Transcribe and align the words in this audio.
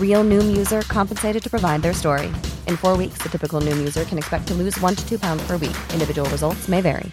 Real 0.00 0.24
Noom 0.24 0.56
user 0.58 0.82
compensated 0.82 1.42
to 1.42 1.50
provide 1.50 1.82
their 1.82 1.94
story. 1.94 2.26
In 2.66 2.76
four 2.76 2.96
weeks, 2.96 3.22
the 3.22 3.28
typical 3.28 3.60
Noom 3.60 3.78
user 3.78 4.04
can 4.04 4.18
expect 4.18 4.48
to 4.48 4.54
lose 4.54 4.80
one 4.82 4.96
to 4.96 5.08
two 5.08 5.18
pounds 5.18 5.46
per 5.46 5.56
week. 5.56 5.76
Individual 5.92 6.28
results 6.30 6.68
may 6.68 6.80
vary. 6.80 7.12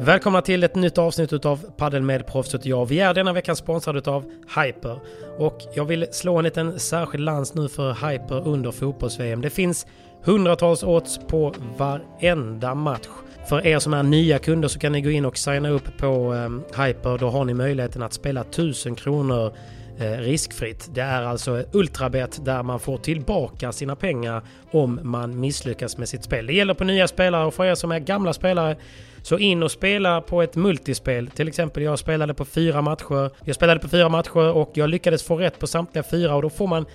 Välkomna 0.00 0.42
till 0.42 0.64
ett 0.64 0.74
nytt 0.74 0.98
avsnitt 0.98 1.44
av 1.44 1.70
Padel 1.76 2.02
med 2.02 2.26
proffset 2.26 2.66
jag. 2.66 2.86
Vi 2.86 3.00
är 3.00 3.14
denna 3.14 3.32
veckan 3.32 3.56
sponsrade 3.56 4.10
av 4.10 4.24
Hyper. 4.56 5.00
Och 5.38 5.58
jag 5.74 5.84
vill 5.84 6.06
slå 6.12 6.38
en 6.38 6.44
liten 6.44 6.80
särskild 6.80 7.24
lans 7.24 7.54
nu 7.54 7.68
för 7.68 7.92
Hyper 7.92 8.48
under 8.48 8.70
fotbolls-VM. 8.70 9.40
Det 9.40 9.50
finns 9.50 9.86
hundratals 10.24 10.82
odds 10.82 11.18
på 11.28 11.54
varenda 11.76 12.74
match. 12.74 13.08
För 13.48 13.66
er 13.66 13.78
som 13.78 13.94
är 13.94 14.02
nya 14.02 14.38
kunder 14.38 14.68
så 14.68 14.78
kan 14.78 14.92
ni 14.92 15.00
gå 15.00 15.10
in 15.10 15.24
och 15.24 15.38
signa 15.38 15.68
upp 15.68 15.98
på 15.98 16.34
eh, 16.34 16.84
Hyper. 16.84 17.18
Då 17.18 17.28
har 17.28 17.44
ni 17.44 17.54
möjligheten 17.54 18.02
att 18.02 18.12
spela 18.12 18.40
1000 18.40 18.94
kronor 18.94 19.52
eh, 19.98 20.18
riskfritt. 20.18 20.90
Det 20.94 21.00
är 21.00 21.22
alltså 21.22 21.64
ultrabet 21.72 22.44
där 22.44 22.62
man 22.62 22.80
får 22.80 22.98
tillbaka 22.98 23.72
sina 23.72 23.96
pengar 23.96 24.42
om 24.70 25.00
man 25.02 25.40
misslyckas 25.40 25.98
med 25.98 26.08
sitt 26.08 26.24
spel. 26.24 26.46
Det 26.46 26.52
gäller 26.52 26.74
på 26.74 26.84
nya 26.84 27.08
spelare 27.08 27.46
och 27.46 27.54
för 27.54 27.64
er 27.64 27.74
som 27.74 27.92
är 27.92 27.98
gamla 27.98 28.32
spelare 28.32 28.76
så 29.22 29.38
in 29.38 29.62
och 29.62 29.70
spela 29.70 30.20
på 30.20 30.42
ett 30.42 30.56
multispel. 30.56 31.26
Till 31.26 31.48
exempel 31.48 31.82
jag 31.82 31.98
spelade 31.98 32.34
på 32.34 32.44
fyra 32.44 32.82
matcher. 32.82 33.30
Jag 33.44 33.56
spelade 33.56 33.80
på 33.80 33.88
fyra 33.88 34.08
matcher 34.08 34.56
och 34.56 34.70
jag 34.74 34.90
lyckades 34.90 35.22
få 35.22 35.36
rätt 35.36 35.58
på 35.58 35.66
samtliga 35.66 36.02
fyra 36.02 36.34
och 36.34 36.42
då 36.42 36.50
får 36.50 36.66
man 36.66 36.86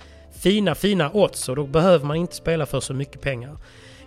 fina, 0.42 0.74
fina 0.74 1.10
odds 1.12 1.48
och 1.48 1.56
då 1.56 1.66
behöver 1.66 2.06
man 2.06 2.16
inte 2.16 2.34
spela 2.34 2.66
för 2.66 2.80
så 2.80 2.94
mycket 2.94 3.20
pengar. 3.20 3.56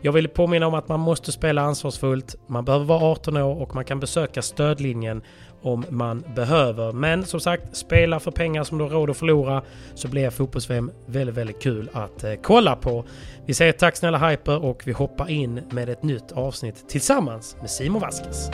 Jag 0.03 0.11
vill 0.11 0.27
påminna 0.27 0.67
om 0.67 0.73
att 0.73 0.87
man 0.87 0.99
måste 0.99 1.31
spela 1.31 1.61
ansvarsfullt. 1.61 2.35
Man 2.47 2.65
behöver 2.65 2.85
vara 2.85 3.03
18 3.03 3.37
år 3.37 3.61
och 3.61 3.75
man 3.75 3.85
kan 3.85 3.99
besöka 3.99 4.41
stödlinjen 4.41 5.21
om 5.61 5.85
man 5.89 6.23
behöver. 6.35 6.91
Men 6.91 7.25
som 7.25 7.39
sagt, 7.39 7.75
spela 7.77 8.19
för 8.19 8.31
pengar 8.31 8.63
som 8.63 8.77
du 8.77 8.83
har 8.83 8.91
råd 8.91 9.09
att 9.09 9.17
förlora 9.17 9.61
så 9.95 10.07
blir 10.07 10.29
fotbolls-VM 10.29 10.91
väldigt, 11.05 11.35
väldigt 11.35 11.61
kul 11.61 11.89
att 11.93 12.23
eh, 12.23 12.33
kolla 12.43 12.75
på. 12.75 13.05
Vi 13.45 13.53
säger 13.53 13.71
tack 13.71 13.95
snälla 13.95 14.29
Hyper 14.29 14.63
och 14.63 14.81
vi 14.85 14.91
hoppar 14.91 15.29
in 15.29 15.61
med 15.71 15.89
ett 15.89 16.03
nytt 16.03 16.31
avsnitt 16.31 16.89
tillsammans 16.89 17.57
med 17.59 17.69
Simon 17.69 18.01
Vasquez. 18.01 18.49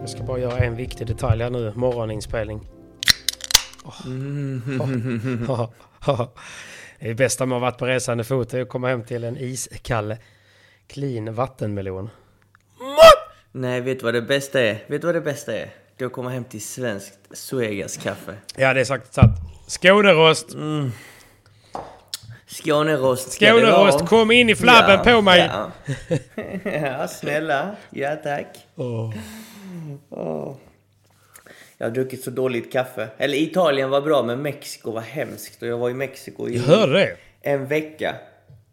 Jag 0.00 0.08
ska 0.08 0.22
bara 0.22 0.38
göra 0.38 0.58
en 0.58 0.76
viktig 0.76 1.06
detalj 1.06 1.42
här 1.42 1.50
nu, 1.50 1.72
morgoninspelning. 1.74 2.60
Oh. 3.84 4.06
Oh. 4.80 5.60
Oh. 5.60 5.68
Det 6.98 7.14
bästa 7.14 7.46
med 7.46 7.56
att 7.56 7.62
ha 7.62 7.70
varit 7.70 7.78
på 7.78 7.86
resande 7.86 8.24
fot 8.24 8.54
är 8.54 8.62
att 8.62 8.68
komma 8.68 8.88
hem 8.88 9.04
till 9.04 9.24
en 9.24 9.36
iskall 9.36 10.16
clean 10.86 11.34
vattenmelon. 11.34 12.10
Nej, 13.52 13.80
vet 13.80 13.98
du 13.98 14.04
vad 14.04 14.14
det 14.14 14.22
bästa 14.22 14.60
är? 14.60 14.84
Vet 14.86 15.00
du 15.00 15.06
vad 15.06 15.14
det 15.14 15.20
bästa 15.20 15.56
är? 15.56 15.70
Det 15.96 16.04
är 16.04 16.06
att 16.06 16.12
komma 16.12 16.30
hem 16.30 16.44
till 16.44 16.62
svenskt 16.62 17.18
Suegas 17.30 17.96
kaffe. 17.96 18.34
Ja, 18.56 18.74
det 18.74 18.80
är 18.80 18.84
sagt 18.84 19.14
sant. 19.14 19.32
Skånerost! 19.66 20.54
Mm. 20.54 20.92
Skånerost 22.46 23.32
Skånerost, 23.32 24.06
kom 24.06 24.30
in 24.30 24.50
i 24.50 24.54
flabben 24.54 25.00
ja, 25.04 25.12
på 25.12 25.22
mig! 25.22 25.50
Ja. 25.52 25.70
ja, 26.72 27.08
snälla. 27.08 27.76
Ja, 27.90 28.16
tack. 28.16 28.46
Oh. 28.76 29.14
Oh. 30.10 30.56
Jag 31.78 31.86
har 31.86 31.90
druckit 31.90 32.24
så 32.24 32.30
dåligt 32.30 32.72
kaffe. 32.72 33.08
Eller 33.18 33.38
Italien 33.38 33.90
var 33.90 34.00
bra, 34.00 34.22
men 34.22 34.42
Mexiko 34.42 34.90
var 34.90 35.00
hemskt. 35.00 35.62
Och 35.62 35.68
jag 35.68 35.78
var 35.78 35.90
i 35.90 35.94
Mexiko 35.94 36.48
i 36.48 36.62
en 37.42 37.66
vecka. 37.66 38.16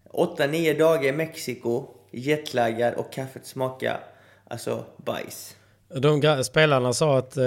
Åtta, 0.10 0.48
nio 0.48 0.74
dagar 0.74 1.04
i 1.04 1.12
Mexiko, 1.12 1.88
jetlaggad 2.12 2.94
och 2.94 3.14
kaffet 3.14 3.46
smakar 3.46 4.00
alltså 4.48 4.86
bajs. 4.98 5.56
De 5.88 6.44
spelarna 6.44 6.94
sa 6.94 7.18
att 7.18 7.38
eh, 7.38 7.44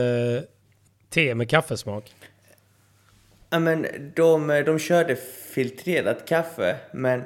te 1.11 1.35
med 1.35 1.51
kaffesmak. 1.51 2.15
Ja, 3.51 3.59
men 3.59 3.87
de, 4.15 4.63
de 4.67 4.79
körde 4.79 5.17
filtrerat 5.55 6.29
kaffe, 6.29 6.77
men 6.93 7.23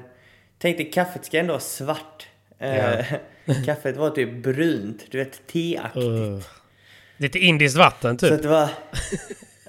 tänkte 0.58 0.84
kaffet 0.84 1.24
ska 1.24 1.38
ändå 1.38 1.52
vara 1.52 1.60
svart. 1.60 2.28
Eh, 2.58 2.76
ja. 2.76 3.54
kaffet 3.66 3.96
var 3.96 4.10
typ 4.10 4.42
brunt, 4.42 5.06
du 5.10 5.18
vet 5.18 5.46
teaktigt. 5.46 6.04
Uh. 6.04 6.42
Lite 7.20 7.38
indiskt 7.38 7.76
vatten 7.76 8.16
typ. 8.16 8.28
Så 8.28 8.36
det 8.36 8.48
var, 8.48 8.70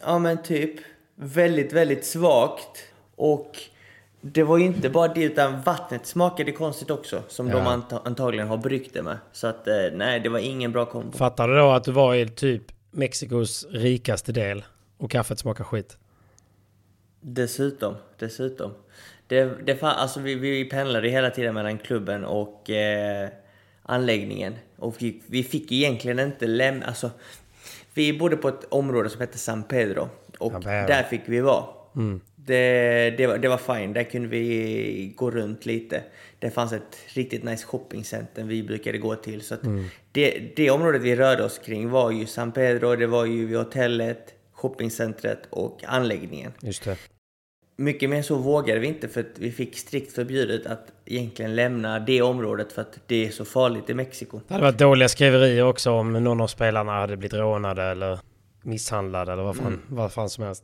ja 0.01 0.19
men 0.19 0.43
typ, 0.43 0.71
väldigt, 1.15 1.73
väldigt 1.73 2.05
svagt. 2.05 2.83
Och 3.15 3.57
det 4.21 4.43
var 4.43 4.57
ju 4.57 4.65
inte 4.65 4.89
bara 4.89 5.07
det, 5.07 5.23
utan 5.23 5.61
vattnet 5.61 6.05
smakade 6.05 6.51
konstigt 6.51 6.89
också. 6.89 7.23
Som 7.27 7.47
ja. 7.49 7.55
de 7.55 7.67
ant 7.67 7.93
antagligen 7.93 8.47
har 8.47 8.57
bryggt 8.57 8.93
det 8.93 9.01
med. 9.01 9.17
Så 9.31 9.47
att 9.47 9.67
eh, 9.67 9.75
nej, 9.93 10.19
det 10.19 10.29
var 10.29 10.39
ingen 10.39 10.71
bra 10.71 10.85
kombo. 10.85 11.17
Fattar 11.17 11.47
du 11.47 11.55
då 11.55 11.71
att 11.71 11.83
du 11.83 11.91
var 11.91 12.15
i 12.15 12.27
typ 12.27 12.63
Mexikos 12.91 13.67
rikaste 13.69 14.31
del 14.31 14.63
och 14.97 15.11
kaffet 15.11 15.39
smakar 15.39 15.63
skit? 15.63 15.97
Dessutom, 17.21 17.95
dessutom. 18.19 18.73
Det, 19.27 19.65
det 19.65 19.75
fan, 19.75 19.95
alltså 19.95 20.19
vi, 20.19 20.35
vi 20.35 20.65
pendlade 20.65 21.09
hela 21.09 21.29
tiden 21.29 21.53
mellan 21.53 21.77
klubben 21.77 22.25
och 22.25 22.69
eh, 22.69 23.29
anläggningen. 23.83 24.55
Och 24.79 24.95
vi, 25.00 25.22
vi 25.28 25.44
fick 25.44 25.72
egentligen 25.72 26.19
inte 26.19 26.47
lämna, 26.47 26.85
alltså 26.85 27.12
vi 27.94 28.13
bodde 28.13 28.38
på 28.38 28.47
ett 28.47 28.66
område 28.69 29.09
som 29.09 29.22
hette 29.22 29.38
San 29.38 29.63
Pedro. 29.63 30.09
Och 30.38 30.53
ja, 30.53 30.59
där 30.69 31.03
fick 31.03 31.22
vi 31.25 31.40
vara. 31.40 31.66
Mm. 31.95 32.22
Det, 32.35 33.09
det, 33.18 33.28
var, 33.28 33.38
det 33.38 33.47
var 33.47 33.75
fine, 33.75 33.94
där 33.94 34.03
kunde 34.03 34.28
vi 34.28 35.13
gå 35.16 35.31
runt 35.31 35.65
lite. 35.65 36.03
Det 36.39 36.51
fanns 36.51 36.74
ett 36.74 36.98
riktigt 37.07 37.44
nice 37.44 37.65
shoppingcenter 37.65 38.44
vi 38.44 38.63
brukade 38.63 38.98
gå 38.98 39.15
till. 39.15 39.42
Så 39.42 39.56
mm. 39.63 39.86
det, 40.12 40.56
det 40.56 40.69
området 40.69 41.01
vi 41.01 41.15
rörde 41.15 41.44
oss 41.44 41.59
kring 41.65 41.89
var 41.89 42.12
ju 42.12 42.25
San 42.25 42.51
Pedro, 42.51 42.95
det 42.95 43.07
var 43.07 43.25
ju 43.25 43.45
vid 43.45 43.57
hotellet, 43.57 44.33
shoppingcentret 44.51 45.39
och 45.50 45.83
anläggningen. 45.88 46.51
Just 46.62 46.83
det. 46.83 46.98
Mycket 47.79 48.09
mer 48.09 48.21
så 48.21 48.35
vågade 48.35 48.79
vi 48.79 48.87
inte 48.87 49.07
för 49.07 49.21
att 49.21 49.39
vi 49.39 49.51
fick 49.51 49.77
strikt 49.77 50.15
förbjudet 50.15 50.65
att 50.65 50.91
egentligen 51.05 51.55
lämna 51.55 51.99
det 51.99 52.21
området 52.21 52.71
för 52.71 52.81
att 52.81 52.99
det 53.07 53.27
är 53.27 53.31
så 53.31 53.45
farligt 53.45 53.89
i 53.89 53.93
Mexiko. 53.93 54.41
Det 54.47 54.53
hade 54.53 54.65
varit 54.65 54.77
dåliga 54.77 55.09
skriverier 55.09 55.63
också 55.63 55.91
om 55.91 56.13
någon 56.13 56.41
av 56.41 56.47
spelarna 56.47 56.91
hade 56.91 57.17
blivit 57.17 57.33
rånade 57.33 57.83
eller 57.83 58.19
misshandlade 58.61 59.33
eller 59.33 59.43
vad 59.43 59.55
fan, 59.55 59.67
mm. 59.67 59.79
vad 59.87 60.11
fan 60.11 60.29
som 60.29 60.43
helst. 60.43 60.63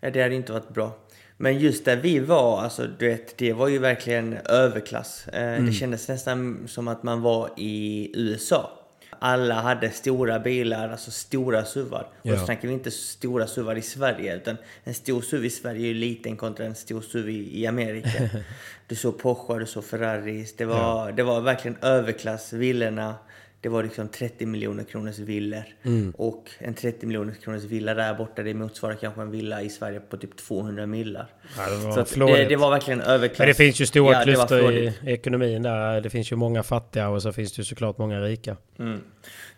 Ja, 0.00 0.10
det 0.10 0.22
hade 0.22 0.34
inte 0.34 0.52
varit 0.52 0.68
bra. 0.68 0.92
Men 1.36 1.58
just 1.58 1.84
där 1.84 1.96
vi 1.96 2.18
var, 2.18 2.60
alltså 2.60 2.86
du 2.98 3.08
vet, 3.08 3.38
det 3.38 3.52
var 3.52 3.68
ju 3.68 3.78
verkligen 3.78 4.36
överklass. 4.44 5.28
Eh, 5.28 5.42
mm. 5.42 5.66
Det 5.66 5.72
kändes 5.72 6.08
nästan 6.08 6.68
som 6.68 6.88
att 6.88 7.02
man 7.02 7.22
var 7.22 7.50
i 7.56 8.10
USA. 8.14 8.77
Alla 9.18 9.54
hade 9.54 9.90
stora 9.90 10.38
bilar, 10.38 10.88
alltså 10.88 11.10
stora 11.10 11.64
suvar. 11.64 12.08
Och 12.20 12.26
Ja. 12.26 12.34
då 12.34 12.44
snackar 12.44 12.68
vi 12.68 12.74
inte 12.74 12.90
stora 12.90 13.46
suvar 13.46 13.76
i 13.76 13.82
Sverige, 13.82 14.36
utan 14.36 14.56
en 14.84 14.94
stor 14.94 15.20
SUV 15.22 15.44
i 15.44 15.50
Sverige 15.50 15.80
är 15.84 15.88
ju 15.88 15.94
liten 15.94 16.36
kontra 16.36 16.66
en 16.66 16.74
stor 16.74 17.00
SUV 17.00 17.28
i, 17.28 17.60
i 17.62 17.66
Amerika. 17.66 18.28
du 18.86 18.94
såg 18.94 19.18
Porsche, 19.18 19.58
du 19.58 19.66
såg 19.66 19.84
Ferraris. 19.84 20.56
Det 20.56 20.64
var, 20.64 21.12
det 21.12 21.22
var 21.22 21.40
verkligen 21.40 21.76
överklass, 21.82 22.52
villorna. 22.52 23.14
Det 23.60 23.68
var 23.68 23.82
liksom 23.82 24.08
30 24.08 24.46
miljoner 24.46 24.84
kronors 24.84 25.18
villor. 25.18 25.62
Mm. 25.82 26.10
Och 26.16 26.50
en 26.58 26.74
30 26.74 27.06
miljoner 27.06 27.34
kronors 27.34 27.62
villa 27.64 27.94
där 27.94 28.14
borta, 28.14 28.42
det 28.42 28.54
motsvarar 28.54 28.94
kanske 28.94 29.20
en 29.20 29.30
villa 29.30 29.62
i 29.62 29.68
Sverige 29.68 30.00
på 30.00 30.16
typ 30.16 30.36
200 30.36 30.86
millar. 30.86 31.26
Ja, 31.56 31.70
det 31.70 31.76
var 31.76 32.04
Så 32.04 32.26
det, 32.26 32.44
det 32.44 32.56
var 32.56 32.70
verkligen 32.70 33.00
överklass. 33.00 33.38
Men 33.38 33.48
det 33.48 33.54
finns 33.54 33.80
ju 33.80 33.86
stora 33.86 34.12
Ja, 34.12 34.22
klyftor 34.22 34.72
i 34.72 34.92
ekonomin 35.06 35.62
där. 35.62 36.00
Det 36.00 36.10
finns 36.10 36.32
ju 36.32 36.36
många 36.36 36.62
fattiga 36.62 37.08
och 37.08 37.22
så 37.22 37.32
finns 37.32 37.52
det 37.52 37.60
ju 37.60 37.64
såklart 37.64 37.98
många 37.98 38.20
rika. 38.20 38.56
Mm. 38.78 39.00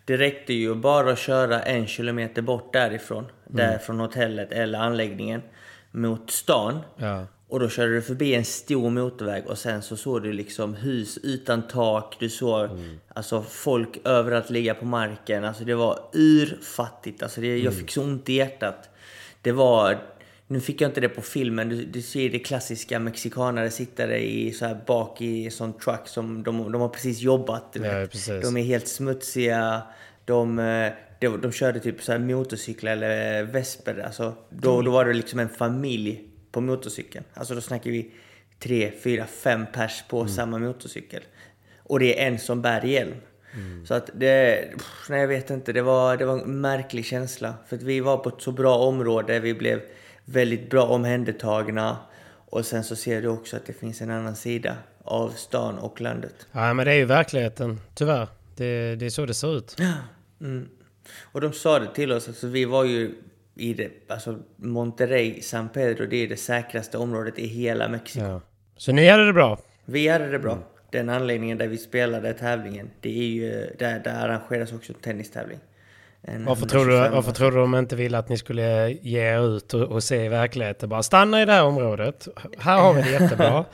Det 0.05 0.17
räckte 0.17 0.53
ju 0.53 0.75
bara 0.75 1.11
att 1.11 1.19
köra 1.19 1.61
en 1.61 1.87
kilometer 1.87 2.41
bort 2.41 2.73
därifrån, 2.73 3.23
Mm. 3.23 3.57
där 3.57 3.77
från 3.77 3.99
hotellet 3.99 4.51
eller 4.51 4.79
anläggningen, 4.79 5.41
mot 5.91 6.31
stan. 6.31 6.79
Ja. 6.97 7.25
Och 7.51 7.59
då 7.59 7.69
körde 7.69 7.93
du 7.95 8.01
förbi 8.01 8.33
en 8.35 8.45
stor 8.45 8.89
motorväg 8.89 9.47
och 9.47 9.57
sen 9.57 9.81
så 9.81 9.97
såg 9.97 10.23
du 10.23 10.33
liksom 10.33 10.73
hus 10.75 11.19
utan 11.23 11.67
tak. 11.67 12.15
Du 12.19 12.29
såg 12.29 12.65
Mm. 12.65 12.99
alltså 13.07 13.41
folk 13.41 13.99
överallt 14.05 14.49
ligga 14.49 14.73
på 14.73 14.85
marken. 14.85 15.45
Alltså 15.45 15.63
det 15.63 15.75
var 15.75 15.99
urfattigt. 16.13 17.23
Alltså 17.23 17.41
det, 17.41 17.47
Mm. 17.47 17.63
jag 17.65 17.73
fick 17.73 17.91
så 17.91 18.03
ont 18.03 18.29
i 18.29 18.33
hjärtat. 18.33 18.89
Det 19.41 19.51
var... 19.51 19.97
Nu 20.47 20.59
fick 20.61 20.81
jag 20.81 20.89
inte 20.89 21.01
det 21.01 21.09
på 21.09 21.21
filmen. 21.21 21.69
Du, 21.69 21.85
du 21.85 22.01
ser 22.01 22.29
det 22.29 22.39
klassiska 22.39 22.99
mexikanare 22.99 23.69
sitter 23.71 24.11
i 24.13 24.51
så 24.51 24.65
här 24.65 24.77
bak 24.87 25.21
i 25.21 25.45
en 25.45 25.51
sån 25.51 25.73
truck 25.73 26.07
som 26.07 26.43
de, 26.43 26.71
de 26.71 26.81
har 26.81 26.89
precis 26.89 27.19
jobbat. 27.19 27.63
Ja, 27.73 28.07
precis. 28.11 28.41
De 28.43 28.57
är 28.57 28.63
helt 28.63 28.87
smutsiga. 28.87 29.81
De, 30.25 30.55
de, 31.21 31.41
de 31.41 31.51
körde 31.51 31.79
typ 31.79 32.03
så 32.03 32.11
här 32.11 32.19
motorcyklar 32.19 32.91
eller 32.91 33.43
vesper. 33.43 34.03
Alltså, 34.05 34.33
då, 34.49 34.81
då 34.81 34.91
var 34.91 35.05
det 35.05 35.13
liksom 35.13 35.39
en 35.39 35.49
familj 35.49 36.27
på 36.51 36.61
motorcykeln. 36.61 37.25
Alltså 37.33 37.55
då 37.55 37.61
snackar 37.61 37.91
vi 37.91 38.11
tre, 38.59 38.91
fyra, 39.03 39.25
fem 39.25 39.65
pers 39.73 40.03
på 40.09 40.27
samma 40.27 40.59
motorcykel. 40.59 41.21
Och 41.83 41.99
det 41.99 42.21
är 42.21 42.27
en 42.27 42.39
som 42.39 42.61
bär 42.61 42.81
hjälm. 42.81 43.15
Så 43.85 43.93
att 43.93 44.09
det, 44.13 44.69
pff, 44.77 45.09
nej 45.09 45.19
jag 45.19 45.27
vet 45.27 45.49
inte, 45.49 45.73
det 45.73 45.81
var, 45.81 46.17
det 46.17 46.25
var 46.25 46.39
en 46.39 46.61
märklig 46.61 47.05
känsla. 47.05 47.53
För 47.67 47.75
att 47.75 47.83
vi 47.83 47.99
var 47.99 48.17
på 48.17 48.29
ett 48.29 48.41
så 48.41 48.51
bra 48.51 48.77
område, 48.77 49.39
vi 49.39 49.53
blev 49.53 49.81
väldigt 50.25 50.69
bra 50.69 50.83
omhändertagna. 50.83 51.97
Och 52.49 52.65
sen 52.65 52.83
så 52.83 52.95
ser 52.95 53.21
du 53.21 53.27
också 53.27 53.55
att 53.55 53.65
det 53.65 53.73
finns 53.73 54.01
en 54.01 54.09
annan 54.09 54.35
sida 54.35 54.75
av 55.03 55.29
stan 55.29 55.77
och 55.77 56.01
landet. 56.01 56.47
ja, 56.51 56.73
men 56.73 56.85
det 56.85 56.91
är 56.91 56.95
ju 56.95 57.05
verkligheten, 57.05 57.79
tyvärr. 57.95 58.27
Det, 58.55 58.95
det 58.95 59.05
är 59.05 59.09
så 59.09 59.25
det 59.25 59.33
ser 59.33 59.57
ut. 59.57 59.75
Mm. 60.41 60.69
Och 61.21 61.41
de 61.41 61.53
sa 61.53 61.79
det 61.79 61.93
till 61.95 62.11
oss, 62.11 62.27
alltså 62.27 62.47
vi 62.47 62.65
var 62.65 62.83
ju 62.83 63.11
i 63.61 63.73
det, 63.73 63.91
alltså 64.07 64.39
Monterrey, 64.55 65.41
San 65.41 65.69
Pedro, 65.69 66.05
det 66.05 66.15
är 66.15 66.27
det 66.27 66.37
säkraste 66.37 66.97
området 66.97 67.39
i 67.39 67.47
hela 67.47 67.87
Mexiko. 67.87 68.25
Ja. 68.25 68.41
Så 68.77 68.91
ni 68.91 69.09
hade 69.09 69.25
det 69.25 69.33
bra? 69.33 69.57
Vi 69.85 70.07
hade 70.07 70.31
det 70.31 70.39
bra. 70.39 70.51
Mm. 70.51 70.63
Den 70.91 71.09
anläggningen 71.09 71.57
där 71.57 71.67
vi 71.67 71.77
spelade 71.77 72.33
tävlingen, 72.33 72.89
det 73.01 73.19
är 73.19 73.27
ju, 73.27 73.75
där, 73.79 73.99
där 73.99 74.25
arrangeras 74.25 74.73
också 74.73 74.93
en 74.93 74.99
tennistävling. 74.99 75.59
En 76.21 76.45
Varför 76.45 76.65
tror, 76.65 76.85
du, 76.85 76.91
125 76.91 77.15
varför 77.15 77.31
tror 77.31 77.51
du 77.51 77.57
de 77.57 77.75
inte 77.75 77.95
ville 77.95 78.17
att 78.17 78.29
ni 78.29 78.37
skulle 78.37 78.91
ge 78.91 79.19
er 79.19 79.55
ut 79.55 79.73
och, 79.73 79.81
och 79.81 80.03
se 80.03 80.29
verkligheten? 80.29 80.89
Bara 80.89 81.03
stanna 81.03 81.41
i 81.41 81.45
det 81.45 81.51
här 81.51 81.63
området. 81.63 82.27
Här 82.57 82.81
har 82.81 82.93
vi 82.93 83.01
det 83.01 83.11
jättebra. 83.11 83.65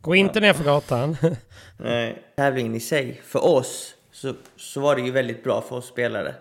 Gå 0.00 0.14
inte 0.14 0.40
ner 0.40 0.52
för 0.52 0.64
gatan. 0.64 1.16
Nej, 1.76 2.22
tävlingen 2.36 2.74
i 2.74 2.80
sig, 2.80 3.20
för 3.24 3.44
oss, 3.44 3.94
så, 4.12 4.34
så 4.56 4.80
var 4.80 4.96
det 4.96 5.02
ju 5.02 5.10
väldigt 5.10 5.44
bra 5.44 5.60
för 5.68 5.76
oss 5.76 5.88
spelare. 5.88 6.34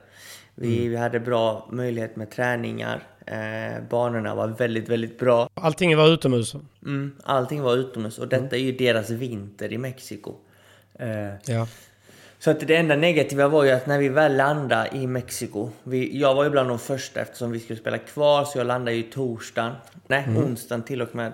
Vi, 0.62 0.78
Mm. 0.80 0.90
vi 0.92 0.96
hade 0.98 1.20
bra 1.20 1.68
möjlighet 1.72 2.16
med 2.16 2.30
träningar. 2.32 3.04
Eh, 3.26 3.84
banorna 3.90 4.36
var 4.36 4.48
väldigt, 4.48 4.90
väldigt 4.90 5.20
bra. 5.20 5.50
Allting 5.54 5.98
var 5.98 6.08
utomhus. 6.08 6.56
Mm, 6.86 7.12
allting 7.24 7.62
var 7.62 7.76
utomhus 7.76 8.18
och 8.20 8.28
detta 8.28 8.56
är 8.56 8.60
ju 8.60 8.72
deras 8.72 9.10
vinter 9.10 9.74
i 9.74 9.78
Mexiko. 9.78 10.34
Eh, 11.00 11.10
Ja. 11.46 11.68
så 12.40 12.52
att 12.52 12.60
det 12.68 12.76
enda 12.76 12.96
negativa 12.96 13.48
var 13.48 13.64
ju 13.64 13.72
att 13.72 13.88
när 13.88 14.00
vi 14.00 14.10
väl 14.10 14.38
landade 14.38 14.90
i 14.94 15.08
Mexiko, 15.08 15.70
vi, 15.84 16.20
jag 16.20 16.36
var 16.36 16.44
ju 16.44 16.50
bland 16.50 16.70
de 16.70 16.80
första 16.80 17.22
eftersom 17.22 17.52
vi 17.52 17.60
skulle 17.60 17.80
spela 17.80 17.98
kvar 17.98 18.44
så 18.46 18.58
jag 18.58 18.68
landade 18.68 18.98
ju 18.98 19.04
torsdagen, 19.04 19.72
nej 20.08 20.26
onsdagen 20.38 20.84
till 20.84 21.02
och 21.02 21.16
med. 21.16 21.34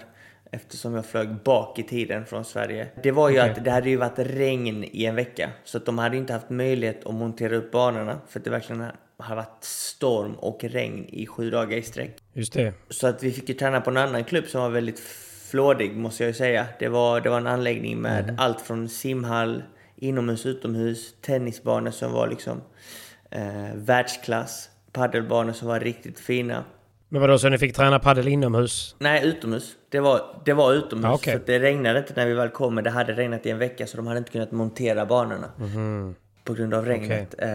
Eftersom 0.51 0.93
jag 0.93 1.05
flög 1.05 1.29
bak 1.43 1.79
i 1.79 1.83
tiden 1.83 2.25
från 2.25 2.45
Sverige. 2.45 2.87
Det 3.03 3.11
var 3.11 3.29
ju 3.29 3.39
Okej. 3.39 3.49
att 3.51 3.63
det 3.63 3.71
hade 3.71 3.89
ju 3.89 3.95
varit 3.97 4.19
regn 4.19 4.83
i 4.91 5.05
en 5.05 5.15
vecka. 5.15 5.49
Så 5.63 5.77
att 5.77 5.85
de 5.85 5.97
hade 5.97 6.17
inte 6.17 6.33
haft 6.33 6.49
möjlighet 6.49 7.05
att 7.05 7.13
montera 7.13 7.55
upp 7.55 7.71
banorna. 7.71 8.19
För 8.27 8.39
att 8.39 8.43
det 8.45 8.51
verkligen 8.51 8.83
har 9.17 9.35
varit 9.35 9.63
storm 9.63 10.33
och 10.33 10.63
regn 10.63 11.05
i 11.09 11.27
sju 11.27 11.49
dagar 11.49 11.77
i 11.77 11.81
sträck. 11.81 12.17
Just 12.33 12.53
det. 12.53 12.73
Så 12.89 13.07
att 13.07 13.23
vi 13.23 13.31
fick 13.31 13.49
ju 13.49 13.55
träna 13.55 13.81
på 13.81 13.89
en 13.89 13.97
annan 13.97 14.23
klubb 14.23 14.47
som 14.47 14.61
var 14.61 14.69
väldigt 14.69 14.99
flådig 15.49 15.95
måste 15.95 16.23
jag 16.23 16.27
ju 16.27 16.33
säga. 16.33 16.67
Det 16.79 16.87
var, 16.87 17.21
det 17.21 17.29
var 17.29 17.37
en 17.37 17.47
anläggning 17.47 18.01
med 18.01 18.35
allt 18.39 18.61
från 18.61 18.89
simhall, 18.89 19.63
inomhus, 19.95 20.45
utomhus, 20.45 21.15
tennisbanor 21.21 21.91
som 21.91 22.11
var 22.11 22.27
liksom 22.27 22.61
eh, 23.31 23.75
världsklass, 23.75 24.69
paddelbanor 24.91 25.53
som 25.53 25.67
var 25.67 25.79
riktigt 25.79 26.19
fina. 26.19 26.63
Men 27.09 27.21
vadå, 27.21 27.37
så 27.37 27.49
ni 27.49 27.57
fick 27.57 27.75
träna 27.75 27.99
paddel 27.99 28.27
inomhus? 28.27 28.95
Nej, 28.99 29.25
utomhus. 29.25 29.75
Det 29.89 29.99
var, 29.99 30.41
det 30.45 30.53
var 30.53 30.73
utomhus. 30.73 31.13
Okej. 31.13 31.33
För 31.33 31.39
att 31.39 31.45
det 31.45 31.59
regnade 31.59 31.99
inte 31.99 32.13
när 32.15 32.25
vi 32.25 32.33
väl 32.33 32.49
kom, 32.49 32.75
men 32.75 32.83
det 32.83 32.89
hade 32.89 33.13
regnat 33.13 33.45
i 33.45 33.49
en 33.49 33.57
vecka 33.57 33.87
så 33.87 33.97
de 33.97 34.07
hade 34.07 34.17
inte 34.17 34.31
kunnat 34.31 34.51
montera 34.51 35.05
banorna. 35.05 35.47
På 36.43 36.53
grund 36.53 36.73
av 36.73 36.85
regnet. 36.85 37.35
Eh, 37.37 37.49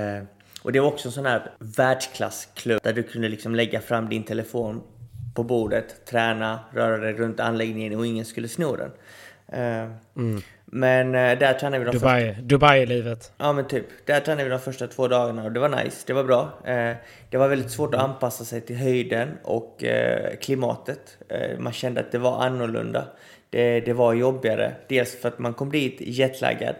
och 0.62 0.72
det 0.72 0.80
var 0.80 0.88
också 0.88 1.08
en 1.08 1.12
sån 1.12 1.26
här 1.26 1.50
världsklassklubb 1.58 2.80
där 2.82 2.92
du 2.92 3.02
kunde 3.02 3.28
liksom 3.28 3.54
lägga 3.54 3.80
fram 3.80 4.08
din 4.08 4.22
telefon 4.22 4.82
på 5.34 5.42
bordet, 5.44 6.06
träna, 6.06 6.60
röra 6.72 6.96
dig 6.98 7.12
runt 7.12 7.40
anläggningen 7.40 7.98
och 7.98 8.06
ingen 8.06 8.24
skulle 8.24 8.48
sno 8.48 8.76
den. 8.76 8.90
Eh, 9.52 9.90
Men 10.64 11.14
eh, 11.14 11.38
där 11.38 11.54
tränade 11.54 11.78
vi 11.78 11.84
de 11.84 11.92
första 11.92 12.08
Dubai, 12.08 12.36
Dubai-livet. 12.42 13.32
Ja 13.38 13.52
men 13.52 13.68
typ. 13.68 13.86
Där 14.06 14.20
tränade 14.20 14.44
vi 14.44 14.50
de 14.50 14.60
första 14.60 14.86
två 14.86 15.08
dagarna 15.08 15.44
och 15.44 15.52
det 15.52 15.60
var 15.60 15.68
nice. 15.68 16.04
Det 16.06 16.12
var 16.12 16.24
bra. 16.24 16.52
Eh, 16.64 16.96
det 17.30 17.36
var 17.36 17.48
väldigt 17.48 17.70
svårt 17.70 17.94
att 17.94 18.00
anpassa 18.00 18.44
sig 18.44 18.60
till 18.60 18.76
höjden 18.76 19.28
och 19.42 19.84
klimatet. 20.40 21.18
Man 21.58 21.72
kände 21.72 22.00
att 22.00 22.12
det 22.12 22.18
var 22.18 22.42
annorlunda. 22.42 23.04
Det, 23.50 23.80
det 23.80 23.92
var 23.92 24.14
jobbigare. 24.14 24.72
Dels 24.88 25.20
för 25.20 25.28
att 25.28 25.38
man 25.38 25.54
kom 25.54 25.70
dit 25.70 25.96
jetlaggad. 26.00 26.74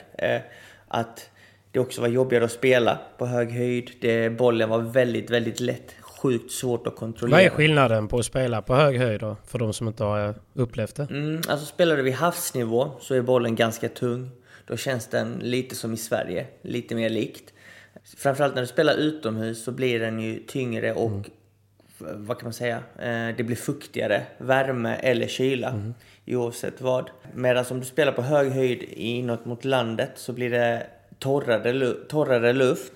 Att 0.88 1.31
det 1.73 1.81
också 1.81 2.01
var 2.01 2.09
jobbigare 2.09 2.45
att 2.45 2.53
spela 2.53 2.99
på 3.19 3.27
hög 3.27 3.51
höjd. 3.51 3.91
Det, 4.01 4.31
bollen 4.31 4.69
var 4.69 4.79
väldigt, 4.79 5.31
väldigt 5.31 5.61
lätt. 5.61 5.95
Sjukt 6.01 6.53
svårt 6.53 6.87
att 6.87 6.97
kontrollera. 6.97 7.37
Vad 7.37 7.47
är 7.47 7.51
skillnaden 7.51 8.09
på 8.09 8.19
att 8.19 8.25
spela 8.25 8.63
på 8.63 8.75
hög 8.75 8.99
höjd 8.99 9.21
då? 9.21 9.37
För 9.47 9.59
de 9.59 9.73
som 9.73 9.89
inte 9.89 10.05
har 10.05 10.35
upplevt 10.55 10.95
det. 10.95 11.11
Mm, 11.11 11.41
alltså 11.49 11.67
spelar 11.67 11.97
du 11.97 12.03
vid 12.03 12.15
havsnivå 12.15 12.91
så 13.01 13.15
är 13.15 13.23
bollen 13.23 13.55
ganska 13.55 13.89
tung. 13.89 14.31
Då 14.67 14.77
känns 14.77 15.07
den 15.07 15.33
lite 15.43 15.75
som 15.75 15.93
i 15.93 15.97
Sverige, 15.97 16.47
lite 16.62 16.95
mer 16.95 17.11
likt. 17.11 17.53
Framförallt 18.17 18.55
när 18.55 18.62
du 18.62 18.69
spelar 18.69 18.95
utomhus 18.95 19.65
så 19.65 19.73
blir 19.73 20.00
den 20.00 20.21
ju 20.21 20.39
tyngre 20.47 20.93
och 20.93 21.31
vad 21.99 22.39
kan 22.39 22.47
man 22.47 22.53
säga? 22.53 22.77
Eh, 22.99 23.37
det 23.37 23.45
blir 23.45 23.57
fuktigare, 23.57 24.23
värme 24.39 24.95
eller 24.95 25.27
kyla 25.27 25.93
oavsett 26.27 26.81
vad. 26.81 27.11
Medan 27.35 27.65
om 27.71 27.81
du 27.81 27.87
spelar 27.87 28.12
på 28.12 28.23
hög 28.23 28.53
höjd 28.53 28.83
inåt 28.83 29.45
mot 29.45 29.65
landet 29.65 30.11
så 30.15 30.33
blir 30.33 30.50
det 30.50 30.87
torrare, 31.21 31.95
torrare 32.09 32.53
luft, 32.53 32.93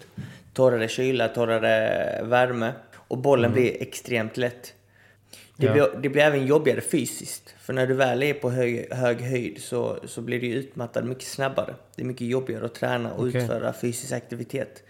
torrare 0.55 0.89
kyla, 0.89 1.29
torrare 1.29 2.23
värme 2.25 2.73
och 2.95 3.19
bollen 3.19 3.53
blir 3.53 3.83
extremt 3.83 4.37
lätt. 4.37 4.75
Det, 5.57 5.67
Ja. 5.67 5.73
blir, 5.73 5.89
det 6.03 6.09
blir 6.09 6.23
även 6.23 6.47
jobbigare 6.47 6.81
fysiskt. 6.81 7.55
För 7.61 7.73
när 7.73 7.87
du 7.87 7.95
väl 7.95 8.23
är 8.23 8.35
på 8.35 8.51
hög, 8.51 8.93
hög 8.93 9.21
höjd 9.21 9.63
så, 9.63 9.99
så 10.05 10.21
blir 10.21 10.41
du 10.41 10.47
utmattad 10.47 11.05
mycket 11.05 11.25
snabbare. 11.25 11.75
Det 11.97 12.03
är 12.03 12.07
mycket 12.07 12.27
jobbigare 12.27 12.65
att 12.65 12.75
träna 12.75 13.13
och 13.13 13.27
Okej. 13.27 13.43
utföra 13.43 13.73
fysisk 13.73 14.13
aktivitet. 14.13 14.83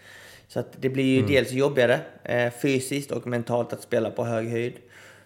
Så 0.49 0.61
att 0.61 0.73
det 0.81 0.89
blir 0.89 1.05
ju 1.05 1.27
dels 1.27 1.53
jobbigare 1.53 2.01
eh, 2.23 2.53
fysiskt 2.63 3.11
och 3.11 3.27
mentalt 3.27 3.73
att 3.73 3.83
spela 3.83 4.11
på 4.11 4.25
hög 4.25 4.49
höjd. 4.49 4.75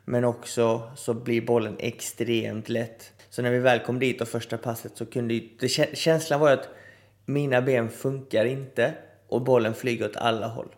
Men 0.05 0.25
också 0.25 0.91
så 0.97 1.15
blir 1.15 1.41
bollen 1.41 1.77
extremt 1.79 2.69
lätt. 2.69 3.13
Så 3.31 3.43
när 3.43 3.51
vi 3.51 3.59
väl 3.59 3.79
kom 3.79 3.99
dit 3.99 4.21
och 4.21 4.29
första 4.29 4.59
passet 4.59 4.93
så 4.95 5.07
kunde 5.07 5.35
ju, 5.35 5.49
det, 5.61 5.69
känslan 5.97 6.41
var 6.41 6.49
ju 6.49 6.55
att 6.55 6.69
mina 7.29 7.63
ben 7.63 7.91
funkar 7.91 8.45
inte 8.45 8.95
och 9.29 9.43
bollen 9.43 9.75
flyger 9.75 10.07
åt 10.09 10.17
alla 10.17 10.47
håll. 10.47 10.69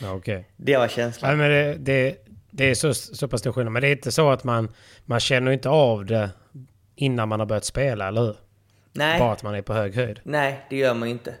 Ja, 0.00 0.12
okej. 0.12 0.48
det 0.56 0.76
var 0.76 0.88
känslan. 0.88 1.38
Nej, 1.38 1.48
men 1.48 1.50
det, 1.50 1.76
det, 1.78 2.16
det 2.50 2.70
är 2.70 2.74
så, 2.74 2.94
så 2.94 3.28
pass 3.28 3.40
stor 3.40 3.52
skillnad. 3.52 3.72
Men 3.72 3.82
det 3.82 3.88
är 3.88 3.92
inte 3.92 4.12
så 4.12 4.30
att 4.30 4.44
man, 4.44 4.68
man 5.04 5.20
känner 5.20 5.52
inte 5.52 5.68
av 5.68 6.04
det 6.04 6.30
innan 6.96 7.28
man 7.28 7.40
har 7.40 7.46
börjat 7.46 7.64
spela, 7.64 8.08
eller 8.08 8.20
hur? 8.20 8.36
Nej. 8.92 9.18
Bara 9.18 9.32
att 9.32 9.42
man 9.42 9.54
är 9.54 9.62
på 9.62 9.74
hög 9.74 9.94
höjd. 9.94 10.20
Nej, 10.22 10.66
det 10.70 10.76
gör 10.76 10.94
man 10.94 11.08
ju 11.08 11.12
inte. 11.12 11.34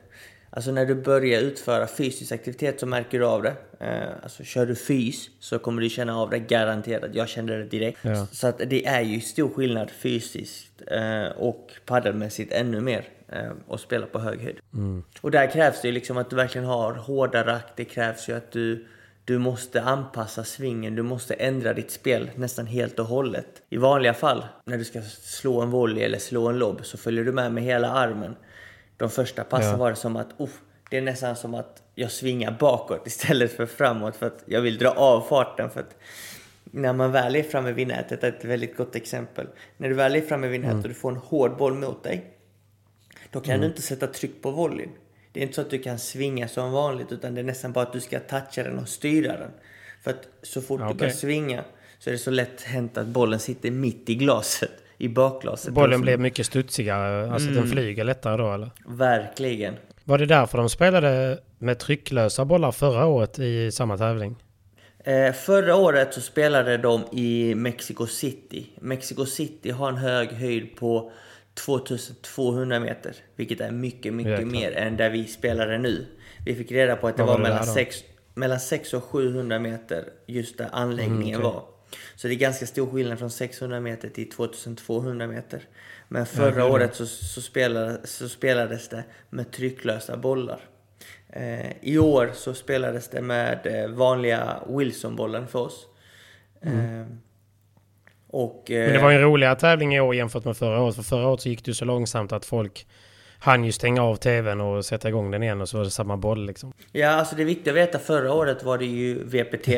Alltså 0.54 0.70
när 0.70 0.86
du 0.86 0.94
börjar 0.94 1.40
utföra 1.40 1.86
fysisk 1.86 2.32
aktivitet 2.32 2.80
så 2.80 2.86
märker 2.86 3.18
du 3.18 3.26
av 3.26 3.42
det. 3.42 3.54
Eh, 3.80 4.08
alltså 4.22 4.44
kör 4.44 4.66
du 4.66 4.74
fys 4.74 5.30
så 5.40 5.58
kommer 5.58 5.82
du 5.82 5.88
känna 5.88 6.18
av 6.18 6.30
det 6.30 6.38
garanterat. 6.38 7.14
Jag 7.14 7.28
kände 7.28 7.58
det 7.58 7.64
direkt. 7.64 7.98
Ja. 8.02 8.26
Så 8.32 8.46
att 8.46 8.58
det 8.58 8.86
är 8.86 9.00
ju 9.00 9.20
stor 9.20 9.48
skillnad 9.48 9.90
fysiskt 9.90 10.82
eh, 10.86 11.26
och 11.36 11.72
paddelmässigt 11.86 12.52
ännu 12.52 12.80
mer 12.80 13.08
eh, 13.28 13.50
att 13.68 13.80
spela 13.80 14.06
på 14.06 14.18
hög 14.18 14.40
höjd. 14.40 14.56
Och 15.20 15.30
där 15.30 15.50
krävs 15.50 15.82
det 15.82 15.88
ju 15.88 15.94
liksom 15.94 16.16
att 16.16 16.30
du 16.30 16.36
verkligen 16.36 16.66
har 16.66 16.92
hårda 16.94 17.46
rack. 17.46 17.72
Det 17.76 17.84
krävs 17.84 18.28
ju 18.28 18.36
att 18.36 18.52
du 18.52 18.86
du 19.24 19.38
måste 19.38 19.82
anpassa 19.82 20.44
svingen, 20.44 20.94
du 20.94 21.02
måste 21.02 21.34
ändra 21.34 21.72
ditt 21.72 21.90
spel 21.90 22.30
nästan 22.36 22.66
helt 22.66 22.98
och 22.98 23.06
hållet. 23.06 23.62
I 23.70 23.76
vanliga 23.76 24.14
fall, 24.14 24.44
när 24.64 24.78
du 24.78 24.84
ska 24.84 25.02
slå 25.02 25.60
en 25.60 25.70
volley 25.70 26.04
eller 26.04 26.18
slå 26.18 26.48
en 26.48 26.58
lobb, 26.58 26.80
så 26.82 26.98
följer 26.98 27.24
du 27.24 27.32
med 27.32 27.52
med 27.52 27.64
hela 27.64 27.90
armen. 27.90 28.36
De 29.02 29.10
första 29.10 29.44
passen 29.44 29.70
Ja. 29.70 29.76
var 29.76 29.90
det 29.90 29.96
som 29.96 30.16
att, 30.16 30.40
oh, 30.40 30.48
det 30.90 30.96
är 30.96 31.02
nästan 31.02 31.36
som 31.36 31.54
att 31.54 31.82
jag 31.94 32.10
svingar 32.10 32.56
bakåt 32.60 33.06
istället 33.06 33.52
för 33.52 33.66
framåt 33.66 34.16
för 34.16 34.26
att 34.26 34.42
jag 34.46 34.60
vill 34.60 34.78
dra 34.78 34.90
av 34.90 35.20
farten. 35.20 35.70
För 35.70 35.80
att 35.80 35.96
när 36.64 36.92
man 36.92 37.12
väl 37.12 37.36
är 37.36 37.42
framme 37.42 37.72
vid 37.72 37.88
nätet, 37.88 38.20
det 38.20 38.26
är 38.26 38.32
ett 38.32 38.44
väldigt 38.44 38.76
gott 38.76 38.96
exempel. 38.96 39.46
När 39.76 39.88
du 39.88 39.94
väl 39.94 40.16
är 40.16 40.20
framme 40.20 40.48
vid 40.48 40.60
nätet 40.60 40.82
och 40.82 40.88
du 40.88 40.94
får 40.94 41.10
en 41.10 41.16
hård 41.16 41.56
boll 41.56 41.74
mot 41.74 42.02
dig, 42.02 42.30
då 43.30 43.40
kan 43.40 43.60
du 43.60 43.66
inte 43.66 43.82
sätta 43.82 44.06
tryck 44.06 44.42
på 44.42 44.50
volleyn. 44.50 44.90
Det 45.32 45.40
är 45.40 45.42
inte 45.42 45.54
så 45.54 45.60
att 45.60 45.70
du 45.70 45.78
kan 45.78 45.98
svinga 45.98 46.48
som 46.48 46.72
vanligt 46.72 47.12
utan 47.12 47.34
det 47.34 47.40
är 47.40 47.44
nästan 47.44 47.72
bara 47.72 47.84
att 47.84 47.92
du 47.92 48.00
ska 48.00 48.20
toucha 48.20 48.62
den 48.62 48.78
och 48.78 48.88
styra 48.88 49.38
den. 49.38 49.50
För 50.02 50.10
att 50.10 50.28
så 50.42 50.62
fort 50.62 50.80
Ja, 50.80 50.88
du 50.88 50.94
börjar 50.94 51.12
svinga 51.12 51.64
så 51.98 52.10
är 52.10 52.12
det 52.12 52.18
så 52.18 52.30
lätt 52.30 52.62
hänt 52.62 52.98
att 52.98 53.06
bollen 53.06 53.40
sitter 53.40 53.70
mitt 53.70 54.08
i 54.08 54.14
glaset, 54.14 54.81
i 55.02 55.08
bakglaset. 55.08 55.74
Bollen 55.74 56.00
blev 56.00 56.20
mycket 56.20 56.46
studsigare, 56.46 57.32
alltså 57.32 57.50
den 57.50 57.66
flyger 57.68 58.04
lättare 58.04 58.36
då 58.36 58.52
eller? 58.52 58.70
Verkligen. 58.86 59.74
Var 60.04 60.18
det 60.18 60.26
därför 60.26 60.58
de 60.58 60.68
spelade 60.68 61.38
med 61.58 61.78
trycklösa 61.78 62.44
bollar 62.44 62.72
förra 62.72 63.06
året 63.06 63.38
i 63.38 63.72
samma 63.72 63.98
tävling? 63.98 64.36
Eh, 65.04 65.32
förra 65.32 65.76
året 65.76 66.14
så 66.14 66.20
spelade 66.20 66.76
de 66.76 67.02
i 67.12 67.54
Mexico 67.54 68.06
City. 68.06 68.66
Mexico 68.80 69.26
City 69.26 69.70
har 69.70 69.88
en 69.88 69.96
hög 69.96 70.28
höjd 70.28 70.76
på 70.76 71.12
2200 71.54 72.80
meter, 72.80 73.14
vilket 73.36 73.60
är 73.60 73.70
mycket, 73.70 74.14
mycket 74.14 74.30
Jäklar. 74.32 74.46
mer 74.50 74.72
än 74.76 74.96
där 74.96 75.10
vi 75.10 75.24
spelade 75.24 75.78
nu. 75.78 76.06
Vi 76.46 76.54
fick 76.54 76.72
reda 76.72 76.96
på 76.96 77.08
att 77.08 77.16
det 77.16 77.22
var, 77.22 77.28
var 77.32 77.38
det 77.38 77.42
mellan, 77.42 77.58
där 77.58 77.66
då? 77.66 77.72
6, 77.72 77.96
mellan 78.34 78.60
6 78.60 78.94
och 78.94 79.04
700 79.04 79.58
meter 79.58 80.04
just 80.26 80.58
där 80.58 80.68
anläggningen 80.72 81.34
Mm, 81.34 81.46
okej. 81.46 81.52
var. 81.52 81.62
Så 82.16 82.28
det 82.28 82.34
är 82.34 82.36
ganska 82.36 82.66
stor 82.66 82.90
skillnad 82.90 83.18
från 83.18 83.30
600 83.30 83.80
meter 83.80 84.08
till 84.08 84.30
2200 84.30 85.26
meter. 85.26 85.62
Men 86.08 86.20
Ja, 86.20 86.26
förra 86.26 86.54
det. 86.64 86.70
året 86.72 86.94
så, 86.94 87.06
så, 87.06 87.40
spelades, 87.40 88.10
så 88.16 88.28
spelades 88.28 88.88
det 88.88 89.04
med 89.30 89.52
trycklösa 89.52 90.16
bollar. 90.16 90.60
Eh, 91.28 91.72
I 91.80 91.98
år 91.98 92.30
så 92.34 92.54
spelades 92.54 93.08
det 93.08 93.20
med 93.22 93.66
eh, 93.84 93.90
vanliga 93.90 94.62
Wilson-bollen 94.68 95.46
för 95.48 95.58
oss. 95.58 95.86
Eh, 96.62 97.06
och, 98.28 98.70
eh, 98.70 98.76
Mm. 98.76 98.84
Men 98.84 98.92
det 98.92 99.02
var 99.02 99.12
en 99.12 99.20
roligare 99.20 99.56
tävling 99.56 99.94
i 99.94 100.00
år 100.00 100.14
jämfört 100.14 100.44
med 100.44 100.56
förra 100.56 100.80
året. 100.82 100.96
För 100.96 101.02
förra 101.02 101.28
året 101.28 101.40
så 101.40 101.48
gick 101.48 101.64
det 101.64 101.68
ju 101.68 101.74
så 101.74 101.84
långsamt 101.84 102.32
att 102.32 102.44
folk 102.44 102.86
hann 103.38 103.64
ju 103.64 103.72
stänga 103.72 104.02
av 104.02 104.16
tvvn 104.16 104.60
och 104.60 104.84
sätta 104.84 105.08
igång 105.08 105.30
den 105.30 105.42
igen 105.42 105.60
och 105.60 105.68
så 105.68 105.76
var 105.76 105.84
det 105.84 105.90
samma 105.90 106.16
boll 106.16 106.46
liksom. 106.46 106.72
Ja, 106.92 107.08
alltså 107.08 107.36
det 107.36 107.42
är 107.42 107.46
viktigt 107.46 107.68
att 107.68 107.74
veta. 107.74 107.98
Förra 107.98 108.32
året 108.32 108.62
var 108.64 108.78
det 108.78 108.86
ju 108.86 109.24
VPT. 109.24 109.68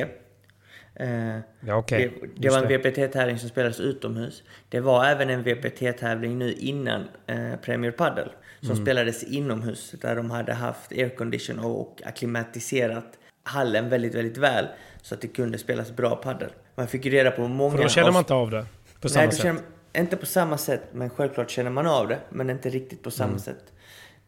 Eh, 0.97 1.39
Ja 1.61 1.77
okej. 1.77 2.19
det, 2.21 2.29
det 2.37 2.49
var 2.51 2.59
en 2.63 2.69
VPT-tävling 2.69 3.39
som 3.39 3.49
spelades 3.49 3.81
utomhus. 3.81 4.43
Det 4.69 4.81
var 4.81 5.05
även 5.05 5.31
en 5.31 5.43
VPT-tävling 5.43 6.39
nu 6.39 6.53
innan 6.53 7.09
eh, 7.27 7.57
Premier 7.63 7.91
Padel. 7.91 8.29
Som 8.61 8.71
Mm. 8.73 8.85
spelades 8.85 9.23
inomhus. 9.25 9.95
Där 10.01 10.17
de 10.17 10.31
hade 10.31 10.53
haft 10.55 10.93
aircondition 10.93 11.59
och 11.59 12.03
akklimatiserat 12.05 13.19
hallen 13.43 13.89
väldigt, 13.89 14.15
väldigt 14.15 14.37
väl. 14.39 14.67
Så 15.03 15.15
att 15.15 15.21
det 15.21 15.29
kunde 15.29 15.59
spelas 15.59 15.97
bra 15.97 16.17
padel. 16.17 16.51
Man 16.75 16.89
fick 16.89 17.05
ju 17.05 17.11
reda 17.11 17.31
på 17.31 17.49
många... 17.49 17.77
För 17.77 17.83
då 17.83 17.89
känner 17.89 18.11
man 18.13 18.21
inte 18.21 18.35
av 18.35 18.51
det 18.51 18.67
på 19.01 19.09
samma 19.09 19.25
Nej, 19.25 19.33
sätt. 19.35 19.43
känner, 19.43 19.63
inte 19.99 20.17
på 20.17 20.27
samma 20.27 20.59
sätt, 20.59 20.83
men 20.93 21.11
självklart 21.11 21.51
känner 21.51 21.71
man 21.71 21.87
av 21.87 22.09
det. 22.09 22.19
Men 22.31 22.51
inte 22.51 22.69
riktigt 22.71 23.03
på 23.03 23.11
samma 23.11 23.29
Mm. 23.29 23.39
sätt. 23.41 23.73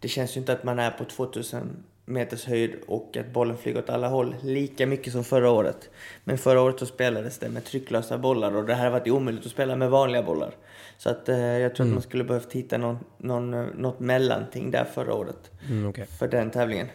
Det 0.00 0.08
känns 0.08 0.36
ju 0.36 0.40
inte 0.40 0.52
att 0.52 0.64
man 0.64 0.78
är 0.78 0.90
på 0.90 1.04
2000 1.04 1.82
meters 2.08 2.44
höjd 2.46 2.74
och 2.86 3.16
att 3.16 3.32
bollen 3.32 3.56
flyger 3.56 3.78
åt 3.78 3.90
alla 3.90 4.08
håll 4.08 4.34
lika 4.42 4.86
mycket 4.86 5.12
som 5.12 5.24
förra 5.24 5.50
året. 5.50 5.90
Men 6.24 6.38
förra 6.38 6.60
året 6.60 6.78
så 6.78 6.86
spelades 6.86 7.38
det 7.38 7.48
med 7.48 7.64
trycklösa 7.64 8.18
bollar 8.18 8.56
och 8.56 8.64
det 8.66 8.74
här 8.74 8.84
har 8.84 8.90
varit 8.90 9.08
omöjligt 9.08 9.44
att 9.46 9.50
spela 9.52 9.76
med 9.76 9.90
vanliga 9.90 10.22
bollar. 10.22 10.50
Så 10.98 11.10
att 11.10 11.28
eh, 11.28 11.38
jag 11.38 11.56
Mm. 11.60 11.74
tror 11.74 11.86
att 11.86 11.92
man 11.92 12.02
skulle 12.02 12.24
behövt 12.24 12.52
hitta 12.52 12.78
någon, 12.78 12.98
någon, 13.18 13.54
eh, 13.54 13.66
något 13.76 14.00
mellanting 14.00 14.70
där 14.70 14.84
förra 14.84 15.14
året 15.14 15.50
Mm, 15.68 15.88
okej. 15.88 16.06
för 16.18 16.28
den 16.28 16.50
tävlingen. 16.50 16.86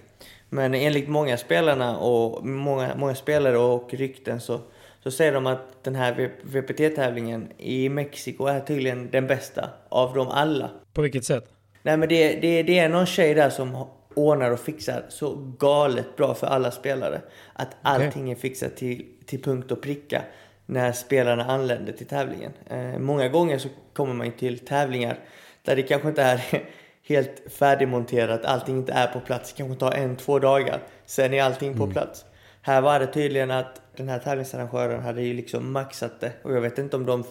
Men 0.49 0.73
enligt 0.73 1.07
många 1.09 1.37
spelarna 1.37 1.97
och 1.97 2.45
många, 2.45 2.95
många 2.95 3.15
spelare 3.15 3.57
och 3.57 3.93
rykten 3.93 4.41
så, 4.41 4.59
så 5.03 5.11
säger 5.11 5.33
de 5.33 5.47
att 5.47 5.83
den 5.83 5.95
här 5.95 6.31
VPT-tävlingen 6.43 7.47
i 7.57 7.89
Mexiko 7.89 8.45
är 8.45 8.59
tydligen 8.59 9.09
den 9.11 9.27
bästa 9.27 9.69
av 9.89 10.13
dem 10.13 10.27
alla. 10.27 10.69
På 10.93 11.01
vilket 11.01 11.25
sätt? 11.25 11.45
Nej 11.83 11.97
men 11.97 12.09
det, 12.09 12.35
det, 12.41 12.63
det 12.63 12.79
är 12.79 12.89
någon 12.89 13.05
tjej 13.05 13.33
där 13.33 13.49
som 13.49 13.75
ordnar 14.15 14.51
och 14.51 14.59
fixar 14.59 15.05
så 15.09 15.35
galet 15.59 16.15
bra 16.15 16.33
för 16.33 16.47
alla 16.47 16.71
spelare. 16.71 17.21
Att 17.53 17.75
allting 17.81 18.31
är 18.31 18.35
fixat 18.35 18.77
till, 18.77 19.05
till 19.25 19.43
punkt 19.43 19.71
och 19.71 19.81
pricka 19.81 20.21
när 20.65 20.91
spelarna 20.91 21.45
anländer 21.45 21.93
till 21.93 22.07
tävlingen. 22.07 22.51
Eh, 22.69 22.99
många 22.99 23.27
gånger 23.27 23.57
så 23.57 23.69
kommer 23.93 24.13
man 24.13 24.25
ju 24.25 24.31
till 24.31 24.59
tävlingar 24.59 25.19
där 25.63 25.75
det 25.75 25.81
kanske 25.81 26.09
inte 26.09 26.21
är 26.21 26.43
helt 27.07 27.53
färdigmonterat, 27.53 28.45
allting 28.45 28.77
inte 28.77 28.93
är 28.93 29.07
på 29.07 29.19
plats. 29.19 29.53
Det 29.53 29.57
kanske 29.57 29.79
tar 29.79 29.91
en, 29.91 30.15
två 30.15 30.39
dagar, 30.39 30.83
sen 31.05 31.33
är 31.33 31.43
allting 31.43 31.77
på 31.77 31.87
plats. 31.87 32.25
Här 32.61 32.81
var 32.81 32.99
det 32.99 33.07
tydligen 33.07 33.51
att 33.51 33.81
den 33.95 34.09
här 34.09 34.19
tävlingsarrangören 34.19 35.01
hade 35.01 35.21
ju 35.21 35.33
liksom 35.33 35.71
maxat 35.71 36.19
det 36.19 36.31
och 36.43 36.53
jag 36.53 36.61
vet 36.61 36.77
inte 36.77 36.95
om 36.95 37.05
de 37.05 37.23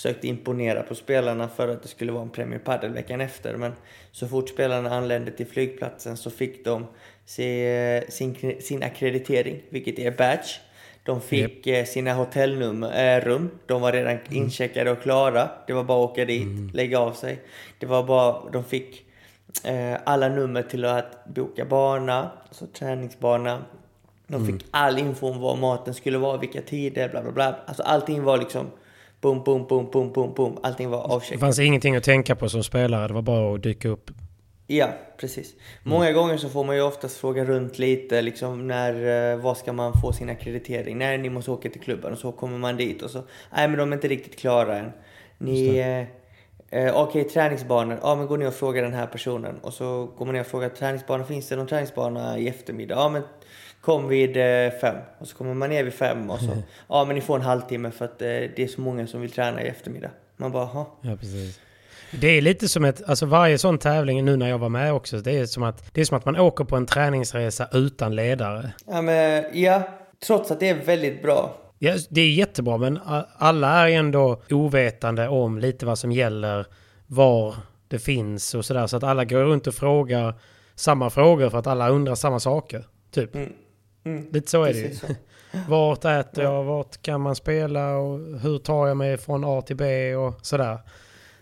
försökte 0.00 0.28
imponera 0.28 0.82
på 0.82 0.94
spelarna 0.94 1.48
för 1.48 1.68
att 1.68 1.82
det 1.82 1.88
skulle 1.88 2.12
vara 2.12 2.22
en 2.22 2.30
Premier 2.30 2.58
Padel 2.58 2.92
veckan 2.92 3.20
efter. 3.20 3.56
Men 3.56 3.72
så 4.12 4.28
fort 4.28 4.48
spelarna 4.48 4.96
anlände 4.96 5.30
till 5.30 5.46
flygplatsen 5.46 6.16
så 6.16 6.30
fick 6.30 6.64
de 6.64 6.86
se, 7.24 8.04
sin, 8.08 8.56
sin 8.60 8.82
akkreditering, 8.82 9.62
vilket 9.68 9.98
är 9.98 10.10
badge. 10.10 10.60
De 11.04 11.20
fick 11.20 11.66
eh, 11.66 11.84
sina 11.84 12.14
hotellrum, 12.14 12.82
eh, 12.82 13.20
rum. 13.20 13.50
de 13.66 13.80
var 13.80 13.92
redan 13.92 14.18
incheckade 14.30 14.90
och 14.90 15.02
klara. 15.02 15.50
Det 15.66 15.72
var 15.72 15.84
bara 15.84 16.04
att 16.04 16.10
åka 16.10 16.24
dit, 16.24 16.74
lägga 16.74 16.98
av 16.98 17.12
sig. 17.12 17.40
Det 17.78 17.86
var 17.86 18.02
bara, 18.02 18.50
de 18.50 18.64
fick 18.64 19.04
eh, 19.64 19.98
alla 20.04 20.28
nummer 20.28 20.62
till 20.62 20.84
att 20.84 21.24
boka 21.24 21.64
bana, 21.64 22.30
alltså 22.48 22.66
träningsbana. 22.66 23.64
De 24.26 24.46
fick 24.46 24.66
all 24.70 24.98
info 24.98 25.28
om 25.28 25.40
var 25.40 25.56
maten 25.56 25.94
skulle 25.94 26.18
vara, 26.18 26.36
vilka 26.36 26.62
tider, 26.62 27.08
bla 27.08 27.22
bla 27.22 27.32
bla. 27.32 27.56
Alltså 27.66 27.82
allting 27.82 28.22
var 28.22 28.38
liksom 28.38 28.70
boom, 29.20 29.42
boom, 29.44 29.66
boom, 29.66 29.90
boom, 29.90 30.12
boom, 30.12 30.34
boom. 30.34 30.58
Allting 30.62 30.90
var 30.90 30.98
Det 31.08 31.14
avcheckat. 31.14 31.40
fanns 31.40 31.58
ingenting 31.58 31.96
att 31.96 32.04
tänka 32.04 32.36
på 32.36 32.48
som 32.48 32.62
spelare. 32.64 33.08
Det 33.08 33.14
var 33.14 33.22
bara 33.22 33.54
att 33.54 33.62
dyka 33.62 33.88
upp. 33.88 34.10
Ja, 34.66 34.88
precis. 35.16 35.54
Många 35.82 36.12
gånger 36.12 36.36
så 36.36 36.48
får 36.48 36.64
man 36.64 36.76
ju 36.76 36.82
oftast 36.82 37.16
fråga 37.16 37.44
runt 37.44 37.78
lite, 37.78 38.22
liksom 38.22 38.66
när, 38.68 39.32
eh, 39.32 39.38
var 39.40 39.54
ska 39.54 39.72
man 39.72 39.92
få 40.00 40.12
sin 40.12 40.30
akkreditering? 40.30 40.98
Nej, 40.98 41.18
ni 41.18 41.30
måste 41.30 41.50
åka 41.50 41.68
till 41.70 41.80
klubben 41.80 42.12
och 42.12 42.18
så 42.18 42.32
kommer 42.32 42.58
man 42.58 42.76
dit 42.76 43.02
och 43.02 43.10
så, 43.10 43.22
nej 43.56 43.68
men 43.68 43.78
de 43.78 43.92
är 43.92 43.96
inte 43.96 44.08
riktigt 44.08 44.38
klara 44.38 44.78
än. 44.78 44.92
Ni, 45.38 45.78
eh, 46.70 46.84
eh, 46.86 46.96
okej 46.96 47.24
träningsbanor, 47.24 47.98
ja 48.02 48.14
men 48.14 48.26
gå 48.26 48.36
ner 48.36 48.46
och 48.48 48.54
fråga 48.54 48.82
den 48.82 48.92
här 48.94 49.06
personen. 49.06 49.58
Och 49.62 49.72
så 49.72 50.08
går 50.18 50.24
man 50.26 50.34
ner 50.34 50.40
och 50.40 50.46
frågar 50.46 50.68
träningsbana, 50.68 51.24
finns 51.24 51.48
det 51.48 51.56
någon 51.56 51.66
träningsbana 51.66 52.38
i 52.38 52.48
eftermiddag? 52.48 52.94
Ja 52.94 53.08
men 53.08 53.22
kom 53.80 54.08
vid 54.08 54.36
eh, 54.36 54.70
fem. 54.80 54.96
Och 55.18 55.28
så 55.28 55.36
kommer 55.36 55.54
man 55.54 55.70
ner 55.70 55.84
vid 55.84 55.94
fem 55.94 56.30
och 56.30 56.40
så, 56.40 56.50
ja 56.88 57.04
men 57.04 57.14
ni 57.14 57.20
får 57.20 57.36
en 57.36 57.42
halvtimme 57.42 57.90
för 57.90 58.04
att 58.04 58.22
eh, 58.22 58.28
det 58.28 58.58
är 58.58 58.68
så 58.68 58.80
många 58.80 59.06
som 59.06 59.20
vill 59.20 59.30
träna 59.30 59.62
i 59.62 59.68
eftermiddag. 59.68 60.10
Man 60.36 60.52
bara, 60.52 60.68
"Jaha." 60.72 60.86
Ja, 61.00 61.16
precis. 61.16 61.60
Det 62.20 62.28
är 62.28 62.42
lite 62.42 62.68
som 62.68 62.84
ett, 62.84 63.08
alltså 63.08 63.26
varje 63.26 63.58
sån 63.58 63.78
tävling 63.78 64.24
nu 64.24 64.36
när 64.36 64.48
jag 64.48 64.58
var 64.58 64.68
med 64.68 64.92
också, 64.92 65.18
det 65.18 65.32
är 65.38 65.46
som 65.46 65.62
att, 65.62 65.94
det 65.94 66.00
är 66.00 66.04
som 66.04 66.16
att 66.16 66.24
man 66.24 66.36
åker 66.36 66.64
på 66.64 66.76
en 66.76 66.86
träningsresa 66.86 67.68
utan 67.72 68.16
ledare. 68.16 68.72
Ja 68.86 69.02
men, 69.02 69.44
ja, 69.52 69.82
trots 70.26 70.50
att 70.50 70.60
det 70.60 70.68
är 70.68 70.74
väldigt 70.74 71.22
bra. 71.22 71.56
Ja, 71.78 71.94
det 72.10 72.20
är 72.20 72.30
jättebra 72.30 72.78
men 72.78 72.98
alla 73.36 73.88
är 73.88 73.92
ändå 73.92 74.42
ovetande 74.50 75.28
om 75.28 75.58
lite 75.58 75.86
vad 75.86 75.98
som 75.98 76.12
gäller, 76.12 76.66
var 77.06 77.54
det 77.88 77.98
finns 77.98 78.54
och 78.54 78.64
sådär. 78.64 78.86
Så 78.86 78.96
att 78.96 79.02
alla 79.02 79.24
går 79.24 79.44
runt 79.44 79.66
och 79.66 79.74
frågar 79.74 80.34
samma 80.74 81.10
frågor 81.10 81.50
för 81.50 81.58
att 81.58 81.66
alla 81.66 81.88
undrar 81.88 82.14
samma 82.14 82.40
saker. 82.40 82.84
Typ. 83.10 83.34
Mm. 83.34 83.52
Mm. 84.04 84.26
Lite 84.32 84.50
så 84.50 84.62
är 84.64 84.72
det 84.72 84.78
ju. 84.78 84.88
Precis. 84.88 85.16
Vart 85.68 86.04
äter 86.04 86.44
jag? 86.44 86.64
Vart 86.64 87.02
kan 87.02 87.20
man 87.20 87.34
spela? 87.36 87.96
Och 87.96 88.18
hur 88.40 88.58
tar 88.58 88.86
jag 88.88 88.96
mig 88.96 89.18
från 89.18 89.44
A 89.44 89.62
till 89.62 89.76
B? 89.76 90.14
Och 90.14 90.34
sådär. 90.46 90.78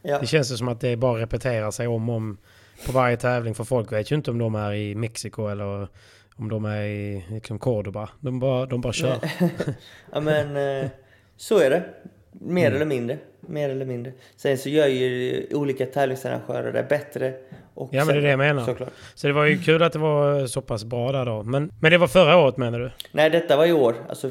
Ja. 0.03 0.19
Det 0.19 0.27
känns 0.27 0.53
ju 0.53 0.57
som 0.57 0.69
att 0.69 0.81
det 0.81 0.97
bara 0.97 1.21
repeterar 1.21 1.71
sig 1.71 1.87
om 1.87 2.09
och 2.09 2.15
om 2.17 2.39
på 2.87 2.93
varje 2.93 3.17
tävling. 3.17 3.55
För 3.55 3.65
folk 3.65 3.93
vet 3.93 4.11
ju 4.13 4.17
inte 4.17 4.31
om 4.31 4.39
de 4.39 4.55
är 4.55 4.73
i 4.75 4.95
Mexiko 4.95 5.47
eller 5.49 5.89
om 6.37 6.49
de 6.49 6.65
är 6.65 6.83
i 6.83 7.25
liksom 7.29 7.59
Cordoba. 7.59 8.09
De 8.21 8.39
bara, 8.41 8.67
de 8.67 8.81
bara 8.81 8.93
kör. 8.93 9.19
ja 10.13 10.21
men, 10.21 10.57
eh, 10.85 10.91
så 11.37 11.59
är 11.59 11.71
det. 11.71 11.85
Mer 12.33 12.67
Mm. 12.67 12.77
eller 12.77 12.87
mindre. 12.87 13.19
Mer 13.41 13.71
eller 13.71 13.85
mindre. 13.87 14.13
Sen 14.37 14.59
så 14.59 14.69
gör 14.69 14.87
ju 14.87 15.47
olika 15.53 15.87
tävlingsarrangörer 15.87 16.73
det 16.73 16.87
bättre. 16.89 17.35
Och 17.79 17.89
Ja, 17.93 18.05
men 18.05 18.15
det 18.15 18.21
är 18.21 18.23
det 18.23 18.31
jag 18.31 18.39
menar. 18.39 18.65
Såklart. 18.65 18.89
Så 19.15 19.27
det 19.27 19.33
var 19.33 19.45
ju 19.45 19.59
kul 19.59 19.83
att 19.83 19.93
det 19.93 19.99
var 19.99 20.47
så 20.47 20.61
pass 20.61 20.85
bra 20.85 21.13
där 21.13 21.25
då. 21.27 21.43
Men, 21.43 21.73
men 21.81 21.91
det 21.91 21.99
var 21.99 22.07
förra 22.09 22.37
året 22.37 22.57
menar 22.57 22.79
du? 22.79 22.91
Nej, 23.13 23.31
detta 23.31 23.57
var 23.57 23.67
i 23.67 23.73
år. 23.73 23.95
Alltså 24.09 24.29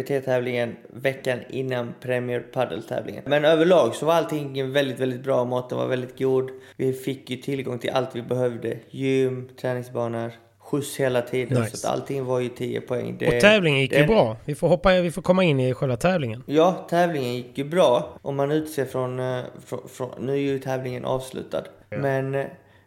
VPT-tävlingen 0.00 0.76
veckan 0.90 1.38
innan 1.50 1.94
Premier 2.00 2.40
Padel-tävlingen. 2.40 3.22
Men 3.26 3.44
överlag 3.44 3.94
så 3.94 4.06
var 4.06 4.14
allting 4.14 4.72
väldigt, 4.72 5.00
väldigt 5.00 5.22
bra. 5.24 5.44
Maten 5.44 5.78
var 5.78 5.86
väldigt 5.86 6.18
god. 6.18 6.50
Vi 6.76 6.92
fick 6.92 7.30
ju 7.30 7.36
tillgång 7.36 7.78
till 7.78 7.90
allt 7.90 8.16
vi 8.16 8.22
behövde. 8.22 8.76
Gym, 8.90 9.48
träningsbanor, 9.60 10.32
skjuts 10.58 10.96
hela 10.96 11.22
tiden. 11.22 11.60
Nice. 11.62 11.76
Så 11.76 11.86
att 11.88 11.92
allting 11.94 12.24
var 12.24 12.40
ju 12.40 12.48
10 12.48 12.80
poäng. 12.80 13.16
Det- 13.18 13.34
Och 13.34 13.40
tävlingen 13.40 13.80
gick 13.80 13.92
ju 13.92 13.98
det- 14.00 14.06
bra. 14.06 14.36
Vi 14.44 14.54
får, 14.54 14.68
hoppa, 14.68 15.00
vi 15.00 15.10
får 15.10 15.22
komma 15.22 15.44
in 15.44 15.60
i 15.60 15.74
själva 15.74 15.96
tävlingen. 15.96 16.42
Ja, 16.46 16.86
tävlingen 16.90 17.34
gick 17.34 17.58
ju 17.58 17.64
bra. 17.64 18.18
Om 18.22 18.36
man 18.36 18.52
utser 18.52 18.84
från, 18.84 19.20
eh, 19.20 19.40
från, 19.66 19.80
från... 19.88 20.08
Nu 20.20 20.32
är 20.32 20.36
ju 20.36 20.58
tävlingen 20.58 21.04
avslutad. 21.04 21.62
Men 21.90 22.34
eh, 22.34 22.46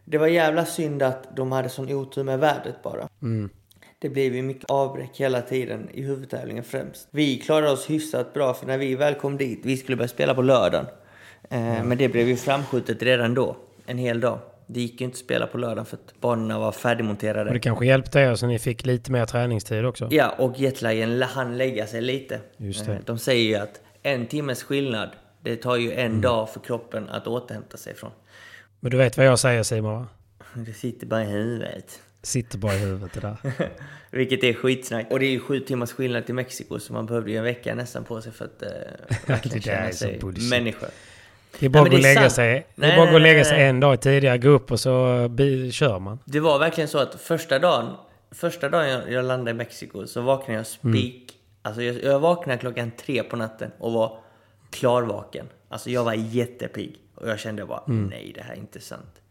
det 0.10 0.18
var 0.18 0.28
jävla 0.28 0.66
synd 0.66 1.04
att 1.04 1.36
de 1.36 1.52
hade 1.52 1.70
sån 1.70 1.92
otur 1.94 2.24
med 2.24 2.40
vädret 2.40 2.84
bara. 2.84 3.08
Mm. 3.22 3.50
Det 4.00 4.10
blev 4.10 4.36
ju 4.36 4.42
mycket 4.42 4.70
avbräck 4.70 5.12
hela 5.18 5.42
tiden 5.42 5.90
i 5.94 6.02
huvudtävlingen 6.02 6.64
främst. 6.64 7.08
Vi 7.12 7.38
klarade 7.40 7.72
oss 7.72 7.90
hyfsat 7.90 8.34
bra 8.34 8.54
för 8.54 8.66
när 8.68 8.78
vi 8.78 8.96
väl 8.96 9.14
kom 9.16 9.38
dit, 9.38 9.60
vi 9.64 9.78
skulle 9.78 9.98
börja 9.98 10.08
spela 10.08 10.34
på 10.36 10.42
lördagen. 10.42 10.86
Eh, 11.50 11.84
Men 11.84 11.98
det 11.98 12.10
blev 12.10 12.28
ju 12.28 12.36
framskjutet 12.36 13.04
redan 13.04 13.34
då, 13.34 13.56
en 13.86 13.98
hel 13.98 14.20
dag. 14.20 14.40
Det 14.68 14.82
gick 14.82 15.02
ju 15.02 15.06
inte 15.06 15.16
att 15.16 15.20
spela 15.20 15.48
på 15.48 15.58
lördagen 15.58 15.86
för 15.86 15.98
att 15.98 16.22
banorna 16.22 16.60
var 16.60 16.72
färdigmonterade. 16.72 17.50
Och 17.50 17.54
det 17.54 17.60
kanske 17.60 17.86
hjälpte 17.86 18.20
er 18.20 18.36
så 18.36 18.48
ni 18.48 18.60
fick 18.60 18.86
lite 18.86 19.12
mer 19.12 19.26
träningstid 19.26 19.86
också. 19.86 20.08
Ja, 20.12 20.30
och 20.38 20.60
jetlagen 20.60 21.22
hann 21.22 21.58
lägga 21.58 21.88
sig 21.88 22.02
lite. 22.02 22.40
Just 22.58 22.86
det. 22.86 22.92
Eh, 22.94 23.00
De 23.06 23.18
säger 23.18 23.44
ju 23.50 23.56
att 23.56 23.82
en 24.04 24.26
timmes 24.26 24.64
skillnad, 24.64 25.10
det 25.42 25.56
tar 25.56 25.76
ju 25.76 25.92
en 25.94 26.06
Mm. 26.06 26.22
dag 26.22 26.50
för 26.50 26.60
kroppen 26.60 27.10
att 27.10 27.28
återhämta 27.28 27.78
sig 27.78 27.96
från. 27.96 28.12
Men 28.80 28.92
du 28.92 28.98
vet 28.98 29.18
vad 29.18 29.26
jag 29.26 29.40
säger 29.40 29.64
Simon 29.64 29.94
va? 29.94 30.08
Det 30.54 30.74
sitter 30.74 31.08
bara 31.08 31.24
i 31.24 31.28
huvudet. 31.28 32.00
Sitter 32.24 32.58
bara 32.58 32.76
i 32.76 32.78
huvudet 32.78 33.14
det 33.14 33.20
där. 33.20 33.38
Vilket 34.12 34.44
är 34.44 34.54
skitsnack. 34.54 35.08
Och 35.12 35.20
det 35.20 35.26
är 35.26 35.32
ju 35.32 35.40
sju 35.40 35.60
timmars 35.60 35.92
skillnad 35.92 36.26
till 36.26 36.36
Mexiko, 36.36 36.80
så 36.80 36.94
man 36.94 37.06
behövde 37.06 37.32
ju 37.32 37.38
en 37.38 37.44
vecka 37.44 37.76
nästan 37.76 38.04
på 38.04 38.22
sig 38.22 38.32
för 38.32 38.46
att 38.46 38.62
eh, 38.62 38.70
verkligen 39.26 39.62
känna 39.62 39.92
sig 39.92 40.20
människa. 40.50 40.88
Det 41.60 41.66
är 41.66 41.70
bara 41.70 41.84
att 41.84 41.90
gå 41.90 41.96
och 41.96 42.02
lägga 42.02 42.30
sig. 42.30 42.68
Det 42.76 42.86
är 42.86 42.88
Nej, 42.88 42.98
bara 42.98 43.04
att 43.04 43.10
gå 43.10 43.16
och 43.16 43.22
nej, 43.22 43.32
lägga 43.32 43.38
nej, 43.38 43.46
sig 43.46 43.58
nej. 43.58 43.68
en 43.68 43.80
dag 43.80 44.02
tidigare, 44.02 44.38
gå 44.38 44.50
upp 44.50 44.72
och 44.72 44.80
så 44.80 45.28
bi- 45.30 45.72
kör 45.72 46.00
man. 46.00 46.20
Det 46.26 46.40
var 46.40 46.60
verkligen 46.60 46.88
så 46.88 46.98
att 46.98 47.22
första 47.22 47.60
dagen, 47.60 47.96
första 48.32 48.70
dagen 48.70 48.90
jag, 48.90 49.12
jag 49.12 49.26
landade 49.26 49.52
i 49.52 49.54
Mexiko 49.54 50.08
så 50.08 50.22
vaknade 50.22 50.60
jag 50.60 50.68
spik. 50.68 51.34
Alltså 51.62 51.82
jag, 51.82 52.04
jag 52.04 52.20
vaknade 52.20 52.60
klockan 52.60 52.92
tre 52.92 53.24
på 53.24 53.36
natten 53.36 53.72
och 53.80 53.94
var 53.94 54.20
klarvaken. 54.70 55.46
Alltså 55.70 55.90
jag 55.90 56.04
var 56.04 56.14
jättepigg. 56.14 56.96
Och 57.20 57.30
jag 57.30 57.40
kände 57.40 57.66
bara, 57.66 57.84
nej 57.88 58.32
det 58.36 58.42
här 58.42 58.54
är 58.54 58.58
inte 58.58 58.80
sant. 58.80 59.22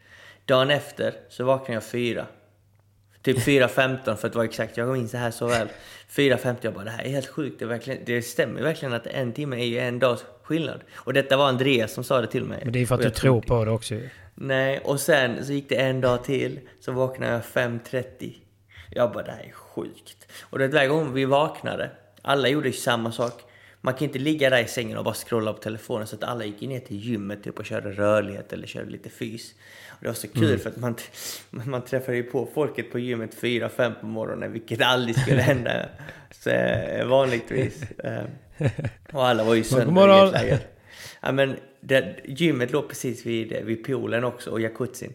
Dagen 0.45 0.71
efter 0.71 1.13
så 1.29 1.43
vaknade 1.43 1.73
jag 1.73 1.83
fyra. 1.83 2.25
Typ 3.21 3.37
4.15 3.37 4.15
för 4.15 4.27
att 4.27 4.35
vara 4.35 4.45
exakt, 4.45 4.77
jag 4.77 4.87
minns 4.87 5.11
det 5.11 5.17
här 5.17 5.31
så 5.31 5.47
väl. 5.47 5.67
4.15, 6.09 6.55
jag 6.61 6.73
bara 6.73 6.83
det 6.83 6.91
här 6.91 7.03
är 7.03 7.09
helt 7.09 7.27
sjukt. 7.27 7.59
Det, 7.59 7.65
verkligen, 7.65 8.01
det 8.05 8.21
stämmer 8.21 8.61
verkligen 8.61 8.93
att 8.93 9.07
en 9.07 9.33
timme 9.33 9.59
är 9.59 9.65
ju 9.65 9.79
en 9.79 9.99
dags 9.99 10.25
skillnad. 10.43 10.81
Och 10.93 11.13
detta 11.13 11.37
var 11.37 11.47
Andreas 11.47 11.93
som 11.93 12.03
sa 12.03 12.21
det 12.21 12.27
till 12.27 12.43
mig. 12.43 12.61
Men 12.63 12.73
det 12.73 12.79
är 12.79 12.85
för 12.85 12.95
att 12.95 13.01
du 13.01 13.09
tror 13.09 13.41
på 13.41 13.65
det 13.65 13.71
också 13.71 13.95
ju. 13.95 14.09
Nej, 14.35 14.79
och 14.79 14.99
sen 14.99 15.45
så 15.45 15.53
gick 15.53 15.69
det 15.69 15.75
en 15.75 16.01
dag 16.01 16.23
till, 16.23 16.59
så 16.79 16.91
vaknade 16.91 17.31
jag 17.31 17.41
5.30. 17.41 18.33
Jag 18.91 19.11
bara, 19.11 19.23
det 19.23 19.31
här 19.31 19.43
är 19.43 19.51
sjukt. 19.51 20.27
Och 20.41 20.59
det 20.59 20.67
varje 20.67 20.87
gång 20.87 21.13
vi 21.13 21.25
vaknade, 21.25 21.91
alla 22.21 22.47
gjorde 22.47 22.67
ju 22.67 22.73
samma 22.73 23.11
sak. 23.11 23.41
Man 23.81 23.93
kan 23.93 24.03
inte 24.07 24.19
ligga 24.19 24.49
där 24.49 24.63
i 24.63 24.67
sängen 24.67 24.97
och 24.97 25.03
bara 25.03 25.13
scrolla 25.13 25.53
på 25.53 25.59
telefonen 25.59 26.07
så 26.07 26.15
att 26.15 26.23
alla 26.23 26.45
gick 26.45 26.61
ner 26.61 26.79
till 26.79 26.97
gymmet 26.97 27.43
typ, 27.43 27.59
och 27.59 27.65
körde 27.65 27.91
rörlighet 27.91 28.53
eller 28.53 28.67
körde 28.67 28.91
lite 28.91 29.09
fys. 29.09 29.53
Och 29.89 29.97
det 29.99 30.07
var 30.07 30.13
så 30.13 30.27
kul 30.27 30.59
för 30.59 30.69
att 30.69 30.77
man, 30.77 30.95
man 31.49 31.81
träffade 31.81 32.17
ju 32.17 32.23
på 32.23 32.49
folket 32.53 32.91
på 32.91 32.99
gymmet 32.99 33.35
4-5 33.41 33.93
på 33.93 34.05
morgonen, 34.05 34.51
vilket 34.51 34.81
aldrig 34.81 35.19
skulle 35.19 35.41
hända 35.51 35.85
så, 36.31 36.49
eh, 36.49 37.05
vanligtvis. 37.05 37.91
Eh, 37.91 38.23
Och 39.13 39.27
alla 39.27 39.43
var 39.43 39.55
ju 39.55 39.63
sönderjetlaggade. 39.63 40.59
Ja, 41.21 41.31
men 41.31 41.55
det, 41.81 42.15
gymmet 42.25 42.71
låg 42.71 42.89
precis 42.89 43.25
vid, 43.25 43.65
vid 43.65 43.83
poolen 43.85 44.23
också 44.23 44.51
och 44.51 44.61
jacuzzin. 44.61 45.13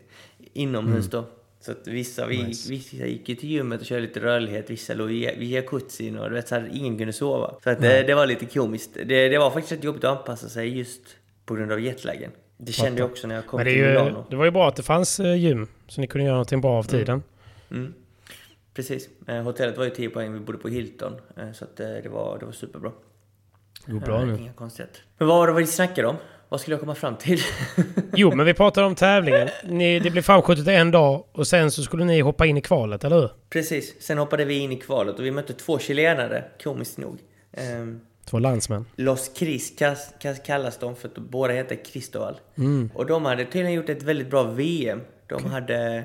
Inomhus 0.52 1.06
då. 1.10 1.24
Så 1.64 1.72
att 1.72 1.86
vissa, 1.88 2.26
vi, 2.26 2.42
Nice. 2.42 2.70
vissa 2.70 2.96
gick 3.06 3.28
ju 3.28 3.34
till 3.34 3.48
gymmet 3.50 3.80
och 3.80 3.86
körde 3.86 4.02
lite 4.02 4.20
rörlighet, 4.20 4.70
vissa 4.70 4.94
låg 4.94 5.12
i- 5.12 5.52
jacuzzin 5.54 6.18
och 6.18 6.28
du 6.28 6.34
vet, 6.34 6.48
så 6.48 6.54
här, 6.54 6.70
ingen 6.72 6.98
kunde 6.98 7.12
sova. 7.12 7.54
Så 7.64 7.70
att 7.70 7.80
det, 7.80 8.02
det 8.02 8.14
var 8.14 8.26
lite 8.26 8.46
komiskt. 8.46 8.90
Det, 8.94 9.28
det 9.28 9.38
var 9.38 9.50
faktiskt 9.50 9.72
rätt 9.72 9.84
jobbigt 9.84 10.04
att 10.04 10.18
anpassa 10.18 10.48
sig 10.48 10.78
just 10.78 11.00
på 11.46 11.54
grund 11.54 11.72
av 11.72 11.80
jetlagen. 11.80 12.30
Det 12.56 12.72
kände 12.72 13.00
jag 13.00 13.10
också 13.10 13.26
när 13.26 13.34
jag 13.34 13.46
kom 13.46 13.56
Men 13.58 13.64
det, 13.66 13.70
till 13.72 13.80
ju, 13.80 13.88
Milano. 13.88 14.24
det 14.30 14.36
var 14.36 14.44
ju 14.44 14.50
bra 14.50 14.68
att 14.68 14.76
det 14.76 14.82
fanns 14.82 15.20
eh, 15.20 15.34
gym. 15.36 15.66
Så 15.88 16.00
ni 16.00 16.06
kunde 16.06 16.24
göra 16.24 16.34
någonting 16.34 16.60
bra 16.60 16.72
av 16.78 16.82
tiden. 16.82 17.22
Mm. 17.70 17.94
Precis. 18.74 19.08
Eh, 19.28 19.42
hotellet 19.42 19.76
var 19.78 19.84
ju 19.84 19.90
10 19.90 20.08
poäng, 20.10 20.32
vi 20.32 20.40
bodde 20.40 20.58
på 20.58 20.68
Hilton. 20.68 21.12
Eh, 21.36 21.52
så 21.52 21.64
att, 21.64 21.76
det, 21.76 22.08
var, 22.10 22.38
det 22.38 22.44
var 22.46 22.52
superbra. 22.52 22.92
Det 23.86 23.92
går 23.92 24.00
bra 24.00 24.24
nu. 24.24 24.36
Inga 24.38 24.52
konstigheter. 24.52 25.00
Men 25.18 25.28
vad 25.28 25.38
var 25.38 25.46
det 25.46 25.52
vi 25.52 25.66
snackade 25.66 26.08
om? 26.08 26.16
Vad 26.48 26.60
skulle 26.60 26.74
jag 26.74 26.80
komma 26.80 26.94
fram 26.94 27.16
till? 27.16 27.40
Jo, 28.16 28.34
men 28.34 28.46
vi 28.46 28.54
pratade 28.54 28.86
om 28.86 28.94
tävlingen. 28.94 29.48
Ni, 29.64 29.98
det 29.98 30.10
blev 30.10 30.22
framskjutet 30.22 30.68
en 30.68 30.90
dag 30.90 31.24
och 31.32 31.46
sen 31.46 31.70
så 31.70 31.82
skulle 31.82 32.04
ni 32.04 32.20
hoppa 32.20 32.46
in 32.46 32.56
i 32.56 32.60
kvalet, 32.60 33.04
eller 33.04 33.16
hur? 33.16 33.30
Precis. 33.50 34.02
Sen 34.02 34.18
hoppade 34.18 34.44
vi 34.44 34.58
in 34.58 34.72
i 34.72 34.76
kvalet 34.76 35.18
och 35.18 35.24
vi 35.24 35.30
mötte 35.30 35.52
två 35.52 35.78
chilenare, 35.78 36.44
komiskt 36.62 36.98
nog. 36.98 37.18
Ehm, 37.52 38.00
Två 38.24 38.38
landsmän. 38.38 38.86
Los 38.96 39.28
Cris 39.28 39.72
kallas 40.44 40.78
de 40.78 40.96
för 40.96 41.08
att 41.08 41.14
båda 41.14 41.52
heter 41.54 41.84
Cristobal. 41.84 42.34
Mm. 42.58 42.90
Och 42.94 43.06
de 43.06 43.24
hade 43.24 43.44
tydligen 43.44 43.72
gjort 43.72 43.88
ett 43.88 44.02
väldigt 44.02 44.30
bra 44.30 44.42
VM. 44.42 45.00
De, 45.26 45.44
hade, 45.44 46.04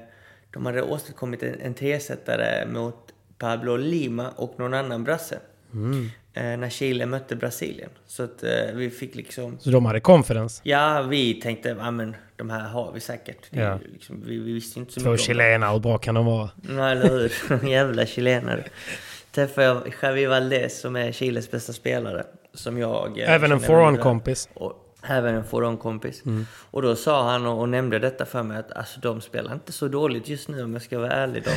de 0.53 0.65
hade 0.65 0.81
åstadkommit 0.81 1.43
en, 1.43 1.61
en 1.61 1.73
tresetare 1.73 2.65
mot 2.65 2.95
Pablo 3.37 3.77
Lima 3.77 4.29
och 4.35 4.59
någon 4.59 4.73
annan 4.73 5.03
brasse. 5.03 5.39
Mm. 5.73 6.09
Eh, 6.33 6.43
när 6.43 6.69
Chile 6.69 7.05
mötte 7.05 7.35
Brasilien. 7.35 7.89
Så 8.07 8.23
att 8.23 8.43
eh, 8.43 8.49
vi 8.73 8.89
fick 8.89 9.15
liksom... 9.15 9.57
Så 9.59 9.69
de 9.69 9.85
hade 9.85 9.99
confidence. 9.99 10.61
Ja, 10.65 11.01
vi 11.01 11.33
tänkte, 11.33 11.75
ja 11.79 11.91
men 11.91 12.15
de 12.35 12.49
här 12.49 12.67
har 12.69 12.91
vi 12.91 12.99
säkert. 12.99 13.47
Ja. 13.49 13.79
liksom, 13.93 14.23
vi, 14.25 14.39
vi 14.39 14.53
visste 14.53 14.79
inte 14.79 14.93
så 14.93 14.99
Två 14.99 15.11
mycket 15.11 15.25
chilenare, 15.25 15.71
hur 15.73 15.79
bra 15.79 15.97
kan 15.97 16.15
de 16.15 16.25
vara? 16.25 16.49
Ja, 16.69 16.89
eller 16.89 17.09
hur? 17.09 17.67
Jävla 17.69 18.05
chilenare. 18.05 18.63
Träffade 19.31 19.67
jag 19.67 19.93
Javi 20.01 20.25
Valdez 20.25 20.79
som 20.81 20.95
är 20.95 21.11
Chiles 21.11 21.51
bästa 21.51 21.73
spelare. 21.73 22.23
Som 22.53 22.77
jag... 22.77 23.19
eh, 23.19 23.31
Även 23.33 23.51
en 23.51 23.59
foreign-kompis. 23.59 24.49
Och 24.53 24.88
Även 25.03 25.35
en 25.35 25.43
foreign-kompis. 25.43 26.23
Och 26.71 26.81
då 26.81 26.95
sa 26.95 27.31
han 27.31 27.45
och, 27.45 27.59
och 27.59 27.69
nämnde 27.69 27.99
detta 27.99 28.25
för 28.25 28.43
mig 28.43 28.57
att 28.57 28.71
alltså, 28.71 28.99
de 28.99 29.21
spelar 29.21 29.53
inte 29.53 29.71
så 29.71 29.87
dåligt 29.87 30.27
just 30.29 30.47
nu 30.49 30.63
om 30.63 30.73
jag 30.73 30.81
ska 30.81 30.99
vara 30.99 31.11
ärlig. 31.11 31.43
De, 31.43 31.51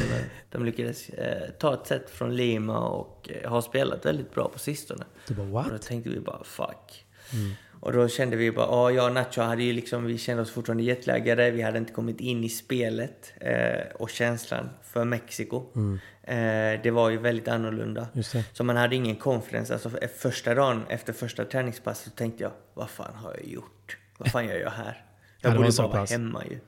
de 0.51 0.65
lyckades 0.65 1.09
eh, 1.09 1.51
ta 1.51 1.75
ett 1.75 1.87
set 1.87 2.11
från 2.11 2.37
Lima 2.37 2.79
och 2.89 3.31
eh, 3.43 3.51
har 3.51 3.61
spelat 3.61 4.07
väldigt 4.07 4.35
bra 4.35 4.49
på 4.49 4.59
sistone. 4.59 5.05
Du 5.27 5.35
bara, 5.35 5.47
Och 5.47 5.65
då 5.65 5.71
what? 5.73 5.83
tänkte 5.83 6.11
vi 6.11 6.21
bara 6.21 6.45
fuck. 6.45 7.05
Och 7.81 7.93
då 7.93 8.09
kände 8.09 8.37
vi 8.37 8.53
bara, 8.53 8.67
ja 8.67 8.91
jag 8.91 9.07
och 9.07 9.13
Nacho 9.13 9.41
hade 9.41 9.63
ju 9.63 9.73
liksom, 9.73 10.05
vi 10.05 10.19
kände 10.19 10.43
oss 10.43 10.51
fortfarande 10.51 10.83
jetlaggade, 10.83 11.51
vi 11.51 11.63
hade 11.63 11.79
inte 11.79 11.93
kommit 11.93 12.21
in 12.21 12.45
i 12.45 12.49
spelet 12.49 13.33
eh, 13.41 13.87
och 13.95 14.11
känslan 14.11 14.69
för 14.83 15.05
Mexiko. 15.05 15.57
Eh, 15.57 15.99
det 16.83 16.91
var 16.93 17.11
ju 17.11 17.19
väldigt 17.19 17.49
annorlunda. 17.49 18.07
Så 18.53 18.65
man 18.65 18.77
hade 18.77 18.97
ingen 18.97 19.17
confidence. 19.17 19.73
Alltså 19.73 19.99
eh, 20.03 20.09
första 20.19 20.55
dagen 20.55 20.85
efter 20.89 21.13
första 21.13 21.45
träningspasset 21.45 22.05
så 22.05 22.11
tänkte 22.11 22.43
jag, 22.43 22.53
vad 22.75 22.91
fan 22.91 23.15
har 23.15 23.35
jag 23.35 23.47
gjort? 23.47 23.97
Vad 24.19 24.31
fan 24.31 24.47
gör 24.47 24.57
jag 24.59 24.71
här? 24.71 25.05
Ja, 25.41 25.49
Jag 25.49 25.51
var 25.51 25.57
borde 25.57 25.77
bara 25.79 25.89
vara 25.89 26.05
hemma 26.05 26.43
ju. 26.51 26.59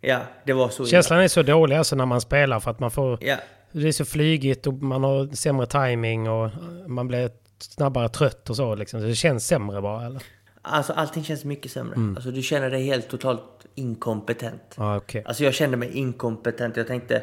Ja, 0.00 0.20
det 0.44 0.52
var 0.52 0.68
så 0.68 0.82
illa. 0.82 0.90
Känslan 0.90 1.20
är 1.20 1.28
så 1.28 1.42
dålig 1.42 1.76
alltså 1.76 1.96
när 1.96 2.06
man 2.06 2.20
spelar 2.20 2.60
för 2.60 2.70
att 2.70 2.80
man 2.80 2.90
får... 2.90 3.18
Ja, 3.24 3.36
Det 3.72 3.88
är 3.88 3.92
så 3.92 4.04
flygigt 4.04 4.66
och 4.66 4.74
man 4.74 5.04
har 5.04 5.34
sämre 5.34 5.66
timing 5.66 6.28
och 6.28 6.50
man 6.86 7.08
blir 7.08 7.30
snabbare 7.58 8.08
trött 8.08 8.50
och 8.50 8.56
så 8.56 8.74
liksom. 8.74 9.00
Så 9.00 9.06
det 9.06 9.14
känns 9.14 9.46
sämre 9.46 9.80
bara 9.82 10.06
eller? 10.06 10.22
alltså 10.62 10.92
allting 10.92 11.24
känns 11.24 11.44
mycket 11.44 11.72
sämre. 11.72 11.94
Mm. 11.94 12.16
Alltså 12.16 12.30
du 12.30 12.42
känner 12.42 12.70
dig 12.70 12.84
helt 12.84 13.08
totalt 13.08 13.66
inkompetent. 13.74 14.74
Ja, 14.76 14.96
okej. 14.96 15.22
Alltså 15.26 15.44
jag 15.44 15.54
kände 15.54 15.76
mig 15.76 15.90
inkompetent. 15.92 16.76
Jag 16.76 16.86
tänkte, 16.86 17.22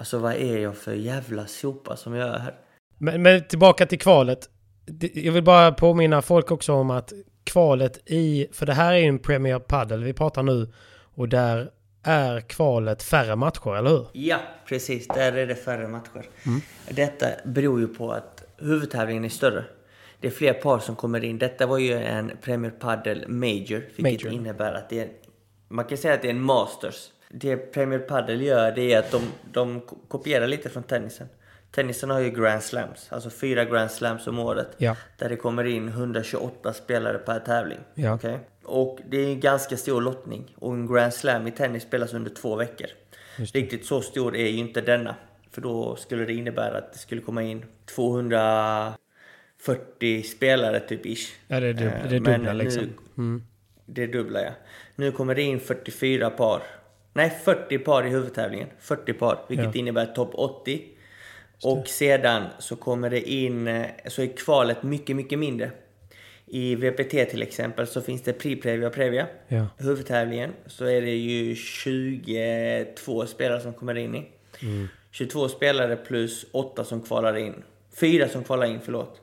alltså 0.00 0.18
vad 0.18 0.34
är 0.34 0.58
jag 0.58 0.76
för 0.76 0.92
jävla 0.92 1.46
sopa 1.46 1.96
som 1.96 2.14
jag 2.14 2.28
är 2.28 2.38
här? 2.38 2.54
Men, 2.98 3.22
men 3.22 3.44
tillbaka 3.48 3.86
till 3.86 3.98
kvalet. 3.98 4.48
Jag 5.14 5.32
vill 5.32 5.42
bara 5.42 5.72
påminna 5.72 6.22
folk 6.22 6.50
också 6.50 6.72
om 6.72 6.90
att 6.90 7.12
kvalet 7.44 8.10
i... 8.10 8.46
För 8.52 8.66
det 8.66 8.72
här 8.72 8.92
är 8.92 8.98
ju 8.98 9.04
en 9.04 9.18
Premier 9.18 9.58
Padel 9.58 10.04
vi 10.04 10.12
pratar 10.12 10.42
nu. 10.42 10.72
Och 11.14 11.28
där 11.28 11.70
är 12.02 12.40
kvalet 12.40 13.02
färre 13.02 13.36
matcher, 13.36 13.76
eller 13.76 13.90
hur? 13.90 14.06
Ja, 14.12 14.38
precis. 14.66 15.08
Där 15.08 15.32
är 15.32 15.46
det 15.46 15.54
färre 15.54 15.88
matcher. 15.88 16.26
Detta 16.88 17.26
beror 17.44 17.80
ju 17.80 17.88
på 17.88 18.12
att 18.12 18.44
huvudtävlingen 18.56 19.24
är 19.24 19.28
större. 19.28 19.64
Det 20.20 20.26
är 20.26 20.32
fler 20.32 20.52
par 20.52 20.78
som 20.78 20.96
kommer 20.96 21.24
in. 21.24 21.38
Detta 21.38 21.66
var 21.66 21.78
ju 21.78 21.92
en 21.92 22.32
Premier 22.42 22.70
Padel 22.70 23.24
Major, 23.28 23.82
vilket 23.96 24.24
Major. 24.24 24.32
innebär 24.32 24.72
att 24.72 24.88
det 24.88 25.00
är... 25.00 25.08
Man 25.68 25.84
kan 25.84 25.98
säga 25.98 26.14
att 26.14 26.22
det 26.22 26.28
är 26.28 26.34
en 26.34 26.40
Masters. 26.40 27.08
Det 27.32 27.56
Premier 27.56 27.98
Padel 27.98 28.42
gör, 28.42 28.72
det 28.72 28.92
är 28.92 28.98
att 28.98 29.10
de, 29.10 29.22
de 29.52 29.80
ko- 29.80 29.98
kopierar 30.08 30.46
lite 30.46 30.68
från 30.68 30.82
tennisen. 30.82 31.28
Tennisen 31.70 32.10
har 32.10 32.20
ju 32.20 32.30
Grand 32.30 32.62
Slams, 32.62 33.06
alltså 33.12 33.30
fyra 33.30 33.64
Grand 33.64 33.90
Slams 33.90 34.26
om 34.26 34.38
året. 34.38 34.68
Ja. 34.78 34.96
Där 35.18 35.28
det 35.28 35.36
kommer 35.36 35.64
in 35.64 35.88
128 35.88 36.72
spelare 36.72 37.18
per 37.18 37.40
tävling. 37.40 37.78
Ja. 37.94 38.14
Okej? 38.14 38.38
Och 38.64 38.98
det 39.08 39.16
är 39.16 39.26
en 39.26 39.40
ganska 39.40 39.76
stor 39.76 40.00
lottning. 40.02 40.54
Och 40.58 40.72
en 40.74 40.86
Grand 40.94 41.14
Slam 41.14 41.46
i 41.46 41.50
tennis 41.50 41.82
spelas 41.82 42.12
under 42.14 42.30
två 42.30 42.56
veckor. 42.56 42.86
Riktigt 43.36 43.86
så 43.86 44.00
stor 44.00 44.36
är 44.36 44.48
ju 44.48 44.56
inte 44.58 44.80
denna. 44.80 45.14
För 45.50 45.60
då 45.60 45.96
skulle 45.96 46.24
det 46.24 46.32
innebära 46.32 46.78
att 46.78 46.92
det 46.92 46.98
skulle 46.98 47.20
komma 47.20 47.42
in 47.42 47.64
240 47.94 50.22
spelare 50.22 50.80
typ 50.80 51.06
ish. 51.06 51.32
Ja, 51.48 51.60
det 51.60 51.66
är 51.66 51.72
dubbla, 51.72 51.92
Eh, 51.98 52.08
det 52.08 52.16
är 52.16 52.20
men 52.20 52.32
dubbla 52.38 52.52
nu- 52.52 52.64
liksom. 52.64 52.82
Mm. 53.18 53.42
Det 53.86 54.02
är 54.02 54.08
dubbla 54.08 54.42
ja. 54.42 54.50
Nu 54.96 55.12
kommer 55.12 55.34
det 55.34 55.42
in 55.42 55.60
44 55.60 56.30
par. 56.30 56.62
Nej, 57.20 57.30
40 57.44 57.78
par 57.78 58.06
i 58.06 58.08
huvudtävlingen. 58.10 58.68
40 58.78 59.12
par, 59.12 59.44
vilket 59.48 59.74
Ja. 59.74 59.80
innebär 59.80 60.06
topp 60.06 60.30
80. 60.34 60.82
Och 61.64 61.88
sedan 61.88 62.44
så 62.58 62.76
kommer 62.76 63.10
det 63.10 63.30
in, 63.30 63.68
eh, 63.68 63.86
så 64.06 64.22
är 64.22 64.26
kvalet 64.36 64.82
mycket, 64.82 65.16
mycket 65.16 65.38
mindre. 65.38 65.70
I 66.46 66.74
VPT 66.74 67.24
till 67.30 67.42
exempel 67.42 67.86
så 67.86 68.02
finns 68.02 68.22
det 68.22 68.32
Pri-Previa 68.32 68.86
och 68.86 68.92
Previa. 68.94 69.26
Ja. 69.48 69.66
Huvudtävlingen 69.78 70.52
så 70.66 70.84
är 70.84 71.00
det 71.02 71.14
ju 71.14 71.54
22 71.54 73.26
spelare 73.26 73.60
som 73.60 73.72
kommer 73.72 73.94
in 73.98 74.14
i. 74.14 74.24
22 75.10 75.48
spelare 75.48 75.96
plus 75.96 76.46
8 76.52 76.84
som 76.84 77.02
kvalar 77.02 77.36
in. 77.36 77.62
4 78.00 78.28
som 78.28 78.44
kvalar 78.44 78.66
in, 78.66 78.80
förlåt. 78.84 79.20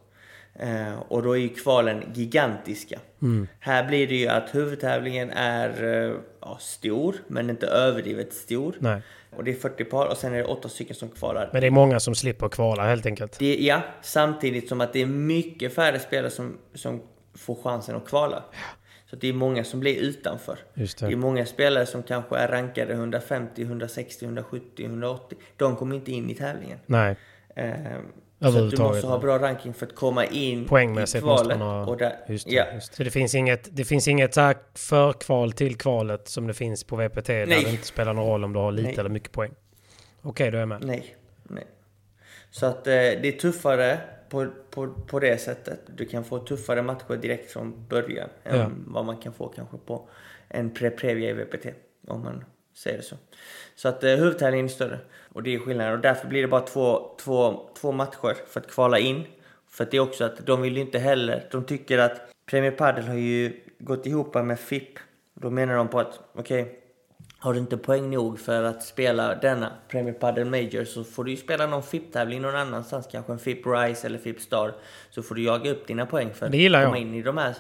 Eh, 0.60 1.00
och 1.08 1.24
då 1.24 1.32
är 1.32 1.39
ju 1.39 1.50
kvalen 1.50 2.04
gigantiska. 2.13 3.00
Här 3.60 3.88
blir 3.88 4.08
det 4.08 4.15
ju 4.15 4.28
att 4.28 4.56
huvudtävlingen 4.56 5.32
är 5.32 5.84
eh, 5.84 6.15
ja, 6.41 6.58
stor, 6.62 7.15
men 7.28 7.50
inte 7.50 7.67
överdrivet 7.67 8.34
stor. 8.34 8.76
Nej. 8.80 9.02
Och 9.36 9.43
det 9.43 9.52
är 9.52 9.56
40 9.56 9.84
par 9.84 10.06
och 10.08 10.17
sen 10.17 10.34
är 10.34 10.38
det 10.38 10.46
8 10.46 10.70
stycken 10.70 10.96
som 10.96 11.10
kvalar. 11.10 11.50
Men 11.54 11.62
det 11.62 11.67
är 11.67 11.72
många 11.72 12.00
som 12.00 12.15
slipper 12.15 12.50
kvala 12.50 12.84
helt 12.84 13.06
enkelt. 13.06 13.39
Det, 13.39 13.58
ja, 13.58 13.82
samtidigt 14.02 14.70
som 14.70 14.82
att 14.82 14.93
det 14.93 15.02
är 15.02 15.06
mycket 15.06 15.74
färre 15.74 16.00
spelare 16.00 16.32
som, 16.32 16.58
som 16.74 17.02
får 17.36 17.56
chansen 17.56 17.96
att 17.96 18.08
kvala. 18.08 18.43
Så 19.10 19.15
det 19.15 19.28
är 19.28 19.34
många 19.34 19.63
som 19.63 19.80
blir 19.80 19.96
utanför. 19.96 20.60
Just 20.74 20.98
det. 20.98 21.06
är 21.06 21.15
många 21.15 21.46
spelare 21.46 21.86
som 21.86 22.04
kanske 22.04 22.38
är 22.38 22.48
rankade 22.48 22.93
150, 22.93 23.62
160, 23.62 24.26
170, 24.26 24.86
180. 24.86 25.38
De 25.58 25.76
kommer 25.76 25.96
inte 25.96 26.12
in 26.12 26.30
i 26.30 26.36
tävlingen. 26.36 26.80
Nej. 26.86 27.15
Eh, 27.56 27.98
så 28.39 28.52
du 28.52 28.78
måste 28.84 29.08
ha 29.08 29.19
bra 29.19 29.39
ranking 29.39 29.73
för 29.73 29.86
att 29.86 29.95
komma 29.95 30.26
in 30.26 30.65
Poängmässigt 30.65 31.17
i 31.17 31.21
kvalet. 31.26 31.45
måste 31.45 31.58
man 31.60 31.86
ha... 31.88 31.95
Där, 31.95 32.15
just 32.28 32.47
det, 32.47 32.56
ja, 32.56 32.65
just. 32.73 32.93
Så 32.95 33.04
det 33.04 33.12
finns 33.12 33.36
inget, 33.36 33.67
det 33.76 33.86
finns 33.86 34.08
inget 34.08 34.34
så 34.34 34.41
här 34.41 34.58
förkval 34.73 35.52
till 35.52 35.78
kvalet 35.78 36.28
som 36.28 36.47
det 36.47 36.54
finns 36.54 36.84
på 36.84 36.95
VPT 36.95 37.26
där 37.28 37.45
Nej. 37.47 37.63
det 37.63 37.69
inte 37.71 37.88
spelar 37.88 38.13
någon 38.13 38.26
roll 38.28 38.43
om 38.43 38.54
du 38.54 38.60
har 38.60 38.71
lite 38.71 38.88
Nej. 38.88 38.97
eller 39.00 39.10
mycket 39.10 39.32
poäng. 39.32 39.52
Okej, 40.21 40.52
då 40.52 40.58
är 40.58 40.60
jag 40.60 40.69
med. 40.69 40.84
Nej, 40.86 41.15
nej. 41.43 41.67
Så 42.52 42.65
att 42.65 42.88
eh, 42.88 42.91
det 42.93 43.28
är 43.28 43.32
tuffare 43.39 44.00
på, 44.30 44.47
på, 44.71 44.88
på 45.08 45.19
det 45.19 45.38
sättet. 45.41 45.80
Du 45.97 46.06
kan 46.06 46.23
få 46.23 46.39
tuffare 46.39 46.82
matcher 46.82 47.15
direkt 47.21 47.52
från 47.52 47.88
början 47.88 48.30
än 48.43 48.60
Ja. 48.60 48.69
vad 48.88 49.06
man 49.06 49.17
kan 49.17 49.34
få 49.34 49.47
kanske 49.47 49.78
på 49.78 50.10
en 50.47 50.71
pre-previa 50.73 51.30
i 51.30 51.34
VPT. 51.34 51.65
Om 52.08 52.21
man 52.23 52.43
säger 52.78 52.98
det 52.98 53.04
så. 53.04 53.16
Så 53.76 53.88
att 53.88 54.04
eh, 54.04 54.16
huvudtävlingen 54.16 54.66
är 54.66 54.70
större. 54.70 55.00
Och 55.34 55.44
det 55.44 55.56
är 55.56 55.60
skillnaden. 55.60 55.94
Och 55.94 56.00
därför 56.00 56.28
blir 56.28 56.42
det 56.42 56.48
bara 56.48 56.62
två, 56.62 57.16
två, 57.20 57.70
två 57.82 57.92
matcher 57.92 58.36
för 58.48 58.60
att 58.60 58.68
kvala 58.68 59.00
in. 59.00 59.24
För 59.70 59.84
att 59.84 59.92
det 59.92 59.98
är 59.98 60.02
också 60.02 60.24
att 60.24 60.46
de 60.46 60.62
vill 60.62 60.76
ju 60.76 60.82
inte 60.82 61.00
heller... 61.00 61.48
De 61.52 61.63
tycker 61.63 61.98
att 61.98 62.22
Premier 62.46 62.72
Padel 62.72 63.08
har 63.08 63.16
ju 63.16 63.62
gått 63.80 64.06
ihop 64.06 64.34
med 64.34 64.60
FIP. 64.60 65.00
Då 65.34 65.50
menar 65.50 65.76
de 65.76 65.88
på 65.88 66.00
att, 66.00 66.20
okej, 66.34 66.80
har 67.40 67.54
du 67.54 67.60
inte 67.60 67.78
poäng 67.78 68.10
nog 68.12 68.40
för 68.40 68.63
att 68.63 68.84
spela 68.84 69.36
denna 69.36 69.72
Premier 69.88 70.13
Padel 70.13 70.46
Major 70.46 70.86
så 70.86 71.04
får 71.04 71.24
du 71.24 71.32
ju 71.32 71.38
spela 71.38 71.68
någon 71.68 71.84
FIP-tävling 71.84 72.42
någon 72.42 72.56
annanstans, 72.56 73.08
kanske 73.12 73.32
en 73.32 73.40
FIP 73.40 73.66
Rise 73.66 74.08
eller 74.08 74.20
FIP 74.20 74.42
Star. 74.42 74.74
Så 75.10 75.24
får 75.24 75.36
du 75.36 75.44
jaga 75.44 75.72
upp 75.72 75.88
dina 75.88 76.06
poäng 76.06 76.34
för 76.34 76.46
att 76.46 76.52
komma 76.86 76.98
in 76.98 77.13
i 77.13 77.22
de 77.22 77.38
här 77.38 77.56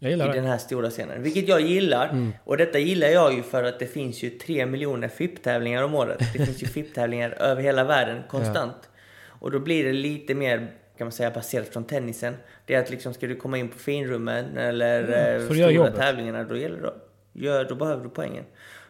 i 0.00 0.14
det. 0.14 0.32
den 0.32 0.44
här 0.44 0.58
stora 0.58 0.90
scenen. 0.90 1.22
Vilket 1.22 1.48
jag 1.48 1.60
gillar. 1.60 2.32
Och 2.44 2.56
detta 2.56 2.78
gillar 2.78 3.08
jag 3.08 3.34
ju 3.34 3.42
för 3.42 3.64
att 3.64 3.78
det 3.78 3.86
finns 3.86 4.22
ju 4.22 4.30
tre 4.30 4.66
miljoner 4.66 5.08
FIP-tävlingar 5.08 5.82
om 5.82 5.94
året. 5.94 6.18
Det 6.18 6.46
finns 6.46 6.62
ju 6.62 6.66
FIP-tävlingar 6.74 7.30
över 7.30 7.62
hela 7.62 7.84
världen 7.84 8.22
konstant. 8.28 8.90
Och 9.28 9.50
då 9.50 9.58
blir 9.58 9.84
det 9.84 9.92
lite 9.92 10.34
mer, 10.34 10.58
kan 10.98 11.04
man 11.04 11.12
säga, 11.12 11.30
baserat 11.30 11.68
från 11.68 11.84
tennisen. 11.84 12.36
Det 12.66 12.74
är 12.74 12.80
att 12.80 12.90
liksom, 12.90 13.14
ska 13.14 13.26
du 13.26 13.36
komma 13.36 13.58
in 13.58 13.68
på 13.68 13.78
finrummen 13.78 14.56
eller 14.56 15.02
eh, 15.02 15.08
du 15.08 15.12
göra 15.12 15.40
stora 15.42 15.70
jobbet. 15.70 15.96
tävlingarna, 15.96 16.44
då 16.44 16.56
gäller 16.56 16.82
det 16.82 16.92
gör, 17.34 17.64
då 17.64 17.74
behöver 17.74 18.04
du 18.04 18.10
poängen. 18.10 18.44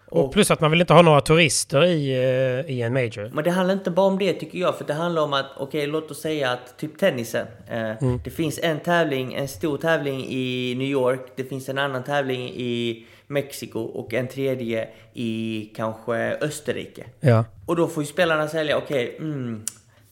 Och 0.08 0.32
plus 0.32 0.50
att 0.50 0.60
man 0.60 0.70
vill 0.70 0.80
inte 0.80 0.92
ha 0.92 1.02
några 1.02 1.20
turister 1.20 1.84
i, 1.84 2.10
eh, 2.14 2.74
i 2.74 2.82
en 2.82 2.92
major. 2.92 3.30
Men 3.34 3.44
det 3.44 3.50
handlar 3.50 3.74
inte 3.74 3.90
bara 3.90 4.06
om 4.06 4.18
det 4.18 4.32
tycker 4.32 4.58
jag, 4.58 4.78
för 4.78 4.84
det 4.84 4.94
handlar 4.94 5.22
om 5.22 5.32
att, 5.32 5.46
okej 5.56 5.86
låt 5.86 6.10
oss 6.10 6.20
säga 6.20 6.50
att 6.50 6.76
typ 6.78 6.98
tennisen. 6.98 7.46
Eh, 7.70 7.90
Mm. 8.02 8.20
Det 8.24 8.30
finns 8.30 8.60
en 8.62 8.80
tävling, 8.80 9.34
en 9.34 9.48
stor 9.48 9.78
tävling 9.78 10.26
i 10.28 10.74
New 10.78 10.88
York, 10.88 11.20
det 11.36 11.44
finns 11.44 11.68
en 11.68 11.78
annan 11.78 12.04
tävling 12.04 12.48
i 12.48 13.06
Mexiko 13.26 13.80
och 13.80 14.14
en 14.14 14.28
tredje 14.28 14.88
i 15.14 15.70
kanske 15.76 16.14
Österrike. 16.40 17.04
Ja. 17.20 17.44
Och 17.66 17.76
då 17.76 17.86
får 17.88 18.02
ju 18.02 18.06
spelarna 18.06 18.48
sälja, 18.48 18.76
okej, 18.78 19.16
mm, 19.18 19.64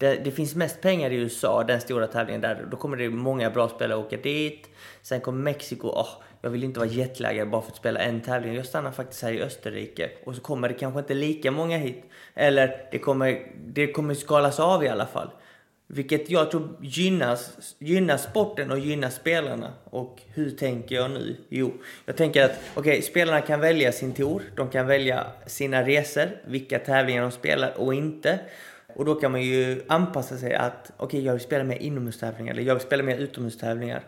det, 0.02 0.16
det 0.24 0.30
finns 0.30 0.54
mest 0.54 0.80
pengar 0.80 1.10
i 1.10 1.16
USA, 1.16 1.64
den 1.64 1.80
stora 1.80 2.06
tävlingen 2.06 2.40
där. 2.40 2.66
Då 2.70 2.76
kommer 2.76 2.96
det 2.96 3.10
många 3.10 3.50
bra 3.50 3.68
spelare 3.68 3.98
åka 3.98 4.16
dit. 4.16 4.68
Sen 5.02 5.20
kommer 5.20 5.42
Mexiko, 5.42 5.88
Oh, 5.88 6.08
jag 6.40 6.50
vill 6.50 6.64
inte 6.64 6.80
vara 6.80 6.90
jetlaggad 6.90 7.50
bara 7.50 7.62
för 7.62 7.70
att 7.70 7.76
spela 7.76 8.00
en 8.00 8.20
tävling. 8.20 8.54
Jag 8.54 8.66
stannar 8.66 8.90
faktiskt 8.90 9.22
här 9.22 9.32
i 9.32 9.42
Österrike. 9.42 10.10
Och 10.24 10.34
så 10.34 10.40
kommer 10.40 10.68
det 10.68 10.74
kanske 10.74 11.00
inte 11.00 11.14
lika 11.14 11.50
många 11.50 11.76
hit. 11.76 12.04
Eller 12.34 12.88
det 12.90 12.98
kommer, 12.98 13.46
det 13.66 13.92
kommer 13.92 14.14
skalas 14.14 14.60
av 14.60 14.84
i 14.84 14.88
alla 14.88 15.06
fall. 15.06 15.30
Vilket 15.86 16.30
jag 16.30 16.50
tror 16.50 16.68
gynnas, 16.80 17.74
gynnar 17.78 18.16
sporten 18.16 18.70
och 18.70 18.78
gynnar 18.78 19.10
spelarna. 19.10 19.72
Och 19.84 20.22
hur 20.34 20.50
tänker 20.50 20.94
jag 20.94 21.10
nu? 21.10 21.36
Jo, 21.48 21.72
jag 22.06 22.16
tänker 22.16 22.44
att 22.44 22.60
okay, 22.74 23.02
spelarna 23.02 23.40
kan 23.40 23.60
välja 23.60 23.92
sin 23.92 24.12
tour. 24.12 24.42
De 24.56 24.70
kan 24.70 24.86
välja 24.86 25.26
sina 25.46 25.86
resor, 25.86 26.28
vilka 26.46 26.78
tävlingar 26.78 27.22
de 27.22 27.30
spelar 27.30 27.72
och 27.76 27.94
inte. 27.94 28.38
Och 28.96 29.04
då 29.04 29.14
kan 29.14 29.32
man 29.32 29.42
ju 29.42 29.82
anpassa 29.88 30.36
sig 30.36 30.54
att 30.54 30.92
okej, 30.96 31.24
jag 31.24 31.32
vill 31.32 31.42
spela 31.42 31.64
mer 31.64 31.76
inomhustävlingar 31.76 32.52
eller 32.52 32.62
jag 32.62 32.74
vill 32.74 32.82
spela 32.82 33.02
mer 33.02 33.16
utomhustävlingar. 33.16 34.02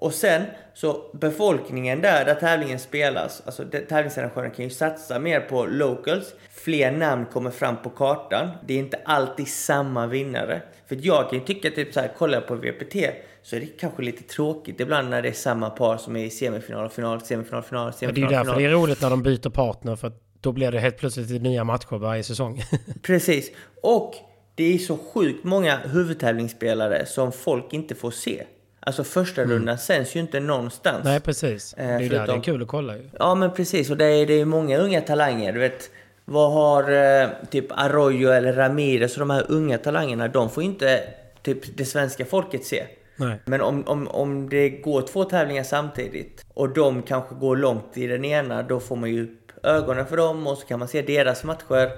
Och 0.00 0.14
sen 0.14 0.42
så 0.74 1.10
befolkningen 1.12 2.00
där, 2.00 2.24
där 2.24 2.34
tävlingen 2.34 2.78
spelas, 2.78 3.42
alltså 3.46 3.64
tävlingsarrangören 3.88 4.50
kan 4.50 4.64
ju 4.64 4.70
satsa 4.70 5.18
mer 5.18 5.40
på 5.40 5.66
locals. 5.66 6.34
Fler 6.50 6.92
namn 6.92 7.26
kommer 7.26 7.50
fram 7.50 7.82
på 7.82 7.90
kartan. 7.90 8.50
Det 8.66 8.74
är 8.74 8.78
inte 8.78 9.00
alltid 9.04 9.48
samma 9.48 10.06
vinnare. 10.06 10.62
För 10.86 10.98
jag 11.00 11.30
kan 11.30 11.38
ju 11.38 11.44
tycka 11.44 11.70
typ 11.70 11.94
så 11.94 12.00
här, 12.00 12.08
kollar 12.18 12.34
jag 12.34 12.46
på 12.46 12.54
VPT 12.54 12.96
så 13.42 13.56
är 13.56 13.60
det 13.60 13.66
kanske 13.66 14.02
lite 14.02 14.22
tråkigt 14.22 14.80
ibland 14.80 15.10
när 15.10 15.22
det 15.22 15.28
är 15.28 15.32
samma 15.32 15.70
par 15.70 15.96
som 15.96 16.16
är 16.16 16.24
i 16.24 16.30
semifinal, 16.30 16.88
final, 16.88 17.20
semifinal, 17.20 17.62
final, 17.62 17.92
Men 18.00 18.14
det 18.14 18.20
är 18.20 18.22
ju 18.22 18.28
semifinal, 18.28 18.32
därför 18.32 18.44
final. 18.44 18.58
det 18.58 18.68
är 18.68 18.72
roligt 18.72 19.02
när 19.02 19.10
de 19.10 19.22
byter 19.22 19.50
partner. 19.50 19.96
För 19.96 20.08
att 20.08 20.22
då 20.40 20.52
blir 20.52 20.72
det 20.72 20.78
helt 20.78 20.96
plötsligt 20.96 21.42
nya 21.42 21.64
matcher 21.64 21.98
varje 21.98 22.22
säsong. 22.22 22.62
Precis. 23.02 23.50
Och 23.82 24.14
det 24.60 24.74
är 24.74 24.78
så 24.78 24.98
sjukt 25.14 25.44
många 25.44 25.76
huvudtävlingsspelare 25.76 27.06
som 27.06 27.32
folk 27.32 27.72
inte 27.72 27.94
får 27.94 28.10
se. 28.10 28.44
Alltså 28.80 29.04
första 29.04 29.44
rundan 29.44 29.78
sänds 29.78 30.16
ju 30.16 30.20
inte 30.20 30.40
någonstans. 30.40 31.04
Nej, 31.04 31.20
precis. 31.20 31.74
Eh, 31.74 31.98
det 31.98 32.04
är 32.04 32.10
där 32.10 32.26
det 32.26 32.32
är 32.32 32.42
kul 32.42 32.62
att 32.62 32.68
kolla 32.68 32.96
ju. 32.96 33.10
Ja 33.18 33.34
men 33.34 33.52
precis, 33.52 33.90
och 33.90 33.96
det 33.96 34.04
är, 34.04 34.26
det 34.26 34.40
är 34.40 34.44
många 34.44 34.78
unga 34.78 35.00
talanger. 35.00 35.52
Du 35.52 35.60
vet, 35.60 35.90
vad 36.24 36.52
har 36.52 36.92
eh, 36.92 37.28
typ 37.50 37.66
Arroyo 37.70 38.30
eller 38.30 38.52
Ramirez 38.52 39.12
och 39.12 39.20
de 39.20 39.30
här 39.30 39.44
unga 39.48 39.78
talangerna, 39.78 40.28
de 40.28 40.50
får 40.50 40.62
inte 40.62 41.02
typ 41.42 41.76
det 41.76 41.84
svenska 41.84 42.24
folket 42.24 42.64
se. 42.64 42.86
Nej. 43.16 43.40
Men 43.44 43.60
om, 43.60 43.84
om, 43.86 44.08
om 44.08 44.48
det 44.48 44.68
går 44.68 45.02
två 45.02 45.24
tävlingar 45.24 45.62
samtidigt 45.62 46.44
och 46.54 46.68
de 46.68 47.02
kanske 47.02 47.34
går 47.34 47.56
långt 47.56 47.96
i 47.96 48.06
den 48.06 48.24
ena, 48.24 48.62
då 48.62 48.80
får 48.80 48.96
man 48.96 49.10
ju 49.10 49.22
upp 49.22 49.52
ögonen 49.62 50.06
för 50.06 50.16
dem 50.16 50.46
och 50.46 50.58
så 50.58 50.66
kan 50.66 50.78
man 50.78 50.88
se 50.88 51.02
deras 51.02 51.44
matcher. 51.44 51.90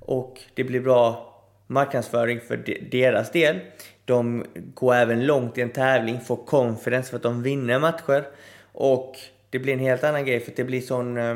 Och 0.00 0.40
det 0.54 0.64
blir 0.64 0.80
bra 0.80 1.32
marknadsföring 1.66 2.40
för 2.40 2.56
de, 2.56 2.78
deras 2.90 3.30
del. 3.30 3.60
De 4.04 4.44
går 4.54 4.94
även 4.94 5.26
långt 5.26 5.58
i 5.58 5.60
en 5.62 5.70
tävling, 5.70 6.20
får 6.20 6.36
confidence 6.46 7.10
för 7.10 7.16
att 7.16 7.22
de 7.22 7.42
vinner 7.42 7.78
matcher. 7.78 8.24
Och 8.72 9.14
det 9.50 9.58
blir 9.58 9.72
en 9.72 9.78
helt 9.78 10.04
annan 10.04 10.24
grej 10.24 10.40
för 10.40 10.52
det 10.56 10.64
blir 10.64 10.80
sån... 10.80 11.16
eh, 11.16 11.34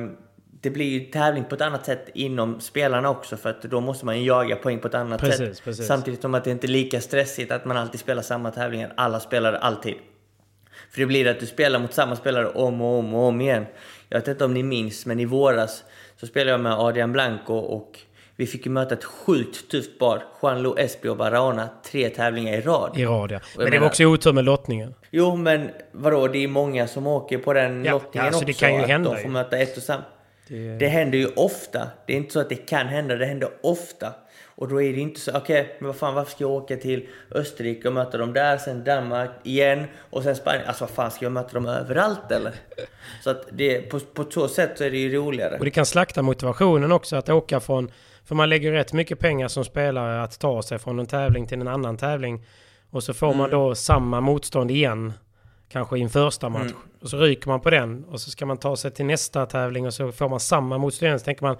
Det 0.63 0.71
blir 0.71 0.87
ju 0.87 1.01
tävling 1.01 1.45
på 1.45 1.55
ett 1.55 1.61
annat 1.61 1.87
sätt 1.87 2.09
inom 2.15 2.61
spelarna 2.61 3.11
också 3.11 3.37
för 3.37 3.51
att 3.51 3.63
då 3.63 3.81
måste 3.81 4.07
man 4.07 4.19
ju 4.21 4.27
jaga 4.27 4.57
poäng 4.57 4.79
på 4.79 4.89
ett 4.89 4.95
annat 4.95 5.21
Precis, 5.21 5.39
sätt. 5.57 5.65
precis. 5.65 5.87
Samtidigt 5.87 6.21
som 6.23 6.35
att 6.35 6.45
det 6.45 6.51
inte 6.51 6.67
är 6.67 6.69
lika 6.69 7.01
stressigt 7.01 7.53
att 7.53 7.65
man 7.65 7.77
alltid 7.77 8.01
spelar 8.01 8.23
samma 8.23 8.51
tävlingar. 8.51 8.93
Alla 8.97 9.21
spelar 9.21 9.53
alltid. 9.53 9.95
För 10.91 11.01
det 11.01 11.07
blir 11.07 11.27
att 11.29 11.41
du 11.41 11.47
spelar 11.47 11.79
mot 11.79 11.93
samma 11.95 12.17
spelare 12.17 12.47
om 12.49 12.81
och 12.81 12.99
om 12.99 13.15
och 13.15 13.21
om 13.29 13.41
igen. 13.41 13.67
Jag 14.09 14.19
vet 14.19 14.29
inte 14.29 14.45
om 14.45 14.55
ni 14.55 14.63
minns, 14.63 15.07
men 15.07 15.21
i 15.21 15.25
våras 15.25 15.85
så 16.17 16.27
spelade 16.27 16.51
jag 16.51 16.61
med 16.61 16.73
Adrian 16.73 17.13
Blanco 17.13 17.55
och 17.55 17.99
vi 18.41 18.47
fick 18.47 18.67
ju 18.67 18.73
möta 18.73 18.95
ett 18.95 19.05
sjukt 19.05 19.71
tufft 19.71 19.99
par. 19.99 20.23
Juan-Lu 20.43 20.75
Espi 20.79 21.09
och 21.09 21.17
Barahona, 21.17 21.69
tre 21.85 22.09
tävlingar 22.09 22.53
i 22.53 22.61
rad. 22.61 22.99
I 22.99 23.05
rad 23.05 23.33
ja. 23.33 23.41
Men 23.57 23.65
det 23.65 23.65
var 23.65 23.71
menar- 23.71 23.87
också 23.87 24.05
otur 24.05 24.33
med 24.33 24.45
lottningen. 24.45 24.95
Jo, 25.11 25.37
men 25.37 25.71
vadå, 25.93 26.29
det 26.29 26.39
är 26.45 26.49
många 26.49 26.87
som 26.87 27.07
åker 27.07 27.39
på 27.39 27.53
den 27.53 27.85
Ja, 27.85 27.93
lottningen 27.93 28.27
alltså 28.27 28.45
det 28.45 28.53
också. 28.53 28.61
kan 28.65 28.75
ju 28.75 28.81
att 28.83 28.89
hända 28.89 29.11
de 29.15 29.23
får 29.23 29.29
möta 29.29 29.59
ett 29.59 29.77
och 29.77 29.83
samma. 29.83 30.03
Det- 30.49 30.79
Det 30.79 30.89
händer 30.89 31.19
ju 31.19 31.29
ofta. 31.37 31.89
Det 32.07 32.13
är 32.13 32.17
inte 32.17 32.33
så 32.33 32.41
att 32.41 32.49
det 32.49 32.55
kan 32.69 32.87
hända, 32.87 33.17
det 33.17 33.27
händer 33.27 33.49
ofta. 33.63 34.13
Och 34.57 34.69
då 34.69 34.83
är 34.83 34.93
det 34.93 35.01
inte 35.01 35.21
så, 35.21 35.37
okej, 35.37 35.77
men 35.79 35.87
vad 35.87 35.97
fan, 35.97 36.15
varför 36.15 36.31
ska 36.31 36.45
jag 36.45 36.51
åka 36.51 36.77
till 36.77 37.07
Österrike 37.35 37.89
och 37.89 37.95
möta 37.95 38.19
dem 38.19 38.33
där, 38.33 38.57
sen 38.59 38.85
Danmark 38.85 39.31
igen 39.43 39.85
och 40.11 40.23
sen 40.23 40.37
Spanien? 40.37 40.63
Alltså 40.67 40.85
vad 40.85 40.91
fan, 40.91 41.11
ska 41.11 41.25
jag 41.25 41.33
möta 41.33 41.53
dem 41.53 41.67
överallt 41.67 42.31
eller? 42.33 42.53
Så 43.25 43.31
att 43.31 43.47
det, 43.53 43.79
på, 43.81 44.01
på 44.01 44.25
så 44.31 44.49
sätt 44.49 44.71
så 44.79 44.85
är 44.85 44.91
det 44.91 44.99
ju 44.99 45.17
roligare. 45.17 45.59
Och 45.59 45.65
det 45.65 45.71
kan 45.71 45.87
slakta 45.87 46.23
motivationen 46.23 46.93
också 46.93 47.17
att 47.17 47.29
åka 47.29 47.61
från... 47.61 47.91
För 48.31 48.35
man 48.35 48.49
lägger 48.49 48.73
rätt 48.73 48.93
mycket 48.93 49.19
pengar 49.19 49.49
som 49.49 49.65
spelare 49.65 50.23
att 50.23 50.39
ta 50.39 50.63
sig 50.63 50.79
från 50.79 50.99
en 50.99 51.07
tävling 51.07 51.47
till 51.47 51.61
en 51.61 51.69
annan 51.69 51.97
tävling. 51.97 52.45
Och 52.91 53.03
så 53.03 53.15
får 53.15 53.27
Mm. 53.27 53.39
man 53.39 53.51
då 53.51 53.75
samma 53.75 54.21
motstånd 54.21 54.71
igen. 54.71 55.13
Kanske 55.69 55.99
i 55.99 56.03
en 56.03 56.11
första 56.11 56.49
match. 56.49 56.63
Mm. 56.63 56.77
Och 57.03 57.09
så 57.11 57.17
ryker 57.19 57.49
man 57.49 57.61
på 57.61 57.71
den. 57.71 58.05
Och 58.05 58.21
så 58.21 58.31
ska 58.31 58.47
man 58.47 58.57
ta 58.59 58.77
sig 58.77 58.91
till 58.91 59.05
nästa 59.07 59.47
tävling 59.47 59.87
och 59.87 59.95
så 59.95 60.13
får 60.13 60.29
man 60.29 60.41
samma 60.41 60.79
motstånd 60.79 61.07
igen. 61.07 61.19
Så 61.19 61.25
tänker 61.25 61.43
man 61.43 61.57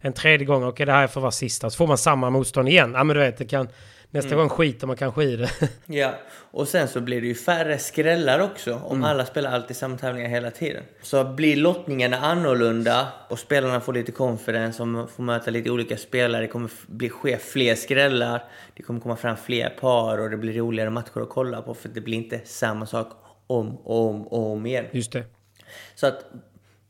en 0.00 0.12
tredje 0.12 0.46
gång, 0.46 0.64
okej 0.64 0.86
det 0.86 0.92
här 0.92 1.06
får 1.06 1.20
vara 1.20 1.30
sista. 1.30 1.70
Så 1.70 1.76
får 1.76 1.86
man 1.86 1.98
samma 1.98 2.30
motstånd 2.30 2.68
igen. 2.68 2.92
Ja 2.94 3.04
men 3.04 3.16
du 3.16 3.22
vet, 3.22 3.38
det 3.38 3.44
kan... 3.44 3.68
Nästa 4.16 4.28
Mm. 4.34 4.38
gång 4.38 4.48
skiter 4.48 4.86
man 4.86 4.96
kanske 4.96 5.24
i 5.24 5.36
det. 5.36 5.50
Ja, 5.86 6.14
och 6.50 6.68
sen 6.68 6.88
så 6.88 7.00
blir 7.00 7.20
det 7.20 7.26
ju 7.26 7.34
färre 7.34 7.78
skrällar 7.78 8.38
också 8.40 8.74
om 8.74 9.04
alla 9.04 9.26
spelar 9.26 9.50
alltid 9.52 9.76
samma 9.76 9.98
tävlingar 9.98 10.28
hela 10.28 10.50
tiden. 10.50 10.82
Så 11.02 11.24
blir 11.24 11.56
lottningarna 11.56 12.16
annorlunda 12.16 13.08
och 13.28 13.38
spelarna 13.38 13.80
får 13.80 13.92
lite 13.92 14.12
confidence 14.12 14.82
och 14.82 15.10
får 15.10 15.22
möta 15.22 15.50
lite 15.50 15.70
olika 15.70 15.96
spelare. 15.96 16.42
Det 16.42 16.48
kommer 16.48 16.70
bli 16.86 17.08
ske 17.10 17.36
fler 17.38 17.74
skrällar, 17.74 18.44
det 18.76 18.82
kommer 18.82 19.00
komma 19.00 19.16
fram 19.16 19.36
fler 19.36 19.68
par 19.70 20.18
och 20.18 20.30
det 20.30 20.36
blir 20.36 20.52
roligare 20.52 20.90
matcher 20.90 21.20
att 21.22 21.28
kolla 21.28 21.62
på 21.62 21.74
för 21.74 21.88
det 21.88 22.00
blir 22.00 22.16
inte 22.16 22.40
samma 22.44 22.86
sak 22.86 23.08
om 23.46 23.76
och 23.76 24.08
om 24.08 24.26
och 24.26 24.52
om 24.52 24.66
igen. 24.66 24.84
Just 24.90 25.12
det. 25.12 25.24
Så 25.94 26.06
att 26.06 26.24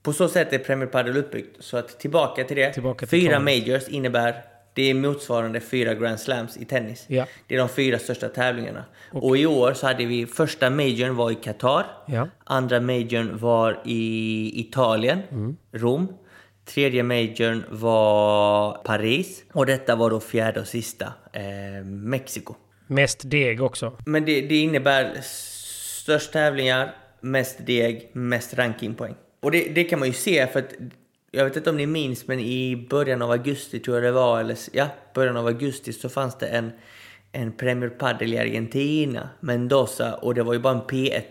på 0.03 0.13
så 0.13 0.29
sätt 0.29 0.53
är 0.53 0.59
Premier 0.59 0.87
Padel 0.87 1.17
uppbyggt. 1.17 1.57
Så 1.65 1.77
att 1.77 1.99
tillbaka 1.99 2.45
till 2.45 2.57
det. 2.57 2.73
Tillbaka 2.73 3.07
till 3.07 3.21
fyra 3.21 3.41
majors 3.41 3.89
innebär 3.89 4.45
det 4.77 4.91
är 4.91 4.95
motsvarande 4.95 5.61
fyra 5.61 5.95
Grand 5.95 6.21
Slams 6.21 6.57
i 6.57 6.65
tennis. 6.65 7.05
Ja. 7.09 7.27
Det 7.47 7.55
är 7.55 7.59
de 7.59 7.69
fyra 7.69 7.99
största 7.99 8.29
tävlingarna. 8.29 8.85
Och 9.13 9.37
i 9.39 9.47
år 9.47 9.73
så 9.73 9.87
hade 9.87 10.05
vi 10.05 10.27
första 10.27 10.71
majorn 10.71 11.17
var 11.17 11.31
i 11.31 11.35
Qatar. 11.35 11.87
Ja. 12.07 12.29
Andra 12.45 12.81
majorn 12.81 13.39
var 13.39 13.81
i 13.85 14.61
Italien, 14.61 15.23
Mm. 15.31 15.57
Rom. 15.73 16.09
Tredje 16.65 17.03
majorn 17.03 17.65
var 17.71 18.73
Paris. 18.85 19.45
Och 19.53 19.67
detta 19.67 19.97
var 19.97 20.11
då 20.11 20.21
fjärde 20.21 20.61
och 20.61 20.67
sista, 20.67 21.13
eh, 21.33 21.85
Mexiko. 21.85 22.55
Mest 22.87 23.31
deg 23.31 23.63
också. 23.63 23.97
Men 24.07 24.25
det, 24.25 24.41
det 24.41 24.57
innebär 24.57 25.17
störst 25.23 26.33
tävlingar, 26.33 26.95
mest 27.21 27.67
deg, 27.67 28.11
mest 28.13 28.55
rankingpoäng. 28.55 29.15
Och 29.43 29.51
det, 29.51 29.69
det 29.75 29.85
kan 29.85 29.99
man 29.99 30.09
ju 30.09 30.15
se 30.15 30.47
för 30.47 30.59
att 30.59 30.73
jag 31.37 31.45
vet 31.45 31.57
inte 31.57 31.71
om 31.71 31.77
ni 31.77 31.87
minns 31.87 32.27
men 32.27 32.41
i 32.41 32.87
början 32.91 33.23
av 33.23 33.31
augusti 33.31 33.81
tror 33.81 33.97
jag 33.97 34.05
det 34.05 34.13
var, 34.13 34.41
eller 34.41 34.57
ja, 34.73 34.89
början 35.15 35.37
av 35.37 35.47
augusti 35.47 35.93
så 35.93 36.09
fanns 36.09 36.39
det 36.39 36.47
en, 36.47 36.71
en 37.33 37.53
Premier 37.53 37.89
Padel 37.89 38.35
i 38.35 38.39
Argentina, 38.39 39.29
Mendoza, 39.41 40.15
och 40.15 40.35
det 40.35 40.43
var 40.43 40.53
ju 40.53 40.59
bara 40.59 40.75
en 40.75 40.83
P1. 40.83 41.23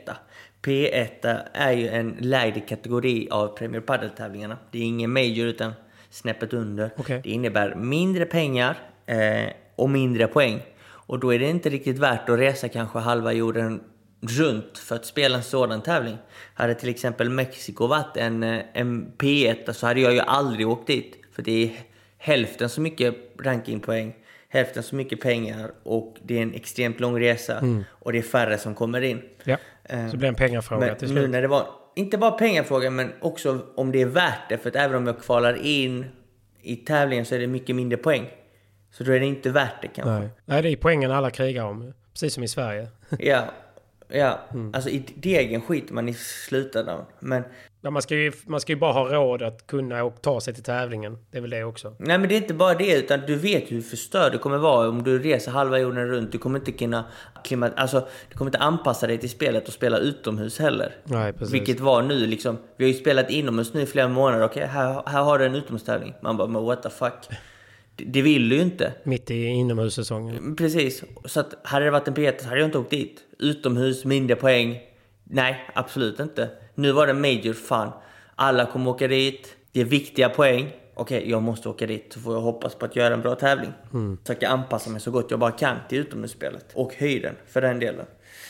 P1 0.61 1.41
är 1.53 1.71
ju 1.71 1.87
en 1.87 2.15
lägre 2.19 2.59
kategori 2.59 3.27
av 3.31 3.47
Premier 3.47 3.81
Padel-tävlingarna. 3.81 4.57
Det 4.71 4.77
är 4.77 4.83
ingen 4.83 5.11
major 5.11 5.47
utan 5.47 5.73
snäppet 6.09 6.53
under. 6.53 6.91
Okej. 6.97 7.21
Det 7.23 7.29
innebär 7.29 7.75
mindre 7.75 8.25
pengar 8.25 8.77
eh, 9.05 9.49
och 9.75 9.89
mindre 9.89 10.27
poäng. 10.27 10.61
Och 10.85 11.19
då 11.19 11.33
är 11.33 11.39
det 11.39 11.49
inte 11.49 11.69
riktigt 11.69 11.99
värt 11.99 12.29
att 12.29 12.39
resa 12.39 12.69
kanske 12.69 12.99
halva 12.99 13.33
jorden 13.33 13.83
runt 14.29 14.77
för 14.77 14.95
att 14.95 15.05
spela 15.05 15.37
en 15.37 15.43
sådan 15.43 15.81
tävling. 15.81 16.17
Hade 16.53 16.73
till 16.75 16.89
exempel 16.89 17.29
Mexiko 17.29 17.87
varit 17.87 18.17
en, 18.17 18.43
eh, 18.43 18.61
en 18.73 19.11
P1 19.17 19.73
så 19.73 19.87
hade 19.87 19.99
jag 19.99 20.13
ju 20.13 20.19
aldrig 20.19 20.67
åkt 20.69 20.87
dit. 20.87 21.17
För 21.35 21.41
det 21.41 21.63
är 21.63 21.71
hälften 22.17 22.69
så 22.69 22.81
mycket 22.81 23.15
rankingpoäng, 23.43 24.15
hälften 24.49 24.83
så 24.83 24.95
mycket 24.95 25.21
pengar 25.21 25.71
och 25.83 26.15
det 26.23 26.37
är 26.37 26.41
en 26.41 26.53
extremt 26.53 26.99
lång 26.99 27.19
resa 27.19 27.63
och 27.89 28.11
det 28.11 28.17
är 28.17 28.21
färre 28.21 28.57
som 28.57 28.75
kommer 28.75 29.01
in. 29.01 29.21
Ja. 29.43 29.57
Eh, 29.83 30.05
Så 30.05 30.11
det 30.11 30.17
blir 30.17 30.29
en 30.29 30.35
pengafråga 30.35 30.85
Men 30.87 30.97
till 30.97 31.07
nu 31.13 31.19
slut. 31.21 31.29
när 31.29 31.41
det 31.41 31.47
var, 31.47 31.67
inte 31.95 32.17
bara 32.17 32.31
pengafrågan 32.31 32.95
men 32.95 33.11
också 33.21 33.59
om 33.75 33.91
det 33.91 34.01
är 34.01 34.05
värt 34.05 34.49
det. 34.49 34.57
För 34.57 34.69
att 34.69 34.75
även 34.75 34.95
om 34.97 35.07
jag 35.07 35.19
kvalar 35.19 35.65
in 35.65 36.05
i 36.61 36.75
tävlingen 36.75 37.25
så 37.25 37.35
är 37.35 37.39
det 37.39 37.47
mycket 37.47 37.75
mindre 37.75 37.97
poäng. 37.97 38.29
Så 38.91 39.03
då 39.03 39.11
är 39.11 39.19
det 39.19 39.25
inte 39.25 39.49
värt 39.49 39.81
det 39.81 39.87
kanske. 39.87 40.11
Nej. 40.19 40.29
Nej, 40.45 40.61
det 40.61 40.69
är 40.69 40.75
poängen 40.75 41.11
alla 41.11 41.29
krigar 41.31 41.63
om. 41.65 41.93
Precis 42.13 42.33
som 42.33 42.43
i 42.43 42.47
Sverige. 42.47 42.87
Ja, 43.19 43.43
ja. 44.07 44.39
Mm. 44.53 44.71
alltså 44.73 44.89
i 44.89 45.05
degen 45.15 45.61
skiter 45.61 45.93
man 45.93 46.09
i 46.09 46.13
slutändan. 46.13 47.05
Men, 47.19 47.43
Ja, 47.85 47.91
man, 47.91 48.01
ska 48.01 48.15
ju, 48.15 48.31
man 48.45 48.61
ska 48.61 48.73
ju 48.73 48.79
bara 48.79 48.93
ha 48.93 49.13
råd 49.13 49.41
att 49.41 49.67
kunna 49.67 50.03
och 50.03 50.21
ta 50.21 50.41
sig 50.41 50.53
till 50.53 50.63
tävlingen. 50.63 51.17
Det 51.31 51.37
är 51.37 51.41
väl 51.41 51.49
det 51.49 51.63
också. 51.63 51.95
nej 51.99 52.17
men 52.17 52.29
det 52.29 52.35
är 52.35 52.37
inte 52.37 52.53
bara 52.53 52.73
det 52.73 52.97
utan 52.97 53.19
du 53.27 53.35
vet 53.35 53.71
hur 53.71 53.81
förstörd 53.81 54.31
du 54.31 54.37
kommer 54.37 54.57
vara 54.57 54.89
om 54.89 55.03
du 55.03 55.19
reser 55.19 55.51
halva 55.51 55.79
jorden 55.79 56.07
runt. 56.07 56.31
Du 56.31 56.37
kommer 56.37 56.59
inte 56.59 56.71
kunna 56.71 57.05
klimat, 57.43 57.71
alltså, 57.75 58.07
du 58.29 58.37
kommer 58.37 58.49
inte 58.49 58.57
anpassa 58.57 59.07
dig 59.07 59.17
till 59.17 59.29
spelet 59.29 59.67
och 59.67 59.73
spela 59.73 59.97
utomhus 59.97 60.59
heller. 60.59 60.95
Nej, 61.03 61.33
precis. 61.33 61.53
Vilket 61.53 61.79
var 61.79 62.01
nu 62.01 62.27
liksom. 62.27 62.57
Vi 62.77 62.85
har 62.85 62.91
ju 62.91 62.97
spelat 62.97 63.29
inomhus 63.29 63.73
nu 63.73 63.81
i 63.81 63.85
flera 63.85 64.07
månader. 64.07 64.45
Okej, 64.45 64.65
här, 64.65 65.03
här 65.05 65.23
har 65.23 65.39
du 65.39 65.45
en 65.45 65.55
utomhustävling. 65.55 66.13
Man 66.21 66.37
bara, 66.37 66.47
men 66.47 66.63
what 66.63 66.83
the 66.83 66.89
fuck. 66.89 67.13
Det, 67.95 68.21
vill 68.21 68.49
du 68.49 68.55
ju 68.55 68.61
inte. 68.61 68.93
Mitt 69.03 69.31
i 69.31 69.45
inomhussäsongen. 69.45 70.55
Precis. 70.55 71.03
Så 71.25 71.39
att 71.39 71.53
hade 71.63 71.85
det 71.85 71.91
varit 71.91 72.07
en 72.07 72.13
P1 72.13 72.33
så 72.39 72.47
hade 72.47 72.59
jag 72.59 72.67
inte 72.67 72.77
åkt 72.77 72.89
dit. 72.89 73.19
Utomhus, 73.39 74.05
mindre 74.05 74.35
poäng. 74.35 74.79
Nej, 75.23 75.69
absolut 75.73 76.19
inte. 76.19 76.49
Nu 76.75 76.91
var 76.91 77.07
det 77.07 77.13
major, 77.13 77.53
fan. 77.53 77.91
Alla 78.35 78.65
kommer 78.65 78.91
åka 78.91 79.07
dit. 79.07 79.55
Det 79.71 79.81
är 79.81 79.85
viktiga 79.85 80.29
poäng. 80.29 80.71
Okej, 80.93 81.29
jag 81.29 81.43
måste 81.43 81.69
åka 81.69 81.87
dit 81.87 82.13
så 82.13 82.19
får 82.19 82.33
jag 82.33 82.41
hoppas 82.41 82.75
på 82.75 82.85
att 82.85 82.95
göra 82.95 83.13
en 83.13 83.21
bra 83.21 83.35
tävling. 83.35 83.71
Mm. 83.93 84.17
Försöka 84.25 84.49
anpassa 84.49 84.89
mig 84.89 85.01
så 85.01 85.11
gott 85.11 85.31
jag 85.31 85.39
bara 85.39 85.51
kan 85.51 85.77
till 85.89 85.97
utomhusspelet. 85.97 86.65
Och 86.73 86.93
höjden, 86.95 87.35
för 87.47 87.61
den 87.61 87.79
delen. 87.79 88.05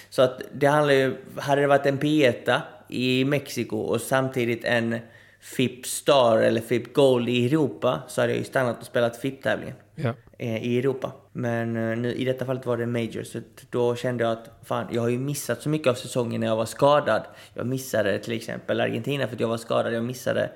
Så 0.09 0.21
att 0.21 0.41
det 0.53 0.67
handlar 0.67 0.93
ju... 0.93 1.15
Hade 1.37 1.61
det 1.61 1.67
varit 1.67 1.85
en 1.85 1.99
P1 1.99 2.61
i 2.89 3.25
Mexiko 3.25 3.77
och 3.77 4.01
samtidigt 4.01 4.63
en 4.63 4.99
FIP 5.45 5.85
Star 5.85 6.37
eller 6.37 6.61
FIP 6.61 6.93
Gold 6.93 7.29
i 7.29 7.45
Europa 7.45 8.03
så 8.07 8.21
hade 8.21 8.33
jag 8.33 8.37
ju 8.37 8.43
stannat 8.43 8.79
och 8.79 8.85
spelat 8.85 9.17
FIP-tävlingen 9.17 9.75
Ja. 9.95 10.13
eh, 10.37 10.63
i 10.63 10.79
Europa. 10.79 11.11
Men 11.31 11.75
eh, 11.91 11.97
nu, 11.97 12.13
i 12.13 12.25
detta 12.25 12.45
fallet 12.45 12.65
var 12.65 12.77
det 12.77 12.85
Major, 12.85 13.23
så 13.23 13.39
då 13.69 13.95
kände 13.95 14.23
jag 14.23 14.31
att 14.33 14.49
fan, 14.63 14.87
jag 14.91 15.01
har 15.01 15.09
ju 15.09 15.19
missat 15.19 15.61
så 15.61 15.69
mycket 15.69 15.87
av 15.87 15.93
säsongen 15.93 16.41
när 16.41 16.47
jag 16.47 16.55
var 16.55 16.65
skadad. 16.65 17.21
Jag 17.53 17.67
missade 17.67 18.19
till 18.19 18.33
exempel 18.33 18.81
Argentina 18.81 19.27
för 19.27 19.33
att 19.35 19.39
jag 19.39 19.47
var 19.47 19.57
skadad. 19.57 19.93
Jag 19.93 20.03
missade 20.03 20.49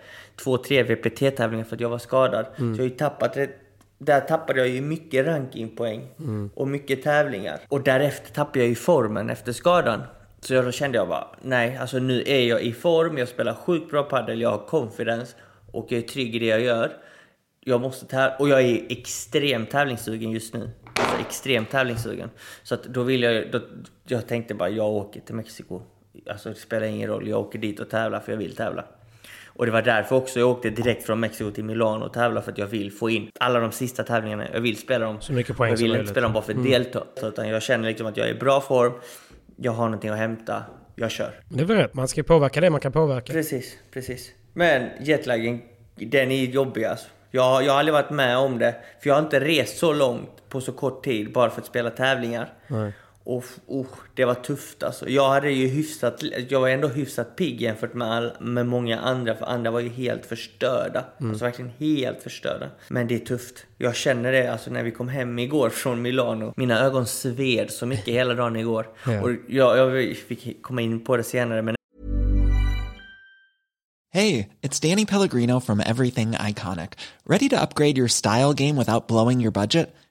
två, 0.43 0.57
tre 0.57 0.83
VPT-tävlingar 0.83 1.63
för 1.63 1.75
att 1.75 1.81
jag 1.81 1.89
var 1.89 1.97
skadad. 1.97 2.45
Så 2.57 2.63
jag 2.63 2.77
har 2.77 2.83
ju 2.83 2.89
tappat 2.89 3.33
det. 3.33 3.49
Där 3.97 4.21
tappade 4.21 4.59
jag 4.59 4.67
ju 4.69 4.81
mycket 4.81 5.25
rankingpoäng 5.25 6.07
och 6.55 6.67
mycket 6.67 7.03
tävlingar. 7.03 7.59
Och 7.67 7.83
därefter 7.83 8.33
tappade 8.33 8.59
jag 8.59 8.67
ju 8.67 8.75
formen 8.75 9.29
efter 9.29 9.51
skadan. 9.51 10.01
Så 10.41 10.61
då 10.61 10.71
kände 10.71 10.97
jag 10.97 11.07
bara, 11.07 11.27
nej, 11.41 11.77
alltså 11.77 11.99
nu 11.99 12.23
är 12.25 12.41
jag 12.41 12.61
i 12.61 12.73
form, 12.73 13.17
jag 13.17 13.27
spelar 13.27 13.53
sjukt 13.53 13.91
bra 13.91 14.03
padel, 14.03 14.41
jag 14.41 14.49
har 14.49 14.57
confidence 14.57 15.35
och 15.71 15.85
jag 15.89 15.97
är 15.97 16.07
trygg 16.07 16.35
i 16.35 16.39
det 16.39 16.45
jag 16.45 16.61
gör. 16.61 16.91
Jag 17.59 17.81
måste 17.81 18.05
tävla, 18.05 18.35
och 18.37 18.49
jag 18.49 18.61
är 18.61 18.85
extremt 18.89 19.69
tävlingssugen 19.71 20.31
just 20.31 20.53
nu. 20.53 20.69
Alltså 20.93 21.17
extremt 21.27 21.69
tävlingssugen. 21.69 22.29
Så 22.63 22.73
att 22.75 22.83
då 22.83 23.03
vill 23.03 23.23
jag, 23.23 23.51
då, 23.51 23.59
jag 24.07 24.27
tänkte 24.27 24.53
bara, 24.53 24.69
jag 24.69 24.87
åker 24.87 25.19
till 25.21 25.35
Mexiko. 25.35 25.81
Alltså 26.29 26.49
det 26.49 26.55
spelar 26.55 26.87
ingen 26.87 27.09
roll, 27.09 27.27
jag 27.27 27.39
åker 27.39 27.59
dit 27.59 27.79
och 27.79 27.89
tävlar 27.89 28.19
för 28.19 28.31
jag 28.31 28.39
vill 28.39 28.55
tävla. 28.55 28.85
Och 29.47 29.65
det 29.65 29.71
var 29.71 29.81
därför 29.81 30.15
också 30.15 30.39
jag 30.39 30.49
åkte 30.49 30.69
direkt 30.69 31.03
från 31.05 31.19
Mexiko 31.19 31.51
till 31.51 31.63
Milano 31.63 32.05
och 32.05 32.13
tävla 32.13 32.41
för 32.41 32.51
att 32.51 32.57
jag 32.57 32.67
vill 32.67 32.91
få 32.91 33.09
in 33.09 33.31
alla 33.39 33.59
de 33.59 33.71
sista 33.71 34.03
tävlingarna. 34.03 34.47
Jag 34.53 34.61
vill 34.61 34.77
spela 34.77 35.05
dem. 35.05 35.21
Så 35.21 35.33
mycket 35.33 35.57
poäng 35.57 35.69
Jag 35.69 35.77
som 35.79 35.83
vill 35.83 35.91
inte 35.91 35.97
möjligt. 35.97 36.11
spela 36.11 36.23
dem 36.23 36.33
bara 36.33 36.43
för 36.43 36.53
att 36.53 36.63
delta. 36.63 37.03
Så 37.19 37.27
utan 37.27 37.49
jag 37.49 37.63
känner 37.63 37.87
liksom 37.87 38.07
att 38.07 38.17
jag 38.17 38.27
är 38.27 38.31
i 38.31 38.37
bra 38.39 38.61
form. 38.61 38.91
Jag 39.61 39.71
har 39.71 39.85
någonting 39.85 40.09
att 40.09 40.17
hämta. 40.17 40.63
Jag 40.95 41.11
kör. 41.11 41.39
Det 41.49 41.61
är 41.61 41.65
väl 41.65 41.77
rätt. 41.77 41.93
Man 41.93 42.07
ska 42.07 42.23
påverka 42.23 42.61
det 42.61 42.69
man 42.69 42.79
kan 42.79 42.91
påverka. 42.91 43.33
Precis, 43.33 43.77
precis. 43.93 44.31
Men 44.53 44.89
jetlaggen, 44.99 45.61
den 45.95 46.31
är 46.31 46.45
jobbig 46.45 46.85
alltså. 46.85 47.07
Jag, 47.31 47.63
jag 47.63 47.71
har 47.71 47.79
aldrig 47.79 47.93
varit 47.93 48.09
med 48.09 48.37
om 48.37 48.59
det. 48.59 48.75
För 49.01 49.09
jag 49.09 49.15
har 49.15 49.21
inte 49.21 49.39
rest 49.39 49.77
så 49.77 49.93
långt 49.93 50.49
på 50.49 50.61
så 50.61 50.71
kort 50.71 51.03
tid 51.03 51.33
bara 51.33 51.49
för 51.49 51.61
att 51.61 51.67
spela 51.67 51.89
tävlingar. 51.89 52.53
Nej. 52.67 52.93
Och 53.29 53.43
oh, 53.67 53.85
det 54.13 54.25
var 54.25 54.33
tufft 54.33 54.83
alltså. 54.83 55.09
Jag 55.09 55.29
hade 55.29 55.51
ju 55.51 55.67
hyfsat, 55.67 56.23
jag 56.49 56.59
var 56.59 56.69
ändå 56.69 56.87
hyfsat 56.87 57.35
pigg 57.35 57.61
jämfört 57.61 57.93
med, 57.93 58.11
all, 58.11 58.31
med 58.39 58.65
många 58.65 58.99
andra. 58.99 59.35
För 59.35 59.45
andra 59.45 59.71
var 59.71 59.79
ju 59.79 59.89
helt 59.89 60.25
förstörda. 60.25 61.05
Alltså 61.19 61.45
verkligen 61.45 61.71
helt 61.79 62.23
förstörda. 62.23 62.69
Men 62.87 63.07
det 63.07 63.15
är 63.15 63.19
tufft. 63.19 63.65
Jag 63.77 63.95
känner 63.95 64.31
det 64.31 64.51
alltså 64.51 64.71
när 64.71 64.83
vi 64.83 64.91
kom 64.91 65.07
hem 65.09 65.39
igår 65.39 65.69
från 65.83 66.01
Milano. 66.01 66.53
Mina 66.55 66.79
ögon 66.79 67.07
sved 67.07 67.71
så 67.71 67.85
mycket 67.85 68.13
hela 68.13 68.33
dagen 68.33 68.55
igår. 68.55 68.87
Ja. 69.05 69.21
Och 69.21 69.31
jag, 69.47 69.77
jag 69.77 70.17
fick 70.17 70.61
komma 70.61 70.81
in 70.81 71.03
på 71.03 71.17
det 71.17 71.23
senare 71.23 71.61
men 71.61 71.75
Hey, 74.11 74.47
it's 74.61 74.79
Danny 74.89 75.05
Pellegrino 75.05 75.59
from 75.59 75.79
Everything 75.79 76.31
Iconic. 76.31 76.93
Ready 77.25 77.49
to 77.49 77.61
upgrade 77.61 77.97
your 77.97 78.07
style 78.07 78.53
game 78.53 78.75
without 78.75 79.07
blowing 79.07 79.39
your 79.39 79.51
budget? 79.51 79.95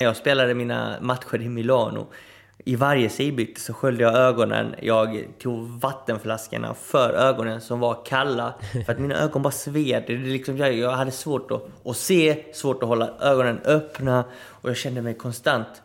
Jag 0.00 0.16
spelade 0.16 0.54
mina 0.54 0.96
matcher 1.00 1.42
i 1.42 1.48
Milano. 1.48 2.06
I 2.64 2.76
varje 2.76 3.08
sidbyte 3.08 3.60
så 3.60 3.72
sköljde 3.72 4.04
jag 4.04 4.14
ögonen. 4.14 4.74
Jag 4.82 5.24
tog 5.38 5.68
vattenflaskorna 5.80 6.74
för 6.74 7.12
ögonen 7.12 7.60
som 7.60 7.80
var 7.80 8.04
kalla. 8.06 8.54
För 8.86 8.92
att 8.92 8.98
mina 8.98 9.14
ögon 9.14 9.42
bara 9.42 9.50
sved. 9.50 10.04
Det 10.06 10.16
liksom, 10.16 10.56
jag, 10.56 10.90
hade 10.90 11.10
svårt 11.10 11.50
att, 11.50 11.62
att 11.84 11.96
se, 11.96 12.44
svårt 12.54 12.82
att 12.82 12.88
hålla 12.88 13.10
ögonen 13.20 13.60
öppna. 13.64 14.24
Och 14.46 14.70
jag 14.70 14.76
kände 14.76 15.02
mig 15.02 15.14
konstant 15.14 15.82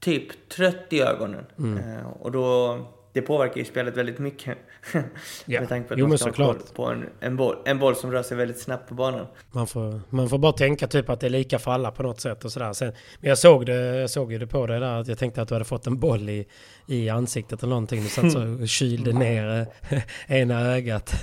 typ 0.00 0.48
trött 0.48 0.86
i 0.90 1.00
ögonen. 1.00 1.46
Eh, 1.58 2.06
och 2.20 2.32
då, 2.32 2.78
det 3.12 3.22
påverkar 3.22 3.56
ju 3.56 3.64
spelet 3.64 3.96
väldigt 3.96 4.18
mycket. 4.18 4.58
Ja. 5.46 5.60
Med 5.60 5.68
tanke 5.68 5.88
på 5.88 5.94
att 5.94 6.00
Jo, 6.00 6.06
man 6.06 6.18
ska 6.18 6.30
ha 6.30 6.34
koll 6.34 6.58
på 6.74 6.86
en, 6.86 7.08
en, 7.20 7.36
boll, 7.36 7.56
en 7.64 7.78
boll 7.78 7.96
som 7.96 8.12
rör 8.12 8.22
sig 8.22 8.36
väldigt 8.36 8.60
snabbt 8.60 8.88
på 8.88 8.94
banan. 8.94 9.26
Man 9.52 9.66
får, 9.66 10.00
man 10.10 10.28
får 10.28 10.38
bara 10.38 10.52
tänka 10.52 10.86
typ 10.86 11.08
att 11.08 11.20
det 11.20 11.26
är 11.26 11.30
lika 11.30 11.58
för 11.58 11.70
alla 11.70 11.90
på 11.90 12.02
något 12.02 12.20
sätt 12.20 12.44
och 12.44 12.52
sådär. 12.52 12.72
Sen, 12.72 12.92
men 13.20 13.28
jag 13.28 13.38
såg, 13.38 13.66
det, 13.66 13.74
jag 13.74 14.10
såg 14.10 14.32
ju 14.32 14.38
det 14.38 14.46
på 14.46 14.66
dig 14.66 14.80
där 14.80 15.00
att 15.00 15.08
jag 15.08 15.18
tänkte 15.18 15.42
att 15.42 15.48
du 15.48 15.54
hade 15.54 15.64
fått 15.64 15.86
en 15.86 15.98
boll 15.98 16.28
i, 16.28 16.46
i 16.86 17.08
ansiktet 17.08 17.62
eller 17.62 17.70
någonting. 17.70 18.02
Du 18.02 18.08
satt 18.08 18.32
så 18.32 18.42
och 18.62 18.68
kylde 18.68 19.12
ner 19.12 19.68
eh, 19.90 20.02
ena 20.40 20.60
ögat. 20.60 21.14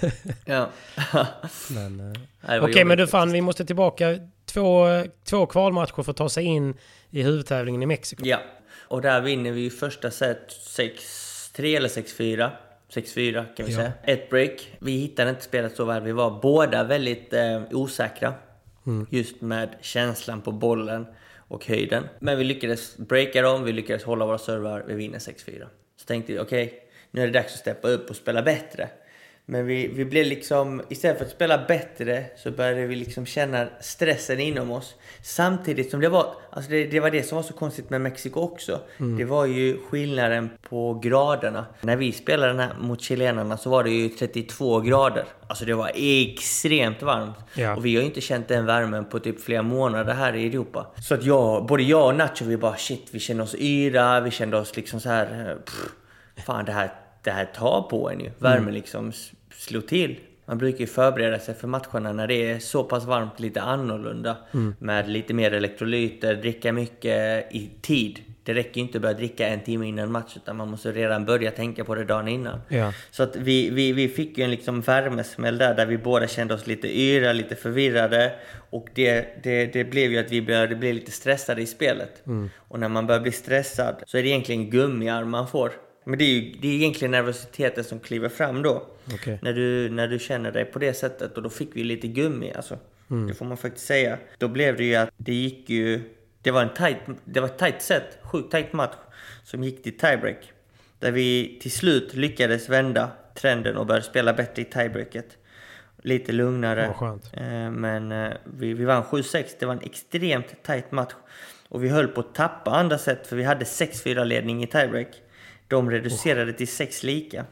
Ja. 0.45 0.69
men, 1.69 2.13
eh, 2.47 2.63
Okej, 2.63 2.85
men 2.85 2.97
du 2.97 3.07
fan, 3.07 3.31
vi 3.31 3.41
måste 3.41 3.65
tillbaka. 3.65 4.17
Två, 4.45 4.87
två 5.23 5.45
kvalmatcher 5.45 6.03
för 6.03 6.11
att 6.11 6.17
ta 6.17 6.29
sig 6.29 6.43
in 6.43 6.73
i 7.09 7.21
huvudtävlingen 7.23 7.83
i 7.83 7.85
Mexiko. 7.85 8.25
Ja, 8.25 8.39
och 8.87 9.01
där 9.01 9.21
vinner 9.21 9.51
vi 9.51 9.69
första 9.69 10.11
set 10.11 10.49
6-3 10.49 11.77
eller 11.77 11.89
6-4. 11.89 12.49
6-4 12.93 13.45
kan 13.55 13.65
vi 13.65 13.71
Ja. 13.71 13.77
säga. 13.77 13.91
Ett 14.03 14.29
break. 14.29 14.71
Vi 14.79 14.91
hittade 14.91 15.29
inte 15.29 15.41
spelet 15.43 15.75
så 15.75 15.85
väl. 15.85 16.03
Vi 16.03 16.11
var 16.11 16.39
båda 16.41 16.83
väldigt 16.83 17.33
eh, 17.33 17.61
osäkra. 17.71 18.33
Just 19.09 19.41
med 19.41 19.69
känslan 19.81 20.41
på 20.41 20.51
bollen 20.51 21.05
och 21.37 21.65
höjden. 21.65 22.07
Men 22.19 22.37
vi 22.37 22.43
lyckades 22.43 22.97
breaka 22.97 23.41
dem, 23.41 23.63
vi 23.63 23.71
lyckades 23.73 24.03
hålla 24.03 24.25
våra 24.25 24.37
servar, 24.37 24.83
vi 24.87 24.93
vinner 24.93 25.19
6-4. 25.19 25.65
Så 25.97 26.05
tänkte 26.05 26.33
vi, 26.33 26.39
okej, 26.39 26.73
nu 27.11 27.21
är 27.21 27.27
det 27.27 27.33
dags 27.33 27.53
att 27.53 27.59
steppa 27.59 27.87
upp 27.87 28.09
och 28.09 28.15
spela 28.15 28.41
bättre. 28.41 28.89
Men 29.45 29.65
vi, 29.65 29.87
vi 29.87 30.05
blev 30.05 30.25
liksom, 30.25 30.81
istället 30.89 31.17
för 31.17 31.25
att 31.25 31.31
spela 31.31 31.65
bättre 31.67 32.25
så 32.37 32.51
började 32.51 32.85
vi 32.85 32.95
liksom 32.95 33.25
känna 33.25 33.67
stressen 33.79 34.39
inom 34.39 34.71
oss. 34.71 34.95
Samtidigt 35.21 35.91
som 35.91 35.99
det 35.99 36.09
var, 36.09 36.35
alltså 36.49 36.71
det, 36.71 36.85
det 36.85 36.99
var 36.99 37.11
det 37.11 37.23
som 37.23 37.35
var 37.35 37.43
så 37.43 37.53
konstigt 37.53 37.89
med 37.89 38.01
Mexiko 38.01 38.39
också. 38.39 38.79
Det 39.17 39.25
var 39.25 39.45
ju 39.45 39.77
skillnaden 39.89 40.49
på 40.69 40.93
graderna. 40.93 41.65
När 41.81 41.95
vi 41.95 42.11
spelade 42.11 42.47
den 42.47 42.59
här 42.59 42.75
mot 42.79 43.01
chilenarna 43.01 43.57
så 43.57 43.69
var 43.69 43.83
det 43.83 43.89
ju 43.89 44.09
32 44.09 44.79
grader. 44.79 45.25
Alltså 45.47 45.65
det 45.65 45.73
var 45.73 45.91
extremt 45.95 47.01
varmt. 47.01 47.37
Ja. 47.53 47.75
Och 47.75 47.85
vi 47.85 47.95
har 47.95 48.01
ju 48.01 48.07
inte 48.07 48.21
känt 48.21 48.47
den 48.47 48.65
värmen 48.65 49.05
på 49.05 49.19
typ 49.19 49.41
flera 49.41 49.61
månader 49.61 50.13
här 50.13 50.35
i 50.35 50.47
Europa. 50.47 50.91
Så 51.03 51.13
att 51.13 51.23
jag, 51.23 51.65
både 51.65 51.83
jag 51.83 52.07
och 52.07 52.15
Nacho, 52.15 52.45
vi 52.45 52.57
bara 52.57 52.77
shit, 52.77 53.07
vi 53.11 53.19
kände 53.19 53.43
oss 53.43 53.55
yra, 53.59 54.19
vi 54.19 54.31
kände 54.31 54.57
oss 54.57 54.75
liksom 54.75 54.99
så 54.99 55.09
här, 55.09 55.49
eh, 55.49 55.55
pff, 55.55 56.45
fan 56.45 56.65
det 56.65 56.71
här, 56.71 56.91
det 57.23 57.31
här 57.31 57.45
tar 57.45 57.81
på 57.81 58.09
en 58.09 58.19
ju. 58.19 58.31
Värmen 58.39 58.73
liksom 58.73 59.09
s- 59.09 59.31
slog 59.55 59.87
till. 59.87 60.19
Man 60.45 60.57
brukar 60.57 60.79
ju 60.79 60.87
förbereda 60.87 61.39
sig 61.39 61.55
för 61.55 61.67
matcherna 61.67 62.11
när 62.13 62.27
det 62.27 62.51
är 62.51 62.59
så 62.59 62.83
pass 62.83 63.05
varmt 63.05 63.39
lite 63.39 63.61
annorlunda. 63.61 64.37
Med 64.79 65.09
lite 65.09 65.33
mer 65.33 65.51
elektrolyter, 65.53 66.35
dricka 66.35 66.71
mycket 66.73 67.47
i 67.55 67.69
tid. 67.81 68.19
Det 68.43 68.53
räcker 68.53 68.75
ju 68.75 68.81
inte 68.81 68.97
att 68.97 69.01
börja 69.01 69.13
dricka 69.17 69.47
en 69.47 69.59
timme 69.59 69.87
innan 69.87 70.11
match 70.11 70.33
utan 70.35 70.57
man 70.57 70.69
måste 70.69 70.91
redan 70.91 71.25
börja 71.25 71.51
tänka 71.51 71.83
på 71.83 71.95
det 71.95 72.03
dagen 72.03 72.27
innan. 72.27 72.59
Ja. 72.67 72.93
Så 73.11 73.23
att 73.23 73.35
vi, 73.35 73.69
vi, 73.69 73.91
vi 73.91 74.07
fick 74.09 74.37
ju 74.37 74.43
en 74.43 74.51
liksom 74.51 74.81
värmesmäll 74.81 75.57
där, 75.57 75.75
där 75.75 75.85
vi 75.85 75.97
båda 75.97 76.27
kände 76.27 76.53
oss 76.53 76.67
lite 76.67 76.99
yra, 77.01 77.33
lite 77.33 77.55
förvirrade. 77.55 78.33
Och 78.69 78.87
det, 78.93 79.43
det, 79.43 79.65
det 79.65 79.83
blev 79.83 80.11
ju 80.11 80.17
att 80.17 80.31
vi 80.31 80.41
började 80.41 80.75
bli 80.75 80.93
lite 80.93 81.11
stressade 81.11 81.61
i 81.61 81.65
spelet. 81.65 82.21
Och 82.57 82.79
när 82.79 82.89
man 82.89 83.07
börjar 83.07 83.21
bli 83.21 83.31
stressad 83.31 83.95
så 84.05 84.17
är 84.17 84.23
det 84.23 84.29
egentligen 84.29 84.69
gummiarm 84.69 85.29
man 85.29 85.47
får. 85.47 85.71
Men 86.11 86.17
det 86.17 86.25
är 86.25 86.29
ju 86.29 86.51
det 86.61 86.67
är 86.67 86.73
egentligen 86.73 87.11
nervositeten 87.11 87.83
som 87.83 87.99
kliver 87.99 88.29
fram 88.29 88.61
då. 88.61 88.87
Okej. 89.13 89.39
När, 89.41 89.53
du, 89.53 89.89
när 89.89 90.07
du 90.07 90.19
känner 90.19 90.51
dig 90.51 90.65
på 90.65 90.79
det 90.79 90.93
sättet. 90.93 91.37
Och 91.37 91.43
då 91.43 91.49
fick 91.49 91.69
vi 91.75 91.83
lite 91.83 92.07
gummi 92.07 92.53
alltså. 92.55 92.77
Det 93.27 93.33
får 93.33 93.45
man 93.45 93.57
faktiskt 93.57 93.85
säga. 93.85 94.17
Då 94.37 94.47
blev 94.47 94.77
det 94.77 94.83
ju 94.83 94.95
att 94.95 95.09
det 95.17 95.33
gick 95.33 95.69
ju... 95.69 96.01
Det 96.41 96.51
var, 96.51 96.61
en 96.61 96.73
tight, 96.73 96.97
det 97.25 97.39
var 97.39 97.47
ett 97.47 97.57
tight 97.57 97.81
set, 97.81 98.17
sjukt 98.23 98.51
tight 98.51 98.73
match. 98.73 98.95
Som 99.43 99.63
gick 99.63 99.83
till 99.83 99.97
tiebreak. 99.97 100.53
Där 100.99 101.11
vi 101.11 101.59
till 101.61 101.71
slut 101.71 102.13
lyckades 102.13 102.69
vända 102.69 103.11
trenden 103.35 103.77
och 103.77 103.85
började 103.85 104.05
spela 104.05 104.33
bättre 104.33 104.61
i 104.61 104.65
tiebreaket. 104.65 105.37
Lite 106.01 106.31
lugnare. 106.31 106.85
Eh, 107.33 107.71
Men 107.71 108.11
eh, 108.11 108.31
vi, 108.43 108.73
vi 108.73 108.85
vann 108.85 109.03
7-6. 109.03 109.45
Det 109.59 109.65
var 109.65 109.73
en 109.73 109.81
extremt 109.83 110.63
tight 110.63 110.91
match. 110.91 111.13
Och 111.69 111.83
vi 111.83 111.89
höll 111.89 112.07
på 112.07 112.19
att 112.19 112.35
tappa 112.35 112.71
andra 112.71 112.97
set 112.97 113.27
för 113.27 113.35
vi 113.35 113.43
hade 113.43 113.65
6-4 113.65 114.25
ledning 114.25 114.63
i 114.63 114.67
tiebreak. 114.67 115.07
De 115.71 115.91
reducerade 115.91 116.53
till 116.53 116.67
6 116.67 117.03
lika. 117.03 117.45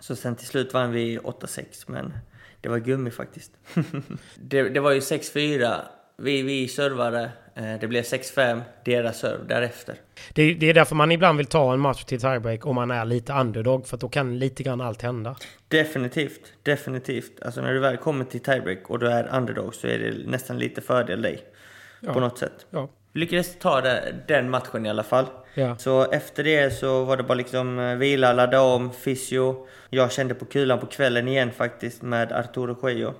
Så 0.00 0.16
sen 0.16 0.36
till 0.36 0.46
slut 0.46 0.74
vann 0.74 0.92
vi 0.92 1.18
8-6 1.18 1.64
men 1.86 2.12
det 2.60 2.68
var 2.68 2.78
gummi 2.78 3.10
faktiskt. 3.10 3.52
det, 4.36 4.62
det 4.62 4.80
var 4.80 4.92
ju 4.92 5.00
6-4. 5.00 5.74
Vi, 6.16 6.42
vi 6.42 6.68
servade. 6.68 7.30
Eh, 7.54 7.74
Det 7.80 7.88
blev 7.88 8.02
6-5. 8.02 8.62
Deras 8.84 9.18
serv 9.18 9.46
därefter. 9.46 9.94
Det, 10.32 10.54
det 10.54 10.66
är 10.66 10.74
därför 10.74 10.94
man 10.94 11.12
ibland 11.12 11.38
vill 11.38 11.46
ta 11.46 11.72
en 11.72 11.80
match 11.80 12.04
till 12.04 12.20
tiebreak 12.20 12.66
om 12.66 12.74
man 12.74 12.90
är 12.90 13.04
lite 13.04 13.32
underdog. 13.32 13.86
För 13.86 13.96
att 13.96 14.00
då 14.00 14.08
kan 14.08 14.38
lite 14.38 14.62
grann 14.62 14.80
allt 14.80 15.02
hända. 15.02 15.36
Definitivt, 15.68 16.52
definitivt. 16.62 17.42
Alltså 17.42 17.60
när 17.60 17.74
du 17.74 17.80
väl 17.80 17.96
kommer 17.96 18.24
till 18.24 18.40
tiebreak 18.40 18.90
och 18.90 18.98
du 18.98 19.08
är 19.08 19.36
underdog 19.36 19.74
så 19.74 19.86
är 19.86 19.98
det 19.98 20.30
nästan 20.30 20.58
lite 20.58 20.80
fördel 20.80 21.22
dig. 21.22 21.42
Ja. 22.00 22.12
På 22.12 22.20
något 22.20 22.38
sätt. 22.38 22.66
Ja. 22.70 22.88
Vi 23.12 23.20
lyckades 23.20 23.58
ta 23.58 23.80
det, 23.80 24.14
den 24.28 24.50
matchen 24.50 24.86
i 24.86 24.90
alla 24.90 25.02
fall. 25.02 25.26
Ja. 25.54 25.76
Så 25.78 26.10
efter 26.12 26.44
det 26.44 26.70
så 26.70 27.04
var 27.04 27.16
det 27.16 27.22
bara 27.22 27.34
liksom 27.34 27.78
eh, 27.78 27.96
vila, 27.96 28.32
ladda 28.32 28.60
om, 28.60 28.92
fysio. 28.92 29.66
Jag 29.90 30.12
kände 30.12 30.34
på 30.34 30.44
kulan 30.44 30.78
på 30.78 30.86
kvällen 30.86 31.28
igen 31.28 31.50
faktiskt 31.52 32.02
med 32.02 32.32
Arturo 32.32 32.74
Cuello. 32.74 33.14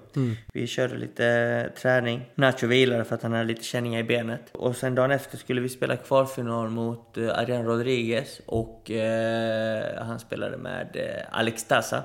Vi 0.53 0.67
körde 0.67 0.97
lite 0.97 1.27
eh, 1.27 1.81
träning. 1.81 2.31
Nacho 2.35 2.67
vilade 2.67 3.05
för 3.05 3.15
att 3.15 3.23
han 3.23 3.33
hade 3.33 3.45
lite 3.45 3.65
känningar 3.65 4.01
i 4.01 4.05
benet. 4.05 4.51
Och 4.53 4.77
sen 4.77 4.95
dagen 4.95 5.11
efter 5.11 5.39
skulle 5.39 5.61
vi 5.61 5.69
spela 5.69 5.97
kvalfinal 5.97 6.69
mot 6.69 7.17
eh, 7.17 7.39
Adrian 7.39 7.65
Rodriguez 7.65 8.41
och 8.47 8.91
eh, 8.91 10.05
han 10.05 10.19
spelade 10.19 10.57
med 10.57 10.97
eh, 10.97 11.39
Alex 11.39 11.65
Tassa. 11.65 12.03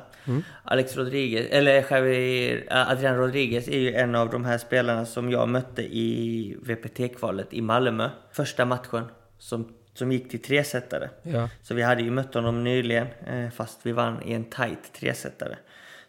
Alex 0.63 0.97
Rodriguez, 0.97 1.47
eller 1.49 1.85
Javier, 1.91 2.67
Adrian 2.69 3.17
Rodriguez 3.17 3.67
är 3.67 3.79
ju 3.79 3.93
en 3.93 4.15
av 4.15 4.29
de 4.29 4.45
här 4.45 4.57
spelarna 4.57 5.05
som 5.05 5.31
jag 5.31 5.49
mötte 5.49 5.81
i 5.81 6.57
VPT-kvalet 6.61 7.53
i 7.53 7.61
Malmö. 7.61 8.09
Första 8.31 8.65
matchen 8.65 9.03
som, 9.37 9.73
som 9.97 10.11
gick 10.11 10.29
till 10.29 10.41
tresetare. 10.41 11.09
Ja. 11.23 11.49
Så 11.63 11.73
vi 11.73 11.81
hade 11.81 12.01
ju 12.03 12.11
mött 12.11 12.33
honom 12.33 12.63
nyligen, 12.63 13.07
eh, 13.27 13.49
fast 13.49 13.79
vi 13.83 13.91
vann 13.91 14.23
i 14.23 14.33
en 14.33 14.45
tight 14.45 14.93
tresetare. 14.93 15.57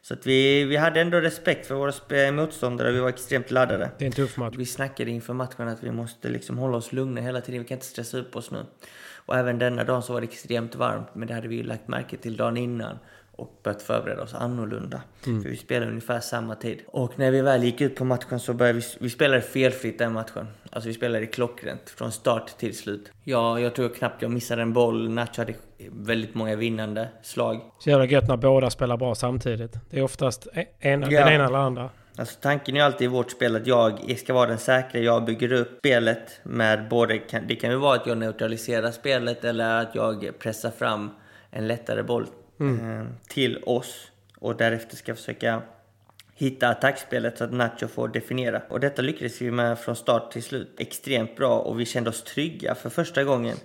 Så 0.03 0.15
att 0.15 0.27
vi, 0.27 0.65
vi 0.65 0.77
hade 0.77 1.01
ändå 1.01 1.21
respekt 1.21 1.67
för 1.67 1.75
våra 1.75 1.91
sp- 1.91 2.33
motståndare, 2.33 2.93
vi 2.93 3.01
var 3.01 3.09
extremt 3.09 3.51
laddade. 3.51 3.91
Det 3.99 4.05
är 4.05 4.07
en 4.07 4.13
tuff 4.13 4.37
match. 4.37 4.55
Vi 4.59 4.67
snackade 4.67 5.11
inför 5.11 5.35
matchen 5.35 5.69
att 5.69 5.83
vi 5.85 5.91
måste 5.91 6.29
liksom 6.29 6.59
hålla 6.59 6.77
oss 6.77 6.93
lugna 6.93 7.21
hela 7.21 7.41
tiden, 7.41 7.63
vi 7.63 7.69
kan 7.69 7.77
inte 7.77 7.87
stressa 7.87 8.19
upp 8.19 8.37
oss 8.37 8.51
nu. 8.51 8.65
Och 9.27 9.37
även 9.37 9.59
denna 9.59 9.85
dagen 9.85 10.03
så 10.03 10.13
var 10.13 10.21
det 10.21 10.27
extremt 10.27 10.75
varmt, 10.75 11.15
men 11.15 11.29
det 11.29 11.35
hade 11.35 11.49
vi 11.49 11.57
ju 11.57 11.63
lagt 11.63 11.89
märke 11.89 12.17
till 12.17 12.37
dagen 12.37 12.57
innan 12.57 12.99
och 13.39 13.61
börjat 13.65 13.83
förbereda 13.83 14.23
oss 14.23 14.35
annorlunda. 14.35 15.03
För 15.25 15.49
vi 15.49 15.57
spelade 15.57 15.91
ungefär 15.91 16.21
samma 16.21 16.55
tid. 16.55 16.81
Och 16.87 17.19
när 17.19 17.31
vi 17.31 17.41
väl 17.41 17.65
gick 17.65 17.81
ut 17.81 17.97
på 17.97 18.05
matchen 18.05 18.41
så 18.41 18.53
började 18.55 18.79
vi, 18.79 18.85
vi 19.01 19.11
spelade 19.11 19.41
felfritt 19.43 19.99
den 19.99 20.13
matchen. 20.13 20.47
Alltså 20.71 20.89
vi 20.89 20.95
spelade 20.95 21.27
klockrent 21.27 21.91
från 21.91 22.13
start 22.13 22.59
till 22.59 22.77
slut. 22.79 23.13
Ja, 23.25 23.61
jag 23.61 23.75
tror 23.75 23.89
knappt 23.89 24.23
jag 24.23 24.31
missade 24.31 24.63
en 24.63 24.73
boll. 24.73 25.09
Nacho 25.11 25.33
hade 25.37 25.55
väldigt 25.91 26.35
många 26.35 26.57
vinnande 26.57 27.09
slag. 27.23 27.61
Så 27.79 27.91
jävla 27.91 28.05
gött 28.07 28.29
när 28.29 28.37
båda 28.37 28.71
spelar 28.71 28.97
bra 28.97 29.15
samtidigt. 29.15 29.73
Det 29.91 29.99
är 29.99 30.03
oftast 30.03 30.49
en, 30.79 31.03
Ja. 31.03 31.09
den 31.25 31.29
ena 31.33 31.47
eller 31.47 31.59
andra. 31.59 31.91
Alltså 32.19 32.39
tanken 32.41 32.77
är 32.77 32.83
alltid 32.83 33.05
i 33.05 33.09
vårt 33.09 33.31
spel 33.31 33.57
att 33.57 33.67
jag 33.67 34.19
ska 34.19 34.35
vara 34.35 34.47
den 34.49 34.59
säkra, 34.59 35.01
jag 35.01 35.25
bygger 35.25 35.53
upp 35.53 35.79
spelet 35.79 36.41
med 36.43 36.89
både, 36.89 37.21
det 37.49 37.57
kan 37.57 37.71
ju 37.71 37.77
vara 37.77 37.97
att 37.97 38.07
jag 38.07 38.19
neutraliserar 38.19 38.91
spelet 38.91 39.45
eller 39.45 39.81
att 39.83 39.95
jag 39.95 40.33
pressar 40.39 40.71
fram 40.71 41.11
en 41.51 41.69
lättare 41.69 42.03
boll 42.03 42.27
mm. 42.61 43.07
till 43.29 43.63
oss 43.67 44.11
och 44.39 44.57
därefter 44.57 44.97
ska 44.97 45.15
försöka 45.15 45.63
hitta 46.35 46.69
attackspelet 46.69 47.39
så 47.39 47.45
att 47.45 47.53
Nacho 47.53 47.89
får 47.89 48.09
definiera. 48.09 48.63
Och 48.69 48.81
detta 48.81 49.03
lyckades 49.03 49.43
vi 49.43 49.51
med 49.51 49.79
från 49.79 49.97
start 49.97 50.31
till 50.31 50.43
slut. 50.43 50.69
Extremt 50.79 51.37
bra 51.37 51.59
och 51.59 51.81
vi 51.81 51.87
kände 51.87 52.11
oss 52.11 52.23
trygga 52.25 52.75
för 52.75 52.91
första 52.91 53.25
gången 53.25 53.57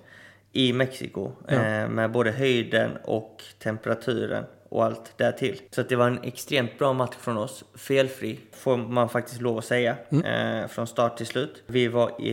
i 0.52 0.74
Mexiko. 0.74 1.32
Ja. 1.48 1.54
Eh, 1.54 1.90
med 1.90 2.12
både 2.12 2.32
höjden 2.32 2.92
och 3.04 3.44
temperaturen 3.60 4.44
och 4.70 4.86
allt 4.86 5.18
därtill. 5.18 5.62
Så 5.72 5.84
det 5.84 5.96
var 5.96 6.08
en 6.08 6.24
extremt 6.24 6.80
bra 6.80 6.94
match 6.94 7.16
från 7.20 7.38
oss. 7.38 7.64
Felfri, 7.76 8.40
får 8.52 8.78
man 8.78 9.10
faktiskt 9.10 9.42
lov 9.42 9.58
att 9.58 9.66
säga, 9.66 9.96
mm. 10.10 10.26
eh, 10.26 10.68
från 10.68 10.88
start 10.88 11.18
till 11.18 11.26
slut. 11.26 11.64
Vi 11.68 11.88
var 11.88 12.22
i, 12.22 12.32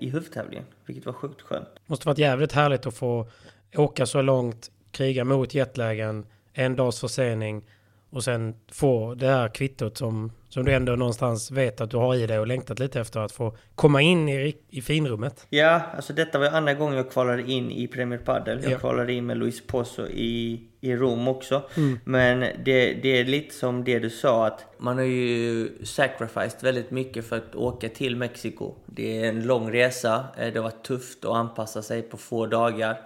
i 0.00 0.10
huvudtävlingen, 0.10 0.64
vilket 0.86 1.06
var 1.06 1.12
sjukt 1.12 1.42
skönt. 1.42 1.68
Måste 1.86 2.08
varit 2.08 2.18
jävligt 2.18 2.52
härligt 2.52 2.86
att 2.86 2.94
få 2.94 3.28
åka 3.76 4.06
så 4.06 4.22
långt, 4.22 4.70
kriga 4.92 5.24
mot 5.24 5.54
jetlägen, 5.54 6.26
en 6.52 6.76
dags 6.76 7.00
försening 7.00 7.64
och 8.10 8.24
sen 8.24 8.54
få 8.72 9.14
det 9.14 9.26
här 9.26 9.48
kvittot 9.48 9.98
som, 9.98 10.32
som 10.48 10.64
du 10.64 10.72
ändå 10.72 10.92
någonstans 10.92 11.50
vet 11.50 11.80
att 11.80 11.90
du 11.90 11.96
har 11.96 12.14
i 12.14 12.26
dig 12.26 12.38
och 12.38 12.46
längtat 12.46 12.78
lite 12.78 13.00
efter 13.00 13.20
att 13.20 13.32
få 13.32 13.56
komma 13.74 14.02
in 14.02 14.28
i, 14.28 14.56
i 14.70 14.82
finrummet. 14.82 15.46
Ja, 15.50 15.80
alltså 15.96 16.12
detta 16.12 16.38
var 16.38 16.46
andra 16.46 16.74
gången 16.74 16.96
jag 16.96 17.10
kvalade 17.10 17.50
in 17.50 17.70
i 17.70 17.86
Premier 17.86 18.18
Padel. 18.18 18.60
Jag 18.62 18.72
ja. 18.72 18.78
kvalade 18.78 19.12
in 19.12 19.26
med 19.26 19.36
Luis 19.36 19.66
Pozo 19.66 20.06
i, 20.06 20.60
i 20.80 20.96
Rom 20.96 21.28
också. 21.28 21.62
Mm. 21.76 21.98
Men 22.04 22.40
det, 22.40 22.94
det 22.94 23.08
är 23.08 23.24
lite 23.24 23.54
som 23.54 23.84
det 23.84 23.98
du 23.98 24.10
sa 24.10 24.46
att 24.46 24.64
man 24.78 24.98
har 24.98 25.04
ju 25.04 25.70
sacrificed 25.84 26.62
väldigt 26.62 26.90
mycket 26.90 27.28
för 27.28 27.36
att 27.36 27.54
åka 27.54 27.88
till 27.88 28.16
Mexiko. 28.16 28.74
Det 28.86 29.24
är 29.24 29.28
en 29.28 29.42
lång 29.46 29.72
resa. 29.72 30.24
Eh, 30.38 30.52
det 30.52 30.60
var 30.60 30.70
tufft 30.70 31.24
att 31.24 31.32
anpassa 31.32 31.82
sig 31.82 32.02
på 32.02 32.16
få 32.16 32.46
dagar. 32.46 32.98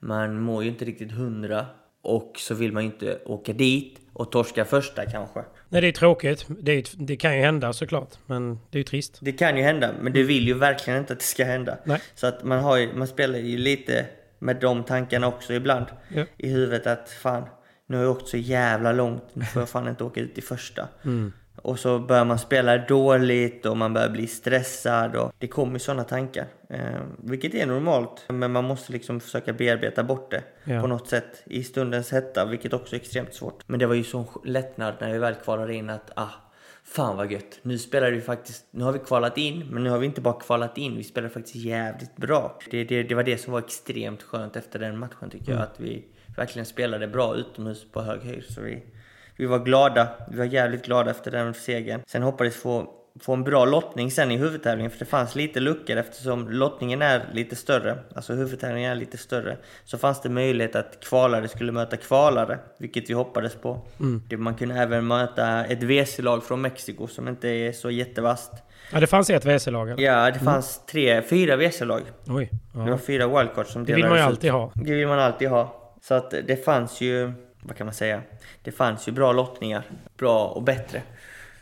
Man 0.00 0.40
mår 0.40 0.62
ju 0.62 0.68
inte 0.68 0.84
riktigt 0.84 1.12
hundra. 1.12 1.66
Och 2.02 2.32
så 2.36 2.54
vill 2.54 2.72
man 2.72 2.82
ju 2.82 2.90
inte 2.90 3.18
åka 3.24 3.52
dit 3.52 4.00
och 4.12 4.32
torska 4.32 4.64
första 4.64 5.06
kanske. 5.06 5.44
Nej, 5.68 5.80
det 5.80 5.88
är 5.88 5.92
tråkigt. 5.92 6.46
Det, 6.48 6.72
är, 6.72 6.84
det, 6.96 7.16
kan 7.16 7.36
ju 7.36 7.42
hända 7.42 7.72
såklart, 7.72 8.08
men 8.26 8.54
det 8.70 8.76
är 8.76 8.80
ju 8.80 8.84
trist. 8.84 9.18
Det 9.20 9.32
kan 9.32 9.56
ju 9.56 9.62
hända, 9.62 9.90
men 10.00 10.12
du 10.12 10.24
vill 10.24 10.46
ju 10.46 10.54
verkligen 10.54 10.98
inte 10.98 11.12
att 11.12 11.18
det 11.18 11.24
ska 11.24 11.44
hända. 11.44 11.78
Nej. 11.84 12.00
Så 12.14 12.26
att 12.26 12.44
man, 12.44 12.58
har 12.58 12.76
ju, 12.76 12.92
man 12.94 13.08
spelar 13.08 13.38
ju 13.38 13.58
lite 13.58 14.06
med 14.38 14.56
de 14.56 14.84
tankarna 14.84 15.26
också 15.26 15.52
ibland 15.52 15.86
ja. 16.14 16.24
i 16.36 16.48
huvudet 16.48 16.86
att 16.86 17.10
fan, 17.10 17.44
nu 17.86 17.96
har 17.96 18.04
jag 18.04 18.16
åkt 18.16 18.28
så 18.28 18.36
jävla 18.36 18.92
långt, 18.92 19.24
nu 19.32 19.44
får 19.44 19.62
jag 19.62 19.68
fan 19.68 19.88
inte 19.88 20.04
åka 20.04 20.20
ut 20.20 20.38
i 20.38 20.42
första. 20.42 20.88
Mm. 21.04 21.32
Och 21.62 21.78
så 21.78 21.98
börjar 21.98 22.24
man 22.24 22.38
spela 22.38 22.78
dåligt 22.78 23.66
och 23.66 23.76
man 23.76 23.94
börjar 23.94 24.08
bli 24.08 24.26
stressad 24.26 25.16
och 25.16 25.32
det 25.38 25.46
kommer 25.46 25.78
sådana 25.78 26.04
tankar. 26.04 26.46
Eh, 26.68 27.00
vilket 27.18 27.54
är 27.54 27.66
normalt, 27.66 28.24
men 28.28 28.52
man 28.52 28.64
måste 28.64 28.92
liksom 28.92 29.20
försöka 29.20 29.52
bearbeta 29.52 30.04
bort 30.04 30.30
det 30.30 30.42
ja. 30.64 30.80
på 30.80 30.86
något 30.86 31.08
sätt 31.08 31.42
i 31.44 31.64
stundens 31.64 32.12
hetta, 32.12 32.44
vilket 32.44 32.72
också 32.72 32.96
är 32.96 33.00
extremt 33.00 33.34
svårt. 33.34 33.62
Men 33.66 33.80
det 33.80 33.86
var 33.86 33.94
ju 33.94 34.04
sån 34.04 34.26
lättnad 34.44 34.94
när 35.00 35.12
vi 35.12 35.18
väl 35.18 35.34
kvalade 35.34 35.74
in 35.74 35.90
att 35.90 36.10
ah, 36.14 36.30
Fan 36.84 37.16
vad 37.16 37.32
gött. 37.32 37.58
Nu 37.62 37.78
spelar 37.78 38.10
vi 38.10 38.20
faktiskt, 38.20 38.66
nu 38.70 38.84
har 38.84 38.92
vi 38.92 38.98
kvalat 38.98 39.38
in, 39.38 39.66
men 39.70 39.84
nu 39.84 39.90
har 39.90 39.98
vi 39.98 40.06
inte 40.06 40.20
bara 40.20 40.40
kvalat 40.40 40.78
in, 40.78 40.96
vi 40.96 41.04
spelar 41.04 41.28
faktiskt 41.28 41.56
jävligt 41.56 42.16
bra. 42.16 42.58
Det, 42.70 42.84
det, 42.84 43.02
det 43.02 43.14
var 43.14 43.22
det 43.22 43.38
som 43.38 43.52
var 43.52 43.60
extremt 43.60 44.22
skönt 44.22 44.56
efter 44.56 44.78
den 44.78 44.98
matchen 44.98 45.30
tycker 45.30 45.52
mm. 45.52 45.58
jag, 45.58 45.62
att 45.62 45.80
vi 45.80 46.04
verkligen 46.36 46.66
spelade 46.66 47.08
bra 47.08 47.36
utomhus 47.36 47.92
på 47.92 48.02
hög 48.02 48.20
höjd. 48.20 48.44
Så 48.44 48.60
vi, 48.60 48.82
vi 49.40 49.46
var 49.46 49.58
glada. 49.58 50.08
Vi 50.30 50.38
var 50.38 50.44
jävligt 50.44 50.84
glada 50.84 51.10
efter 51.10 51.30
den 51.30 51.54
segern. 51.54 52.02
Sen 52.06 52.22
hoppades 52.22 52.56
få 52.56 52.96
få 53.20 53.32
en 53.32 53.44
bra 53.44 53.64
lottning 53.64 54.10
sen 54.10 54.30
i 54.30 54.36
huvudtävlingen 54.36 54.90
för 54.90 54.98
det 54.98 55.04
fanns 55.04 55.34
lite 55.34 55.60
luckor 55.60 55.96
eftersom 55.96 56.48
lottningen 56.48 57.02
är 57.02 57.28
lite 57.32 57.56
större, 57.56 57.98
alltså 58.14 58.32
huvudtävlingen 58.32 58.90
är 58.90 58.94
lite 58.94 59.18
större, 59.18 59.56
så 59.84 59.98
fanns 59.98 60.22
det 60.22 60.28
möjlighet 60.28 60.76
att 60.76 61.04
kvalare 61.04 61.48
skulle 61.48 61.72
möta 61.72 61.96
kvalare, 61.96 62.58
vilket 62.78 63.10
vi 63.10 63.14
hoppades 63.14 63.54
på. 63.54 63.80
Mm. 64.00 64.22
Man 64.36 64.54
kunde 64.54 64.74
även 64.74 65.06
möta 65.06 65.64
ett 65.64 65.82
WC-lag 65.82 66.44
från 66.44 66.60
Mexiko 66.60 67.06
som 67.06 67.28
inte 67.28 67.48
är 67.48 67.72
så 67.72 67.90
jättevast. 67.90 68.52
Ja, 68.92 69.00
det 69.00 69.06
fanns 69.06 69.30
ett 69.30 69.44
WC-lag? 69.44 70.00
Ja, 70.00 70.30
det 70.30 70.38
fanns 70.38 70.76
mm. 70.76 70.86
tre, 70.86 71.22
fyra 71.22 71.56
WC-lag. 71.56 72.02
Oj. 72.26 72.50
Ja. 72.74 72.80
Det 72.80 72.90
var 72.90 72.98
fyra 72.98 73.26
wildcards 73.26 73.72
som 73.72 73.84
delades. 73.84 73.86
Det 73.86 73.94
vill 74.02 74.08
man 74.08 74.18
ju 74.18 74.24
alltid 74.24 74.50
ha. 74.50 74.72
Det 74.74 74.94
vill 74.94 75.08
man 75.08 75.18
alltid 75.18 75.48
ha. 75.48 75.76
Så 76.02 76.14
att 76.14 76.30
det 76.30 76.64
fanns 76.64 77.00
ju 77.00 77.32
vad 77.62 77.76
kan 77.76 77.86
man 77.86 77.94
säga? 77.94 78.22
Det 78.62 78.72
fanns 78.72 79.08
ju 79.08 79.12
bra 79.12 79.32
lottningar, 79.32 79.82
bra 80.16 80.46
och 80.46 80.62
bättre. 80.62 81.02